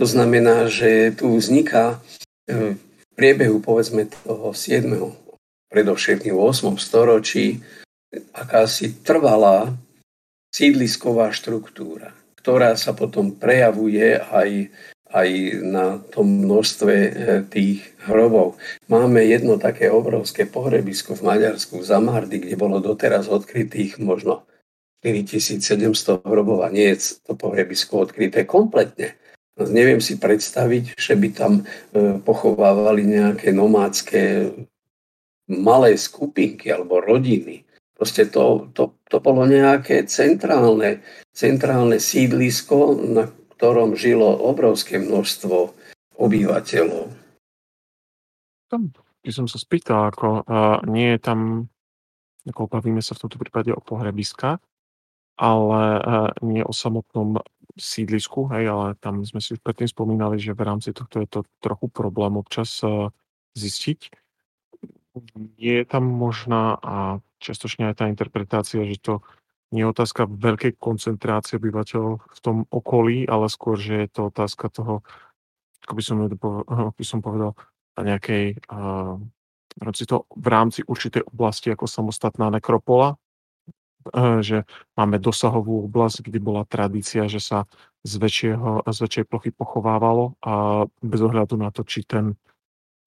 To 0.00 0.08
znamená, 0.08 0.68
že 0.72 1.12
tu 1.12 1.36
vzniká 1.36 2.00
e, 2.48 2.76
v 2.76 3.12
priebehu 3.12 3.60
povedzme 3.60 4.08
toho 4.08 4.56
7. 4.56 4.88
predovšetkým 5.68 6.32
8. 6.32 6.80
storočí 6.80 7.60
akási 8.32 9.04
trvalá 9.04 9.76
sídlisková 10.50 11.30
štruktúra, 11.30 12.14
ktorá 12.42 12.74
sa 12.74 12.90
potom 12.92 13.34
prejavuje 13.34 14.18
aj, 14.18 14.70
aj 15.14 15.28
na 15.62 15.86
tom 16.10 16.46
množstve 16.46 16.94
e, 16.94 17.10
tých 17.46 17.86
hrobov. 18.06 18.58
Máme 18.90 19.22
jedno 19.22 19.56
také 19.56 19.90
obrovské 19.90 20.46
pohrebisko 20.46 21.14
v 21.14 21.26
Maďarsku, 21.26 21.78
v 21.78 21.88
Zamardy, 21.88 22.42
kde 22.42 22.58
bolo 22.58 22.82
doteraz 22.82 23.30
odkrytých 23.30 24.02
možno 24.02 24.44
4700 25.00 26.20
hrobov 26.26 26.66
a 26.66 26.68
nie 26.68 26.92
je 26.92 27.16
to 27.24 27.32
pohrebisko 27.32 28.04
odkryté 28.04 28.44
kompletne. 28.44 29.16
Neviem 29.60 30.00
si 30.00 30.16
predstaviť, 30.16 30.96
že 30.96 31.14
by 31.16 31.28
tam 31.36 31.52
e, 31.60 31.64
pochovávali 32.20 33.04
nejaké 33.04 33.52
nomádske 33.52 34.50
malé 35.50 35.98
skupinky 35.98 36.70
alebo 36.70 37.02
rodiny. 37.02 37.66
Proste 38.00 38.32
to, 38.32 38.72
to, 38.72 38.96
to 39.12 39.20
bolo 39.20 39.44
nejaké 39.44 40.08
centrálne, 40.08 41.04
centrálne 41.36 42.00
sídlisko, 42.00 42.96
na 42.96 43.28
ktorom 43.60 43.92
žilo 43.92 44.24
obrovské 44.40 44.96
množstvo 44.96 45.76
obyvateľov. 46.16 47.12
Tam 48.72 48.88
by 49.20 49.30
som 49.36 49.44
sa 49.44 49.60
spýtal, 49.60 50.08
ako 50.08 50.48
uh, 50.48 50.80
nie 50.88 51.12
je 51.12 51.20
tam, 51.20 51.68
ako 52.48 52.72
bavíme 52.72 53.04
sa 53.04 53.12
v 53.12 53.28
tomto 53.28 53.36
prípade 53.36 53.68
o 53.68 53.84
pohrebiskách, 53.84 54.64
ale 55.36 55.80
uh, 56.00 56.32
nie 56.40 56.64
o 56.64 56.72
samotnom 56.72 57.36
sídlisku, 57.76 58.48
hej, 58.56 58.64
ale 58.64 58.86
tam 58.96 59.20
sme 59.28 59.44
si 59.44 59.52
už 59.52 59.60
predtým 59.60 59.92
spomínali, 59.92 60.40
že 60.40 60.56
v 60.56 60.64
rámci 60.64 60.96
tohto 60.96 61.20
je 61.20 61.28
to 61.28 61.40
trochu 61.60 61.92
problém 61.92 62.40
občas 62.40 62.80
uh, 62.80 63.12
zistiť. 63.60 64.08
Je 65.60 65.84
tam 65.84 66.08
možná 66.08 66.80
a 66.80 67.20
čiastočne 67.40 67.90
aj 67.90 68.04
tá 68.04 68.04
interpretácia, 68.06 68.84
že 68.84 69.00
to 69.00 69.14
nie 69.70 69.86
je 69.86 69.92
otázka 69.92 70.26
veľkej 70.26 70.76
koncentrácie 70.76 71.56
obyvateľov 71.56 72.20
v 72.20 72.38
tom 72.42 72.56
okolí, 72.68 73.24
ale 73.24 73.46
skôr, 73.46 73.78
že 73.78 74.06
je 74.06 74.08
to 74.10 74.20
otázka 74.28 74.66
toho, 74.68 75.02
ako 75.86 75.92
by 75.96 76.02
som, 76.02 76.16
by 76.98 77.04
som 77.06 77.18
povedal, 77.24 77.56
nejakej 78.00 78.58
uh, 78.70 79.18
to, 79.94 80.16
v 80.26 80.46
rámci 80.50 80.80
určitej 80.82 81.24
oblasti 81.30 81.70
ako 81.70 81.86
samostatná 81.86 82.50
nekropola, 82.50 83.16
že 84.40 84.64
máme 84.96 85.20
dosahovú 85.20 85.84
oblasť, 85.84 86.24
kde 86.24 86.40
bola 86.40 86.64
tradícia, 86.64 87.28
že 87.28 87.38
sa 87.38 87.68
z, 88.00 88.16
väčšieho, 88.16 88.88
z 88.88 88.96
väčšej 88.96 89.24
plochy 89.28 89.50
pochovávalo 89.52 90.40
a 90.40 90.84
bez 91.04 91.20
ohľadu 91.20 91.60
na 91.60 91.68
to, 91.68 91.84
či 91.84 92.08
ten 92.08 92.40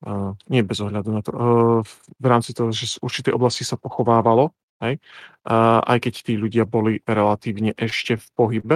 Uh, 0.03 0.35
nie 0.51 0.59
bez 0.67 0.83
ohľadu 0.83 1.09
na 1.15 1.23
to, 1.23 1.31
uh, 1.31 1.79
v 2.19 2.25
rámci 2.27 2.51
toho, 2.51 2.75
že 2.75 2.91
z 2.91 2.95
určitej 2.99 3.31
oblasti 3.31 3.63
sa 3.63 3.79
pochovávalo, 3.79 4.51
hej, 4.83 4.99
uh, 5.47 5.79
aj 5.79 6.03
keď 6.03 6.13
tí 6.27 6.35
ľudia 6.35 6.67
boli 6.67 6.99
relatívne 7.07 7.71
ešte 7.79 8.19
v 8.19 8.27
pohybe, 8.35 8.75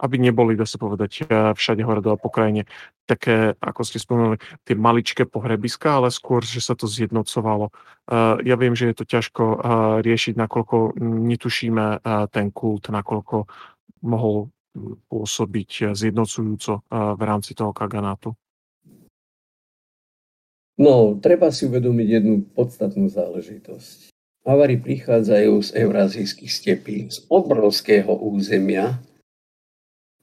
aby 0.00 0.16
neboli, 0.16 0.54
dá 0.54 0.64
sa 0.64 0.80
povedať, 0.80 1.28
všade 1.28 1.82
hore 1.84 2.00
dole 2.00 2.16
po 2.16 2.30
také, 2.30 3.52
ako 3.58 3.80
ste 3.84 4.00
spomenuli, 4.00 4.40
tie 4.64 4.72
maličké 4.72 5.28
pohrebiska, 5.28 6.00
ale 6.00 6.08
skôr, 6.08 6.40
že 6.40 6.64
sa 6.64 6.72
to 6.72 6.88
zjednocovalo. 6.88 7.68
Ja 8.40 8.56
viem, 8.56 8.72
že 8.72 8.88
je 8.88 8.96
to 8.96 9.04
ťažko 9.04 9.60
riešiť, 10.00 10.40
nakoľko 10.40 10.96
netušíme 11.04 12.00
ten 12.32 12.48
kult, 12.48 12.88
nakoľko 12.88 13.44
mohol 14.08 14.48
pôsobiť 15.12 15.92
zjednocujúco 15.92 16.80
v 16.88 17.20
rámci 17.20 17.52
toho 17.52 17.76
kaganátu. 17.76 18.32
No, 20.80 21.20
treba 21.20 21.52
si 21.52 21.68
uvedomiť 21.68 22.08
jednu 22.08 22.40
podstatnú 22.56 23.12
záležitosť. 23.12 24.16
Avari 24.48 24.80
prichádzajú 24.80 25.52
z 25.60 25.70
eurázijských 25.76 26.48
stepí, 26.48 26.96
z 27.12 27.20
obrovského 27.28 28.08
územia 28.08 28.96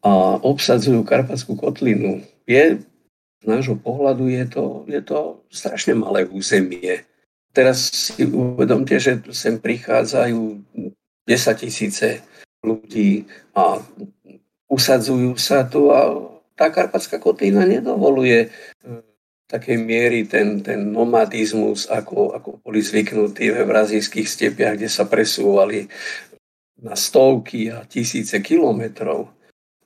a 0.01 0.41
obsadzujú 0.41 1.05
Karpatskú 1.05 1.53
kotlinu. 1.53 2.26
Je 2.49 2.82
z 3.38 3.45
nášho 3.45 3.78
pohľadu 3.78 4.34
je 4.34 4.45
to, 4.49 4.66
je 4.89 5.01
to 5.05 5.45
strašne 5.53 5.93
malé 5.93 6.26
územie. 6.26 7.05
Teraz 7.53 7.93
si 7.93 8.26
uvedomte, 8.26 8.97
že 8.97 9.22
sem 9.30 9.62
prichádzajú 9.62 10.41
10 10.74 11.62
tisíce 11.62 12.26
ľudí 12.66 13.30
a 13.53 13.78
usadzujú 14.66 15.38
sa 15.38 15.70
tu 15.70 15.93
a 15.93 16.34
tá 16.58 16.74
Karpatská 16.74 17.22
kotlina 17.22 17.70
nedovoluje 17.70 18.49
takej 19.48 19.78
miery 19.80 20.28
ten, 20.28 20.60
ten 20.60 20.91
nomadizmus, 20.91 21.88
ako, 21.88 22.36
ako 22.36 22.50
boli 22.60 22.84
zvyknutí 22.84 23.48
v 23.52 23.64
brazílských 23.64 24.28
stepiach, 24.28 24.76
kde 24.76 24.91
sa 24.91 25.08
presúvali 25.08 25.88
na 26.84 26.93
stovky 26.93 27.72
a 27.72 27.88
tisíce 27.88 28.38
kilometrov. 28.43 29.32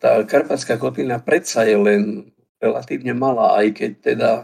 Tá 0.01 0.17
Karpatská 0.25 0.81
kotlina 0.81 1.21
predsa 1.21 1.63
je 1.63 1.77
len 1.77 2.01
relatívne 2.57 3.13
malá, 3.13 3.61
aj 3.61 3.67
keď 3.77 3.91
teda 4.01 4.31
e, 4.33 4.43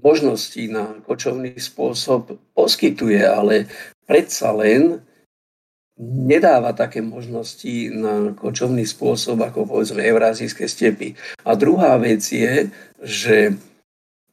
možností 0.00 0.72
na 0.72 0.96
kočovný 1.04 1.52
spôsob 1.60 2.40
poskytuje, 2.56 3.20
ale 3.20 3.68
predsa 4.08 4.52
len 4.56 5.04
nedáva 6.00 6.76
také 6.76 7.00
možnosti 7.00 7.92
na 7.92 8.32
kočovný 8.36 8.84
spôsob 8.84 9.40
ako 9.44 9.64
povedzme 9.64 10.04
eurázijské 10.04 10.68
stepy. 10.68 11.16
A 11.44 11.56
druhá 11.56 11.96
vec 11.96 12.20
je, 12.20 12.68
že 13.00 13.56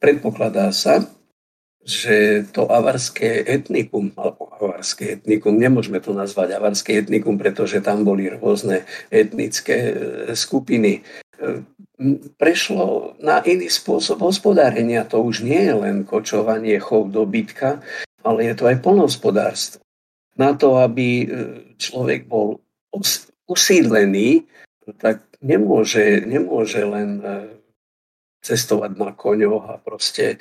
Predpokladá 0.04 0.68
sa, 0.68 1.00
že 1.80 2.44
to 2.52 2.68
avarské 2.68 3.40
etnikum, 3.40 4.12
alebo 4.20 4.52
avarské 4.52 5.16
etnikum, 5.16 5.56
nemôžeme 5.56 5.96
to 5.96 6.12
nazvať 6.12 6.60
avarské 6.60 7.00
etnikum, 7.00 7.40
pretože 7.40 7.80
tam 7.80 8.04
boli 8.04 8.28
rôzne 8.28 8.84
etnické 9.08 9.76
e, 9.76 9.94
skupiny, 10.36 11.00
e, 11.40 11.64
prešlo 12.36 13.16
na 13.16 13.40
iný 13.48 13.72
spôsob 13.72 14.20
hospodárenia. 14.20 15.08
To 15.08 15.24
už 15.24 15.40
nie 15.40 15.72
je 15.72 15.72
len 15.72 15.96
kočovanie, 16.04 16.76
chov 16.84 17.08
dobytka, 17.08 17.80
ale 18.20 18.44
je 18.44 18.54
to 18.60 18.68
aj 18.68 18.84
polnohospodárstvo. 18.84 19.80
Na 20.36 20.52
to, 20.52 20.76
aby 20.84 21.08
e, 21.24 21.26
človek 21.80 22.28
bol 22.28 22.60
usídlený, 23.48 24.44
tak 25.00 25.24
nemôže, 25.40 26.28
nemôže 26.28 26.84
len 26.84 27.24
cestovať 28.44 28.92
na 29.00 29.16
koňoch 29.16 29.64
a 29.72 29.74
proste 29.80 30.36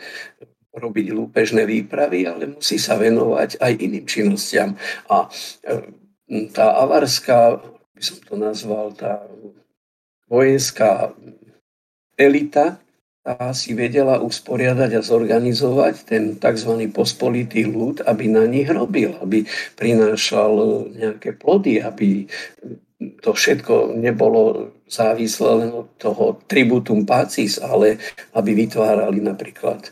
robiť 0.74 1.08
lúpežné 1.14 1.64
výpravy, 1.70 2.28
ale 2.28 2.50
musí 2.60 2.82
sa 2.82 3.00
venovať 3.00 3.62
aj 3.62 3.74
iným 3.78 4.06
činnostiam. 4.10 4.76
A 5.08 5.30
e, 5.64 5.88
tá 6.50 6.76
avarská, 6.82 7.62
by 7.94 8.02
som 8.02 8.18
to 8.26 8.34
nazval, 8.36 8.92
tá 8.98 9.24
vojenská 10.26 11.14
elita, 12.18 12.82
tá 13.24 13.56
si 13.56 13.72
vedela 13.72 14.20
usporiadať 14.20 15.00
a 15.00 15.06
zorganizovať 15.06 15.96
ten 16.04 16.24
tzv. 16.36 16.92
pospolitý 16.92 17.64
ľud, 17.64 18.04
aby 18.04 18.28
na 18.28 18.44
nich 18.44 18.68
robil, 18.68 19.16
aby 19.24 19.48
prinášal 19.80 20.52
nejaké 20.92 21.38
plody, 21.40 21.80
aby 21.80 22.28
to 23.24 23.32
všetko 23.32 23.96
nebolo 23.96 24.74
závislé 24.94 25.66
len 25.66 25.72
od 25.74 25.90
toho 25.98 26.38
tributum 26.46 27.02
pacis, 27.02 27.58
ale 27.58 27.98
aby 28.38 28.54
vytvárali 28.54 29.18
napríklad 29.18 29.90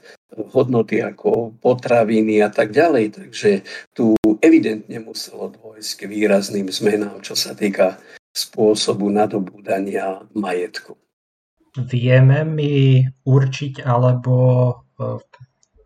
hodnoty 0.54 1.02
ako 1.02 1.58
potraviny 1.60 2.40
a 2.40 2.54
tak 2.54 2.72
ďalej. 2.72 3.18
Takže 3.18 3.66
tu 3.92 4.14
evidentne 4.40 5.02
muselo 5.02 5.52
dôjsť 5.52 5.92
k 5.98 6.02
výrazným 6.08 6.70
zmenám, 6.70 7.20
čo 7.26 7.34
sa 7.34 7.58
týka 7.58 7.98
spôsobu 8.32 9.12
nadobúdania 9.12 10.24
majetku. 10.32 10.96
Vieme 11.72 12.44
mi 12.44 13.04
určiť 13.24 13.84
alebo 13.88 14.36
e, 15.00 15.20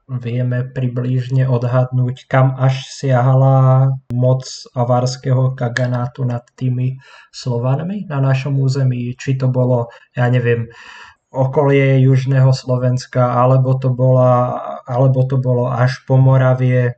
vieme 0.05 0.61
približne 0.69 1.49
odhadnúť, 1.49 2.29
kam 2.29 2.53
až 2.57 2.85
siahala 2.93 3.89
moc 4.13 4.45
avarského 4.77 5.57
kaganátu 5.57 6.25
nad 6.29 6.45
tými 6.53 7.01
Slovanmi 7.33 8.05
na 8.05 8.21
našom 8.21 8.61
území. 8.61 9.17
Či 9.17 9.41
to 9.41 9.49
bolo, 9.49 9.89
ja 10.13 10.29
neviem, 10.29 10.69
okolie 11.33 11.99
južného 12.05 12.53
Slovenska, 12.53 13.33
alebo 13.33 13.75
to, 13.75 13.91
bola, 13.91 14.61
alebo 14.85 15.25
to 15.25 15.41
bolo 15.41 15.67
až 15.67 16.05
po 16.05 16.15
Moravie. 16.21 16.95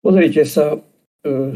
Pozrite 0.00 0.48
sa, 0.48 0.80
e, 1.22 1.54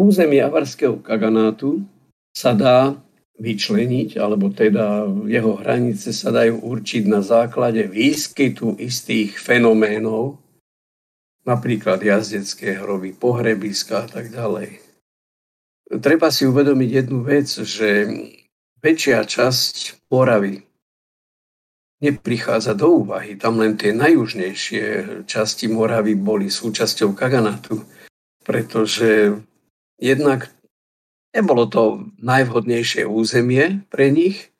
územie 0.00 0.40
avarského 0.40 0.98
kaganátu 0.98 1.84
sa 2.32 2.56
dá 2.56 2.96
vyčleniť, 3.40 4.20
alebo 4.20 4.52
teda 4.52 5.08
jeho 5.24 5.56
hranice 5.56 6.12
sa 6.12 6.28
dajú 6.28 6.60
určiť 6.60 7.08
na 7.08 7.24
základe 7.24 7.88
výskytu 7.88 8.76
istých 8.76 9.40
fenoménov, 9.40 10.36
napríklad 11.48 12.04
jazdecké 12.04 12.76
hroby, 12.76 13.16
pohrebiska 13.16 14.04
a 14.04 14.06
tak 14.06 14.28
ďalej. 14.28 14.84
Treba 15.90 16.28
si 16.28 16.46
uvedomiť 16.46 16.90
jednu 16.92 17.24
vec, 17.24 17.48
že 17.50 18.06
väčšia 18.84 19.24
časť 19.24 20.06
Moravy 20.12 20.62
neprichádza 22.00 22.76
do 22.76 23.02
úvahy. 23.04 23.34
Tam 23.40 23.58
len 23.58 23.74
tie 23.74 23.96
najjužnejšie 23.96 24.84
časti 25.24 25.66
Moravy 25.68 26.14
boli 26.14 26.52
súčasťou 26.52 27.16
Kaganátu, 27.16 27.82
pretože 28.44 29.36
jednak 30.00 30.52
Nebolo 31.30 31.70
to 31.70 32.10
najvhodnejšie 32.18 33.06
územie 33.06 33.86
pre 33.86 34.10
nich 34.10 34.50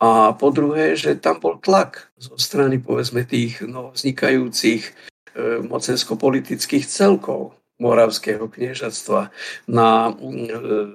a 0.00 0.32
po 0.32 0.48
druhé, 0.50 0.96
že 0.96 1.14
tam 1.14 1.38
bol 1.38 1.60
tlak 1.60 2.08
zo 2.16 2.34
strany 2.40 2.80
povedzme 2.80 3.22
tých 3.28 3.60
novoznikajúcich 3.60 4.82
e, 4.88 4.92
mocensko-politických 5.60 6.88
celkov 6.88 7.54
Moravského 7.80 8.48
kniežatstva 8.48 9.28
na 9.68 10.08
e, 10.08 10.12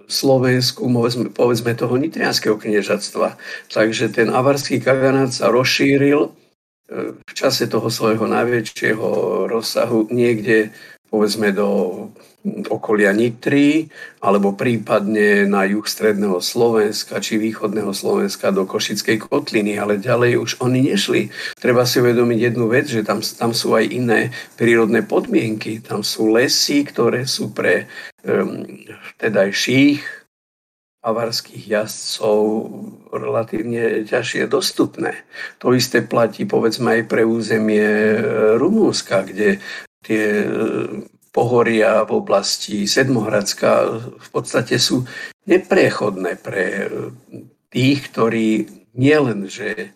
Slovensku, 0.09 0.89
povedzme, 0.89 1.29
povedzme 1.29 1.77
toho 1.77 1.95
Nitrianského 2.01 2.57
kniežatstva. 2.57 3.37
Takže 3.69 4.09
ten 4.09 4.33
avarský 4.33 4.81
kaganát 4.81 5.29
sa 5.29 5.53
rozšíril 5.53 6.29
e, 6.29 6.29
v 7.15 7.31
čase 7.37 7.69
toho 7.69 7.93
svojho 7.93 8.25
najväčšieho 8.25 9.05
rozsahu 9.53 10.09
niekde 10.09 10.73
povedzme 11.13 11.53
do 11.53 11.67
okolia 12.69 13.09
Nitry, 13.09 13.89
alebo 14.21 14.53
prípadne 14.53 15.49
na 15.49 15.65
juh 15.65 15.85
stredného 15.85 16.37
Slovenska 16.37 17.17
či 17.17 17.41
východného 17.41 17.89
Slovenska 17.89 18.53
do 18.53 18.69
Košickej 18.69 19.25
kotliny, 19.25 19.81
ale 19.81 19.97
ďalej 19.97 20.37
už 20.37 20.51
oni 20.61 20.93
nešli. 20.93 21.33
Treba 21.57 21.89
si 21.89 21.97
uvedomiť 21.97 22.39
jednu 22.53 22.65
vec, 22.69 22.85
že 22.85 23.01
tam, 23.01 23.19
tam 23.21 23.51
sú 23.51 23.73
aj 23.73 23.85
iné 23.89 24.29
prírodné 24.55 25.01
podmienky. 25.01 25.81
Tam 25.81 26.05
sú 26.05 26.29
lesy, 26.29 26.85
ktoré 26.85 27.25
sú 27.25 27.49
pre 27.49 27.89
um, 28.21 28.61
vtedajších 29.17 30.25
avarských 31.05 31.69
jazdcov 31.69 32.41
relatívne 33.13 34.09
ťažšie 34.09 34.49
dostupné. 34.49 35.13
To 35.61 35.77
isté 35.77 36.01
platí 36.01 36.49
povedzme 36.49 36.97
aj 36.97 37.03
pre 37.05 37.21
územie 37.21 38.17
e, 38.17 38.19
Rumúnska, 38.57 39.21
kde 39.21 39.61
tie 40.01 40.49
pohoria 41.35 42.07
v 42.07 42.23
oblasti 42.23 42.87
Sedmohradska 42.87 43.69
v 44.15 44.29
podstate 44.31 44.79
sú 44.79 45.03
neprechodné 45.43 46.39
pre 46.39 46.87
tých, 47.67 48.07
ktorí 48.07 48.47
nielen, 48.95 49.51
že 49.51 49.75
e, 49.75 49.89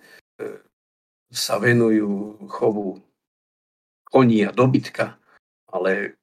sa 1.31 1.55
venujú 1.55 2.43
chovu 2.51 2.99
koní 4.11 4.43
a 4.43 4.51
dobytka, 4.51 5.15
ale 5.71 6.19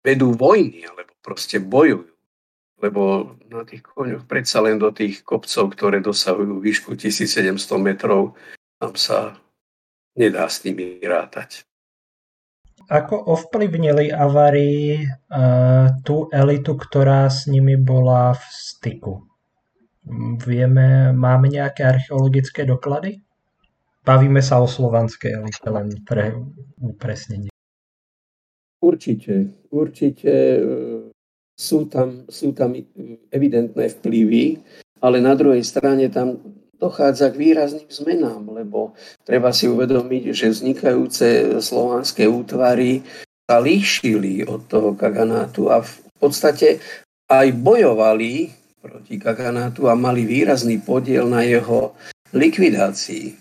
vedú 0.00 0.32
vojny, 0.32 0.88
alebo 0.88 1.12
proste 1.20 1.60
bojujú. 1.60 2.08
Lebo 2.80 3.36
na 3.52 3.68
tých 3.68 3.84
koňoch 3.84 4.24
predsa 4.24 4.64
len 4.64 4.80
do 4.80 4.88
tých 4.88 5.20
kopcov, 5.20 5.76
ktoré 5.76 6.00
dosahujú 6.00 6.64
výšku 6.64 6.96
1700 6.96 7.52
metrov, 7.76 8.32
tam 8.80 8.96
sa 8.96 9.36
nedá 10.16 10.48
s 10.48 10.64
nimi 10.64 10.96
rátať. 11.04 11.68
Ako 12.90 13.22
ovplyvnili 13.22 14.10
Avari 14.10 14.98
uh, 14.98 15.94
tú 16.02 16.26
elitu, 16.34 16.74
ktorá 16.74 17.30
s 17.30 17.46
nimi 17.46 17.78
bola 17.78 18.34
v 18.34 18.44
styku? 18.50 19.30
Vieme, 20.42 21.14
máme 21.14 21.46
nejaké 21.46 21.86
archeologické 21.86 22.66
doklady? 22.66 23.22
Bavíme 24.02 24.42
sa 24.42 24.58
o 24.58 24.66
slovanskej 24.66 25.38
elite, 25.38 25.70
len 25.70 26.02
pre 26.02 26.34
upresnenie. 26.82 27.52
Určite, 28.80 29.54
určite 29.68 30.32
e, 30.32 30.60
sú 31.52 31.84
tam, 31.84 32.24
sú 32.26 32.56
tam 32.56 32.72
evidentné 33.28 33.92
vplyvy, 33.92 34.56
ale 35.04 35.20
na 35.20 35.36
druhej 35.36 35.60
strane 35.60 36.08
tam 36.08 36.40
dochádza 36.80 37.28
k 37.28 37.36
výrazným 37.36 37.90
zmenám, 37.92 38.42
lebo 38.56 38.96
treba 39.28 39.52
si 39.52 39.68
uvedomiť, 39.68 40.32
že 40.32 40.48
vznikajúce 40.48 41.60
slovanské 41.60 42.24
útvary 42.24 43.04
sa 43.44 43.60
líšili 43.60 44.48
od 44.48 44.64
toho 44.64 44.96
kaganátu 44.96 45.68
a 45.68 45.84
v 45.84 45.92
podstate 46.16 46.80
aj 47.28 47.52
bojovali 47.52 48.48
proti 48.80 49.20
kaganátu 49.20 49.92
a 49.92 49.94
mali 49.94 50.24
výrazný 50.24 50.80
podiel 50.80 51.28
na 51.28 51.44
jeho 51.44 51.92
likvidácii. 52.32 53.36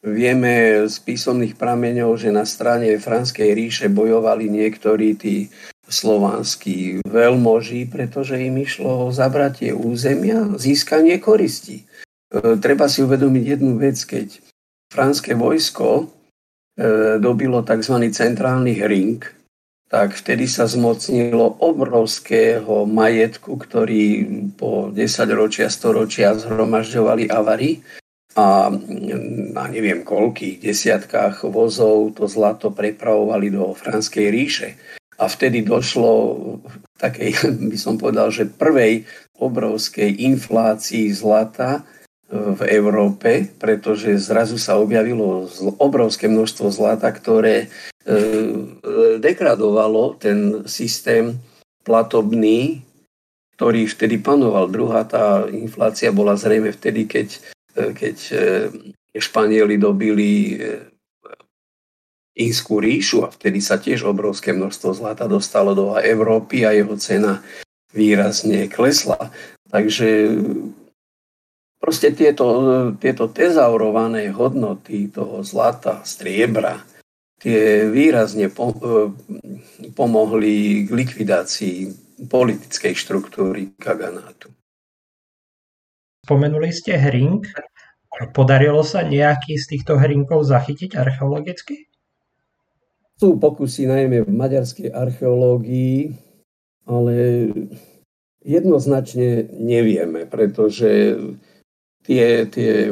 Vieme 0.00 0.80
z 0.88 0.96
písomných 1.04 1.60
prameňov, 1.60 2.16
že 2.16 2.32
na 2.32 2.48
strane 2.48 2.96
Franskej 2.96 3.52
ríše 3.52 3.92
bojovali 3.92 4.48
niektorí 4.48 5.12
tí 5.12 5.52
slovanskí 5.84 7.04
veľmoži, 7.04 7.84
pretože 7.92 8.40
im 8.40 8.56
išlo 8.64 9.10
o 9.10 9.12
zabratie 9.12 9.76
územia, 9.76 10.56
získanie 10.56 11.20
koristi. 11.20 11.84
E, 12.30 12.56
treba 12.62 12.86
si 12.86 13.02
uvedomiť 13.02 13.44
jednu 13.58 13.74
vec, 13.76 13.98
keď 14.06 14.38
franské 14.86 15.34
vojsko 15.34 15.86
e, 15.98 16.04
dobilo 17.18 17.66
tzv. 17.66 17.96
centrálny 18.14 18.78
ring, 18.86 19.18
tak 19.90 20.14
vtedy 20.14 20.46
sa 20.46 20.70
zmocnilo 20.70 21.58
obrovského 21.58 22.86
majetku, 22.86 23.58
ktorý 23.58 24.22
po 24.54 24.94
10 24.94 25.02
ročia, 25.34 25.66
100 25.66 25.98
ročia 25.98 26.38
zhromažďovali 26.38 27.26
avary 27.26 27.82
a 28.38 28.70
na 29.50 29.64
neviem 29.66 30.06
koľkých 30.06 30.62
desiatkách 30.62 31.42
vozov 31.50 32.14
to 32.14 32.30
zlato 32.30 32.70
prepravovali 32.70 33.50
do 33.50 33.74
Franskej 33.74 34.30
ríše. 34.30 34.78
A 35.18 35.26
vtedy 35.26 35.66
došlo 35.66 36.38
takej, 37.02 37.34
by 37.74 37.76
som 37.76 37.98
povedal, 37.98 38.30
že 38.30 38.46
prvej 38.46 39.10
obrovskej 39.42 40.22
inflácii 40.22 41.10
zlata 41.10 41.82
v 42.30 42.62
Európe, 42.70 43.50
pretože 43.58 44.14
zrazu 44.22 44.54
sa 44.54 44.78
objavilo 44.78 45.50
obrovské 45.82 46.30
množstvo 46.30 46.70
zlata, 46.70 47.10
ktoré 47.10 47.66
e, 47.66 47.68
dekradovalo 49.18 50.14
ten 50.14 50.62
systém 50.70 51.42
platobný, 51.82 52.86
ktorý 53.58 53.90
vtedy 53.90 54.22
panoval. 54.22 54.70
Druhá 54.70 55.02
tá 55.02 55.42
inflácia 55.50 56.14
bola 56.14 56.38
zrejme 56.38 56.70
vtedy, 56.70 57.10
keď 57.10 57.28
E, 57.76 57.94
keď 57.94 58.16
e, 58.34 58.38
Španieli 59.14 59.78
dobili 59.78 60.30
e, 60.54 60.86
Inskú 62.40 62.80
ríšu 62.80 63.26
a 63.26 63.28
vtedy 63.28 63.58
sa 63.60 63.76
tiež 63.76 64.06
obrovské 64.06 64.54
množstvo 64.54 64.96
zlata 64.96 65.26
dostalo 65.28 65.76
do 65.76 65.98
Európy 65.98 66.64
a 66.64 66.72
jeho 66.72 66.94
cena 66.96 67.42
výrazne 67.90 68.70
klesla. 68.70 69.18
Takže 69.68 70.30
proste 71.80 72.12
tieto, 72.12 72.44
tieto 73.00 73.32
tezaurované 73.32 74.28
hodnoty 74.30 75.08
toho 75.08 75.40
zlata, 75.40 76.04
striebra, 76.04 76.84
tie 77.40 77.88
výrazne 77.88 78.52
pomohli 79.96 80.84
k 80.84 80.90
likvidácii 80.92 81.78
politickej 82.28 82.92
štruktúry 82.92 83.72
Kaganátu. 83.80 84.52
Spomenuli 86.28 86.68
ste 86.68 87.00
hring. 87.00 87.40
Podarilo 88.36 88.84
sa 88.84 89.00
nejaký 89.00 89.56
z 89.56 89.64
týchto 89.74 89.96
hrinkov 89.96 90.44
zachytiť 90.44 90.92
archeologicky? 91.00 91.88
Sú 93.16 93.40
pokusy 93.40 93.88
najmä 93.88 94.28
v 94.28 94.30
maďarskej 94.32 94.92
archeológii, 94.92 96.12
ale 96.84 97.14
jednoznačne 98.44 99.48
nevieme, 99.56 100.28
pretože 100.28 101.16
tie, 102.04 102.46
tie, 102.48 102.90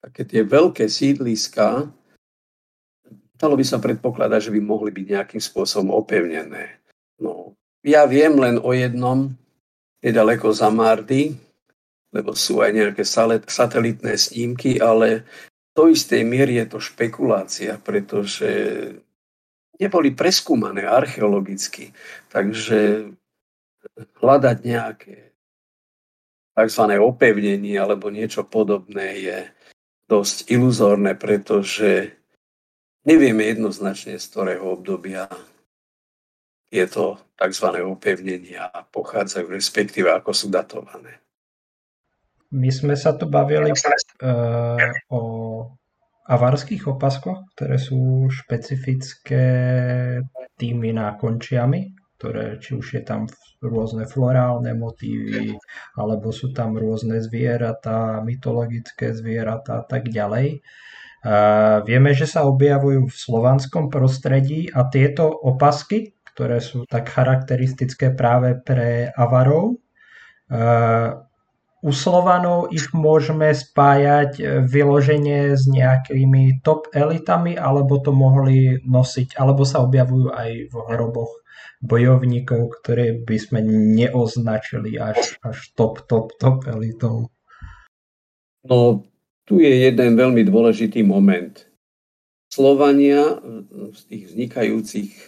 také 0.00 0.22
tie 0.24 0.42
veľké 0.44 0.84
sídliska, 0.88 1.88
dalo 3.34 3.54
by 3.58 3.64
sa 3.66 3.82
predpokladať, 3.82 4.50
že 4.50 4.54
by 4.54 4.60
mohli 4.62 4.90
byť 4.94 5.06
nejakým 5.10 5.42
spôsobom 5.42 5.92
opevnené. 5.92 6.80
No, 7.20 7.54
ja 7.84 8.08
viem 8.08 8.36
len 8.40 8.56
o 8.60 8.72
jednom, 8.72 9.32
nedaleko 10.04 10.52
za 10.52 10.68
Mardy, 10.68 11.36
lebo 12.14 12.36
sú 12.36 12.62
aj 12.62 12.70
nejaké 12.72 13.02
satelitné 13.48 14.14
snímky, 14.14 14.78
ale 14.78 15.26
do 15.74 15.90
istej 15.90 16.22
miery 16.22 16.62
je 16.62 16.66
to 16.70 16.78
špekulácia, 16.78 17.74
pretože 17.82 18.48
neboli 19.80 20.14
preskúmané 20.14 20.86
archeologicky. 20.86 21.90
Takže 22.30 23.10
hľadať 24.22 24.56
nejaké 24.62 25.23
tzv. 26.54 26.82
opevnenie 27.02 27.76
alebo 27.76 28.08
niečo 28.08 28.46
podobné 28.46 29.18
je 29.20 29.38
dosť 30.06 30.50
iluzórne, 30.54 31.18
pretože 31.18 32.14
nevieme 33.04 33.44
jednoznačne 33.50 34.16
z 34.16 34.26
ktorého 34.30 34.78
obdobia 34.78 35.26
tieto 36.70 37.18
tzv. 37.38 37.66
opevnenia 37.82 38.70
pochádzajú, 38.90 39.46
respektíve 39.50 40.10
ako 40.10 40.30
sú 40.34 40.46
datované. 40.50 41.22
My 42.54 42.70
sme 42.70 42.94
sa 42.94 43.18
tu 43.18 43.26
bavili 43.26 43.74
uh, 43.74 44.78
o 45.10 45.20
avarských 46.24 46.86
opaskoch, 46.86 47.50
ktoré 47.58 47.76
sú 47.82 48.30
špecifické 48.30 49.44
tými 50.54 50.94
nákončiami, 50.94 52.03
ktoré 52.18 52.58
či 52.62 52.78
už 52.78 52.86
je 52.98 53.02
tam 53.02 53.26
rôzne 53.64 54.04
florálne 54.04 54.72
motívy, 54.76 55.56
alebo 55.96 56.30
sú 56.30 56.52
tam 56.52 56.76
rôzne 56.76 57.20
zvieratá, 57.24 58.20
mytologické 58.20 59.16
zvieratá 59.16 59.82
a 59.82 59.84
tak 59.84 60.12
ďalej. 60.12 60.60
Uh, 61.24 61.80
vieme, 61.88 62.12
že 62.12 62.28
sa 62.28 62.44
objavujú 62.44 63.08
v 63.08 63.16
slovanskom 63.16 63.88
prostredí 63.88 64.68
a 64.68 64.84
tieto 64.84 65.32
opasky, 65.32 66.12
ktoré 66.36 66.60
sú 66.60 66.84
tak 66.84 67.08
charakteristické 67.08 68.12
práve 68.12 68.60
pre 68.60 69.08
avarov, 69.16 69.80
uh, 70.52 71.24
u 71.84 71.92
Slovanov 71.92 72.72
ich 72.72 72.96
môžeme 72.96 73.52
spájať 73.52 74.40
e, 74.40 74.42
vyloženie 74.64 75.52
s 75.52 75.68
nejakými 75.68 76.64
top 76.64 76.88
elitami, 76.96 77.60
alebo 77.60 78.00
to 78.00 78.08
mohli 78.08 78.80
nosiť, 78.88 79.36
alebo 79.36 79.68
sa 79.68 79.84
objavujú 79.84 80.32
aj 80.32 80.72
v 80.72 80.74
hroboch 80.88 81.43
bojovníkov, 81.84 82.80
ktoré 82.80 83.20
by 83.24 83.36
sme 83.38 83.60
neoznačili 83.66 84.96
až, 84.96 85.36
až 85.44 85.56
top, 85.76 86.08
top, 86.08 86.32
top 86.40 86.64
elitou. 86.68 87.28
No, 88.64 89.04
tu 89.44 89.60
je 89.60 89.68
jeden 89.68 90.16
veľmi 90.16 90.40
dôležitý 90.48 91.04
moment. 91.04 91.52
Slovania 92.48 93.42
z 93.92 94.00
tých 94.08 94.22
vznikajúcich 94.32 95.10
e, 95.12 95.24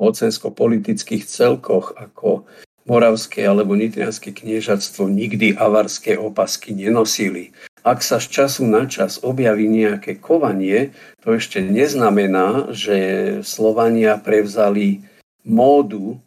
ocensko-politických 0.00 1.22
celkoch 1.28 1.94
ako 1.94 2.48
Moravské 2.82 3.46
alebo 3.46 3.78
Nitrianské 3.78 4.34
kniežatstvo 4.34 5.06
nikdy 5.06 5.54
avarské 5.54 6.18
opasky 6.18 6.74
nenosili. 6.74 7.54
Ak 7.82 8.06
sa 8.06 8.22
z 8.22 8.30
času 8.30 8.62
na 8.70 8.86
čas 8.86 9.18
objaví 9.26 9.66
nejaké 9.66 10.22
kovanie, 10.22 10.94
to 11.18 11.34
ešte 11.34 11.58
neznamená, 11.58 12.70
že 12.70 12.96
Slovania 13.42 14.22
prevzali 14.22 15.02
módu 15.42 16.22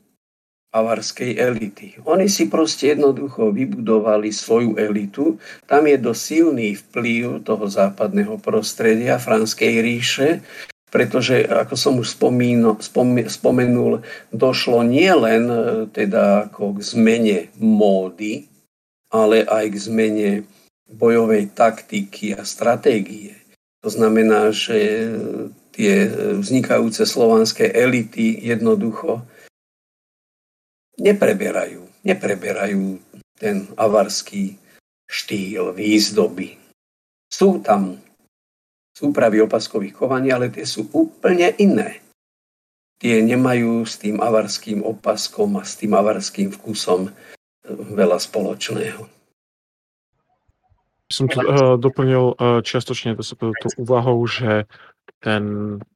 avarskej 0.75 1.39
elity. 1.39 2.03
Oni 2.03 2.27
si 2.27 2.51
proste 2.51 2.91
jednoducho 2.91 3.55
vybudovali 3.55 4.35
svoju 4.35 4.75
elitu. 4.75 5.39
Tam 5.63 5.87
je 5.87 5.95
dosť 5.95 6.21
silný 6.21 6.75
vplyv 6.75 7.47
toho 7.47 7.71
západného 7.71 8.35
prostredia, 8.43 9.15
Franskej 9.15 9.79
ríše, 9.79 10.43
pretože, 10.91 11.47
ako 11.47 11.75
som 11.79 11.93
už 12.03 12.19
spomíno, 12.19 12.75
spomenul, 13.31 14.03
došlo 14.35 14.83
nielen 14.83 15.43
e, 15.47 15.59
teda 15.91 16.51
ako 16.51 16.75
k 16.75 16.79
zmene 16.83 17.39
módy, 17.55 18.47
ale 19.11 19.47
aj 19.47 19.65
k 19.71 19.75
zmene 19.79 20.29
bojovej 20.89 21.51
taktiky 21.53 22.37
a 22.37 22.45
stratégie. 22.45 23.35
To 23.81 23.89
znamená, 23.89 24.49
že 24.49 25.09
tie 25.75 26.09
vznikajúce 26.41 27.05
slovanské 27.05 27.69
elity 27.69 28.41
jednoducho 28.41 29.21
nepreberajú, 30.97 31.85
nepreberajú 32.01 32.97
ten 33.35 33.67
avarský 33.75 34.57
štýl 35.05 35.75
výzdoby. 35.75 36.57
Sú 37.29 37.59
tam 37.61 37.99
súpravy 38.95 39.43
opaskových 39.43 39.93
kovaní, 39.93 40.31
ale 40.31 40.47
tie 40.49 40.63
sú 40.63 40.87
úplne 40.95 41.51
iné. 41.59 41.99
Tie 42.95 43.19
nemajú 43.19 43.83
s 43.83 43.99
tým 43.99 44.23
avarským 44.23 44.79
opaskom 44.81 45.59
a 45.59 45.67
s 45.67 45.75
tým 45.75 45.91
avarským 45.91 46.47
vkusom 46.55 47.11
veľa 47.91 48.17
spoločného. 48.17 49.14
Som 51.15 51.31
tu 51.31 51.39
uh, 51.39 51.79
doplnil 51.79 52.35
uh, 52.35 52.59
čiastočne 52.59 53.15
to, 53.15 53.23
to, 53.23 53.55
to 53.55 53.67
úvahou, 53.79 54.19
že 54.27 54.67
ten 55.23 55.43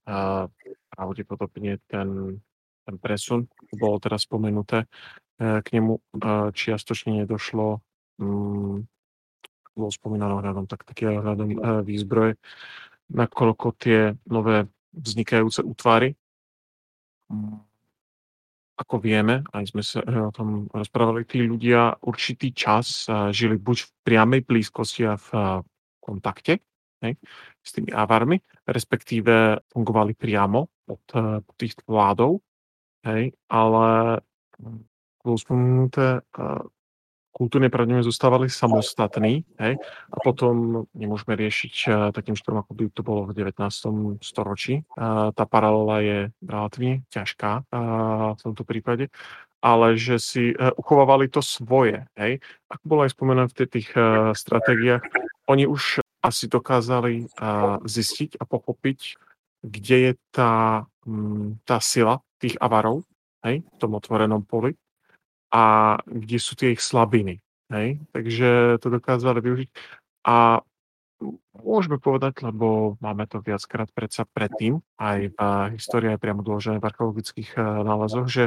uh, 0.08 0.48
pravdepodobne 0.96 1.84
ten, 1.92 2.40
ten 2.88 2.96
presun, 2.96 3.52
bolo 3.76 4.00
teraz 4.00 4.24
spomenuté, 4.24 4.88
uh, 4.88 5.60
k 5.60 5.68
nemu 5.76 6.00
uh, 6.00 6.56
čiastočne 6.56 7.20
nedošlo 7.28 7.84
um, 8.24 8.88
bolo 9.76 9.92
spomínané 9.92 10.40
ohľadom 10.40 10.72
tak, 10.72 10.88
taký 10.88 11.12
ohľadom 11.12 11.50
uh, 11.56 11.80
výzbroje, 11.84 12.40
nakoľko 13.12 13.68
tie 13.76 14.16
nové 14.24 14.72
vznikajúce 14.96 15.68
útvary 15.68 16.16
ako 18.80 19.04
vieme, 19.04 19.44
aj 19.52 19.76
sme 19.76 19.84
sa 19.84 20.00
o 20.08 20.32
tom 20.32 20.72
rozprávali, 20.72 21.28
tí 21.28 21.44
ľudia 21.44 22.00
určitý 22.00 22.56
čas 22.56 23.12
žili 23.36 23.60
buď 23.60 23.78
v 23.84 23.90
priamej 24.08 24.42
blízkosti 24.48 25.04
a 25.04 25.20
v 25.20 25.30
kontakte 26.00 26.64
hej, 27.04 27.20
s 27.60 27.70
tými 27.76 27.92
avarmi, 27.92 28.40
respektíve 28.64 29.60
fungovali 29.68 30.16
priamo 30.16 30.88
od 30.88 31.06
tých 31.60 31.76
vládov, 31.84 32.40
hej, 33.04 33.36
ale 33.52 34.20
bolo 35.20 35.38
spomenuté, 35.38 36.24
kultúrne 37.32 37.72
pravdepodobne 37.72 38.06
zostávali 38.06 38.48
samostatní, 38.52 39.48
hej, 39.62 39.74
a 40.12 40.18
potom 40.20 40.86
nemôžeme 40.92 41.38
riešiť 41.38 41.76
uh, 41.88 41.94
takým 42.12 42.36
štýlom, 42.36 42.62
ako 42.62 42.72
by 42.76 42.84
to 42.92 43.02
bolo 43.06 43.22
v 43.30 43.38
19. 43.38 44.20
storočí. 44.20 44.84
Uh, 44.98 45.32
tá 45.32 45.46
paralela 45.46 46.04
je 46.04 46.20
relatívne 46.44 47.06
ťažká 47.14 47.52
uh, 47.64 48.36
v 48.36 48.42
tomto 48.44 48.64
prípade, 48.66 49.08
ale 49.60 50.00
že 50.00 50.20
si 50.24 50.56
uchovávali 50.56 51.28
to 51.28 51.44
svoje, 51.44 52.08
hej. 52.16 52.40
Ako 52.72 52.84
bolo 52.88 53.02
aj 53.04 53.12
spomenuté 53.12 53.68
v 53.68 53.74
tých 53.76 53.90
stratégiách, 54.32 55.04
oni 55.52 55.68
už 55.68 56.00
asi 56.24 56.48
dokázali 56.48 57.28
zistiť 57.84 58.40
a 58.40 58.48
pochopiť, 58.48 59.20
kde 59.60 59.98
je 60.00 60.12
tá, 60.32 60.88
um, 61.04 61.60
tá 61.68 61.84
sila 61.84 62.24
tých 62.40 62.56
avarov, 62.64 63.04
hej, 63.44 63.60
v 63.60 63.78
tom 63.80 64.00
otvorenom 64.00 64.48
poli 64.48 64.80
a 65.50 65.98
kde 66.06 66.38
sú 66.38 66.54
tie 66.54 66.74
ich 66.74 66.82
slabiny. 66.82 67.42
Hej? 67.70 68.02
Takže 68.14 68.82
to 68.82 68.88
dokázali 68.90 69.42
využiť. 69.42 69.70
A 70.26 70.62
môžeme 71.60 72.00
povedať, 72.00 72.46
lebo 72.48 72.96
máme 73.04 73.28
to 73.28 73.44
viackrát 73.44 73.92
predsa 73.92 74.24
predtým, 74.30 74.80
aj 74.98 75.20
v 75.36 75.40
histórii, 75.76 76.10
aj 76.12 76.22
priamo 76.22 76.42
dôležené 76.42 76.80
v 76.80 76.88
archeologických 76.88 77.50
eh, 77.58 77.64
nálezoch, 77.84 78.28
že 78.30 78.44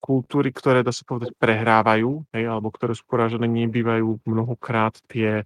kultúry, 0.00 0.50
ktoré, 0.50 0.80
dá 0.80 0.96
sa 0.96 1.04
povedať, 1.04 1.36
prehrávajú, 1.36 2.24
hej, 2.32 2.44
alebo 2.48 2.72
ktoré 2.72 2.96
sú 2.96 3.04
porážené, 3.04 3.44
nebývajú 3.44 4.24
mnohokrát 4.24 4.96
tie, 5.12 5.44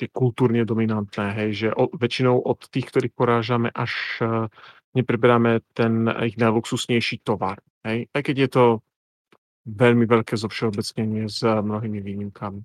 tie 0.00 0.08
kultúrne 0.08 0.64
dominantné, 0.64 1.36
hej, 1.36 1.50
že 1.52 1.68
o, 1.76 1.92
väčšinou 1.92 2.40
od 2.40 2.64
tých, 2.72 2.88
ktorých 2.88 3.12
porážame, 3.12 3.68
až 3.68 3.92
uh, 4.24 4.48
nepreberáme 4.96 5.60
ten 5.76 6.08
ich 6.24 6.40
najluxusnejší 6.40 7.20
tovar. 7.20 7.60
Hej. 7.84 8.08
Aj 8.08 8.22
keď 8.24 8.36
je 8.40 8.48
to 8.48 8.64
veľmi 9.66 10.04
veľké 10.06 10.34
zovšeobecnenie 10.34 11.30
s 11.30 11.46
mnohými 11.46 12.00
výnimkami. 12.02 12.60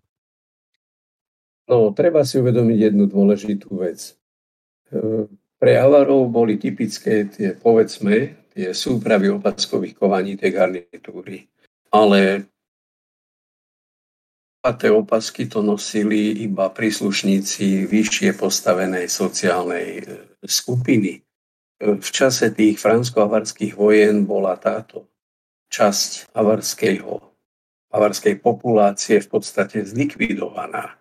No, 1.67 1.91
treba 1.91 2.23
si 2.23 2.39
uvedomiť 2.39 2.79
jednu 2.91 3.05
dôležitú 3.11 3.69
vec. 3.83 4.15
E, 4.87 5.27
pre 5.59 5.75
Avarov 5.75 6.31
boli 6.31 6.55
typické 6.55 7.27
tie, 7.27 7.51
povedzme, 7.59 8.47
tie 8.55 8.71
súpravy 8.71 9.27
opaskových 9.35 9.99
kovaní 9.99 10.39
tej 10.39 10.55
garnitúry. 10.55 11.51
Ale 11.91 12.47
tie 14.63 14.91
opasky 14.91 15.47
to 15.47 15.63
nosili 15.63 16.43
iba 16.43 16.71
príslušníci 16.71 17.87
vyššie 17.87 18.35
postavenej 18.39 19.11
sociálnej 19.11 19.87
e, 19.99 20.03
skupiny. 20.47 21.19
E, 21.19 21.21
v 21.99 22.09
čase 22.15 22.47
tých 22.55 22.79
fransko-avarských 22.79 23.75
vojen 23.75 24.23
bola 24.23 24.55
táto 24.55 25.11
časť 25.69 26.31
avarského, 26.33 27.21
avarskej 27.91 28.39
populácie 28.39 29.19
v 29.23 29.27
podstate 29.27 29.83
zlikvidovaná. 29.83 30.95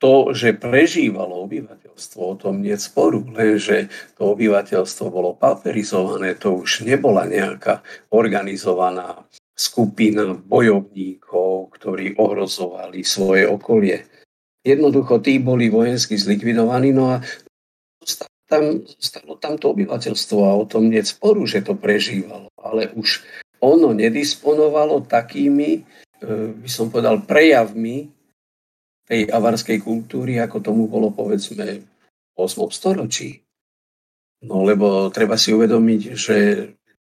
To, 0.00 0.32
že 0.32 0.56
prežívalo 0.56 1.44
obyvateľstvo, 1.44 2.20
o 2.20 2.36
tom 2.36 2.64
nie 2.64 2.76
sporu, 2.80 3.24
lenže 3.28 3.92
to 4.16 4.32
obyvateľstvo 4.32 5.04
bolo 5.12 5.36
pauperizované, 5.36 6.36
to 6.36 6.64
už 6.64 6.84
nebola 6.84 7.28
nejaká 7.28 7.84
organizovaná 8.12 9.24
skupina 9.56 10.36
bojovníkov, 10.36 11.76
ktorí 11.80 12.16
ohrozovali 12.16 13.04
svoje 13.04 13.48
okolie. 13.48 14.04
Jednoducho 14.64 15.20
tí 15.24 15.40
boli 15.40 15.72
vojensky 15.72 16.16
zlikvidovaní, 16.20 16.92
no 16.92 17.16
a 17.16 17.24
tam, 18.46 18.86
stalo 19.00 19.36
tam 19.42 19.58
to 19.58 19.74
obyvateľstvo 19.74 20.38
a 20.44 20.56
o 20.56 20.64
tom 20.64 20.88
nie 20.92 21.02
sporu, 21.02 21.44
že 21.44 21.66
to 21.66 21.74
prežívalo. 21.74 22.46
Ale 22.60 22.90
už 22.94 23.26
ono 23.60 23.92
nedisponovalo 23.96 25.08
takými, 25.08 25.70
e, 25.76 25.80
by 26.56 26.68
som 26.70 26.92
povedal, 26.92 27.24
prejavmi 27.24 28.10
tej 29.06 29.30
avarskej 29.30 29.78
kultúry, 29.80 30.42
ako 30.42 30.58
tomu 30.58 30.90
bolo 30.90 31.14
povedzme 31.14 31.80
v 31.80 32.36
8. 32.36 32.74
storočí. 32.74 33.40
No 34.44 34.66
lebo 34.66 35.08
treba 35.14 35.38
si 35.38 35.54
uvedomiť, 35.54 36.02
že 36.12 36.36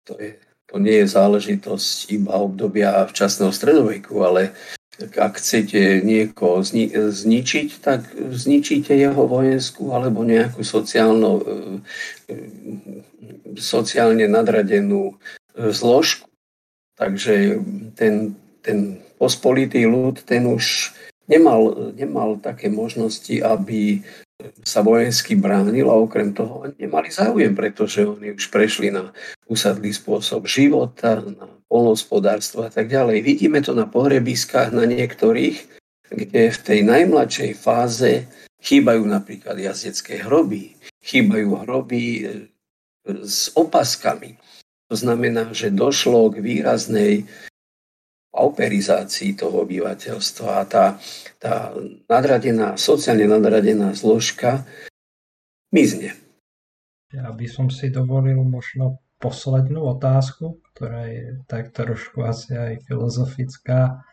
to, 0.07 0.17
je, 0.17 0.39
to 0.65 0.75
nie 0.81 1.03
je 1.03 1.07
záležitosť 1.11 2.09
iba 2.15 2.39
obdobia 2.39 3.05
včasného 3.05 3.51
stredoveku, 3.53 4.17
ale 4.23 4.55
ak 5.01 5.37
chcete 5.37 6.01
niekoho 6.01 6.63
zni- 6.63 6.93
zničiť, 6.93 7.69
tak 7.81 8.07
zničíte 8.15 8.95
jeho 8.95 9.27
vojenskú 9.27 9.91
alebo 9.93 10.23
nejakú 10.23 10.63
sociálno, 10.63 11.41
e, 11.41 11.43
e, 12.31 12.35
sociálne 13.59 14.25
nadradenú 14.31 15.19
zložku. 15.55 16.30
Takže 17.01 17.57
ten, 17.97 18.37
ten 18.61 19.01
pospolitý 19.17 19.89
ľud, 19.89 20.21
ten 20.21 20.45
už 20.45 20.93
nemal, 21.25 21.93
nemal 21.97 22.37
také 22.37 22.69
možnosti, 22.69 23.41
aby 23.41 24.05
sa 24.61 24.85
vojensky 24.85 25.33
bránil 25.33 25.89
a 25.89 25.97
okrem 25.97 26.33
toho 26.33 26.69
nemali 26.77 27.09
záujem, 27.09 27.57
pretože 27.57 28.05
oni 28.05 28.37
už 28.37 28.53
prešli 28.53 28.93
na 28.93 29.09
usadlý 29.49 29.93
spôsob 29.93 30.45
života, 30.45 31.21
na 31.25 31.49
polnospodárstvo 31.65 32.65
a 32.65 32.71
tak 32.73 32.89
ďalej. 32.89 33.25
Vidíme 33.25 33.61
to 33.65 33.73
na 33.73 33.89
pohrebiskách 33.89 34.69
na 34.69 34.85
niektorých, 34.85 35.57
kde 36.11 36.41
v 36.53 36.59
tej 36.61 36.79
najmladšej 36.85 37.51
fáze 37.57 38.29
chýbajú 38.61 39.03
napríklad 39.09 39.57
jazdecké 39.57 40.21
hroby, 40.21 40.77
chýbajú 41.01 41.65
hroby 41.65 42.03
e, 42.03 42.21
s 43.25 43.49
opaskami. 43.57 44.37
To 44.91 44.99
znamená, 44.99 45.55
že 45.55 45.71
došlo 45.71 46.35
k 46.35 46.43
výraznej 46.43 47.23
pauperizácii 48.35 49.39
toho 49.39 49.63
obyvateľstva 49.63 50.49
a 50.51 50.63
tá, 50.67 50.85
tá 51.39 51.71
nadradená, 52.11 52.75
sociálne 52.75 53.23
nadradená 53.23 53.95
zložka 53.95 54.67
mizne. 55.71 56.11
Ja 57.15 57.31
by 57.31 57.47
som 57.47 57.71
si 57.71 57.87
dovolil 57.87 58.43
možno 58.43 58.99
poslednú 59.23 59.95
otázku, 59.95 60.59
ktorá 60.75 61.07
je 61.07 61.39
tak 61.47 61.71
trošku 61.71 62.27
asi 62.27 62.51
aj 62.51 62.83
filozofická. 62.83 64.03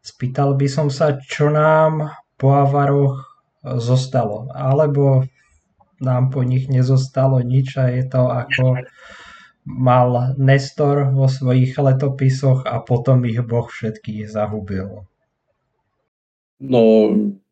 Spýtal 0.00 0.56
by 0.56 0.64
som 0.64 0.88
sa, 0.88 1.20
čo 1.20 1.52
nám 1.52 2.08
po 2.40 2.56
Avaroch 2.56 3.20
zostalo, 3.60 4.48
alebo 4.56 5.28
nám 6.00 6.32
po 6.32 6.40
nich 6.40 6.72
nezostalo 6.72 7.44
nič 7.44 7.76
a 7.76 7.92
je 7.92 8.04
to 8.08 8.32
ako 8.32 8.80
mal 9.64 10.34
Nestor 10.38 11.14
vo 11.14 11.30
svojich 11.30 11.78
letopisoch 11.78 12.66
a 12.66 12.82
potom 12.82 13.22
ich 13.26 13.38
Boh 13.42 13.66
všetkých 13.70 14.26
zahubil. 14.26 15.06
No, 16.62 16.82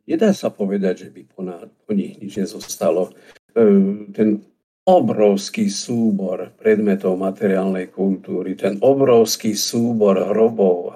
nedá 0.07 0.31
sa 0.35 0.51
povedať, 0.51 1.07
že 1.07 1.09
by 1.11 1.23
po, 1.27 1.41
na, 1.43 1.59
po 1.67 1.91
nich 1.95 2.19
nič 2.19 2.39
nezostalo. 2.39 3.11
E, 3.55 3.63
ten 4.15 4.43
obrovský 4.87 5.71
súbor 5.71 6.51
predmetov 6.59 7.15
materiálnej 7.19 7.91
kultúry, 7.95 8.59
ten 8.59 8.79
obrovský 8.83 9.55
súbor 9.55 10.19
hrobov, 10.19 10.95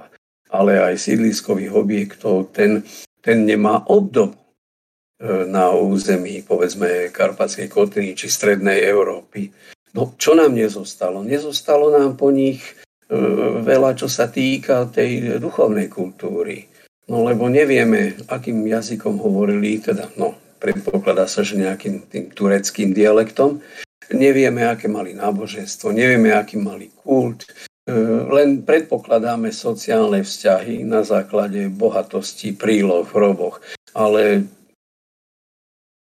ale 0.50 0.78
aj 0.78 0.98
sídliskových 0.98 1.74
objektov, 1.74 2.54
ten, 2.54 2.82
ten 3.22 3.46
nemá 3.46 3.82
obdobu 3.90 4.34
e, 4.34 5.46
na 5.46 5.74
území, 5.74 6.42
povedzme, 6.46 7.10
Karpatskej 7.10 7.70
kotliny 7.70 8.14
či 8.14 8.30
Strednej 8.30 8.82
Európy. 8.82 9.50
No 9.94 10.18
čo 10.18 10.34
nám 10.34 10.58
nezostalo? 10.58 11.22
Nezostalo 11.22 11.94
nám 11.94 12.18
po 12.18 12.34
nich 12.34 12.60
e, 13.06 13.14
veľa, 13.62 13.94
čo 13.94 14.10
sa 14.10 14.26
týka 14.26 14.90
tej 14.90 15.38
duchovnej 15.38 15.86
kultúry. 15.86 16.66
No 17.06 17.22
lebo 17.22 17.46
nevieme, 17.46 18.18
akým 18.26 18.66
jazykom 18.66 19.22
hovorili, 19.22 19.78
teda 19.78 20.10
no, 20.18 20.34
predpokladá 20.58 21.30
sa, 21.30 21.46
že 21.46 21.60
nejakým 21.60 22.10
tým 22.10 22.24
tureckým 22.34 22.90
dialektom. 22.96 23.62
Nevieme, 24.10 24.66
aké 24.66 24.90
mali 24.90 25.12
náboženstvo, 25.12 25.92
nevieme, 25.94 26.34
aký 26.34 26.58
mali 26.58 26.90
kult. 26.90 27.46
E, 27.86 27.92
len 28.34 28.66
predpokladáme 28.66 29.54
sociálne 29.54 30.24
vzťahy 30.24 30.82
na 30.82 31.04
základe 31.06 31.70
bohatosti, 31.70 32.56
príloh 32.56 33.06
v 33.06 33.14
hroboch. 33.14 33.62
Ale 33.94 34.48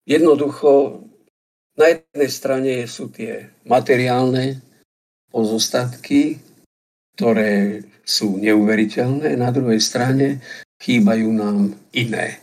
jednoducho 0.09 1.03
na 1.77 1.87
jednej 1.93 2.31
strane 2.33 2.73
sú 2.89 3.13
tie 3.13 3.53
materiálne 3.69 4.65
pozostatky, 5.29 6.41
ktoré 7.17 7.85
sú 8.05 8.41
neuveriteľné, 8.41 9.37
na 9.37 9.53
druhej 9.53 9.81
strane 9.81 10.41
chýbajú 10.81 11.29
nám 11.33 11.77
iné 11.93 12.41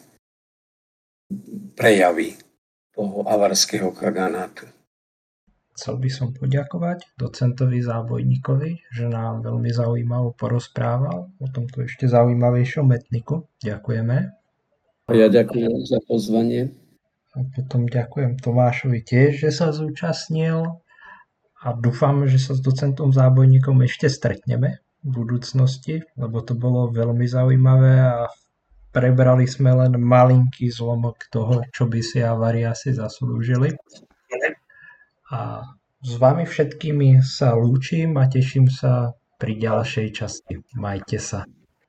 prejavy 1.73 2.38
toho 2.93 3.25
avarského 3.25 3.89
kaganátu. 3.89 4.69
chcel 5.73 5.97
by 5.97 6.09
som 6.13 6.29
poďakovať 6.29 7.17
docentovi 7.17 7.81
Zábojníkovi, 7.81 8.93
že 8.93 9.09
nám 9.09 9.41
veľmi 9.41 9.73
zaujímavo 9.73 10.38
porozprával 10.38 11.34
o 11.34 11.47
tomto 11.49 11.81
ešte 11.81 12.05
zaujímavejšom 12.05 12.86
etniku. 12.93 13.49
Ďakujeme. 13.65 14.17
A 15.09 15.11
ja 15.17 15.27
ďakujem 15.34 15.73
za 15.89 15.97
pozvanie. 16.05 16.82
A 17.34 17.41
potom 17.49 17.89
ďakujem 17.89 18.38
Tomášovi 18.38 19.01
tiež, 19.01 19.41
že 19.41 19.49
sa 19.49 19.73
zúčastnil 19.73 20.84
a 21.65 21.67
dúfam, 21.73 22.29
že 22.29 22.38
sa 22.38 22.53
s 22.53 22.61
docentom 22.61 23.09
Zábojníkom 23.09 23.81
ešte 23.89 24.05
stretneme 24.05 24.86
v 25.01 25.09
budúcnosti, 25.09 26.05
lebo 26.13 26.45
to 26.45 26.53
bolo 26.53 26.93
veľmi 26.93 27.25
zaujímavé 27.25 27.93
a 28.05 28.29
prebrali 28.93 29.49
sme 29.49 29.73
len 29.73 29.97
malinký 29.97 30.69
zlomok 30.69 31.25
toho, 31.34 31.65
čo 31.73 31.89
by 31.89 31.99
si 32.05 32.21
avári 32.21 32.69
asi 32.69 32.93
zaslúžili. 32.93 33.73
A 35.34 35.65
s 36.05 36.13
vami 36.21 36.45
všetkými 36.45 37.25
sa 37.25 37.57
lúčim 37.57 38.13
a 38.21 38.29
teším 38.29 38.69
sa 38.69 39.17
pri 39.41 39.57
ďalšej 39.57 40.07
časti. 40.13 40.53
Majte 40.77 41.17
sa. 41.17 41.41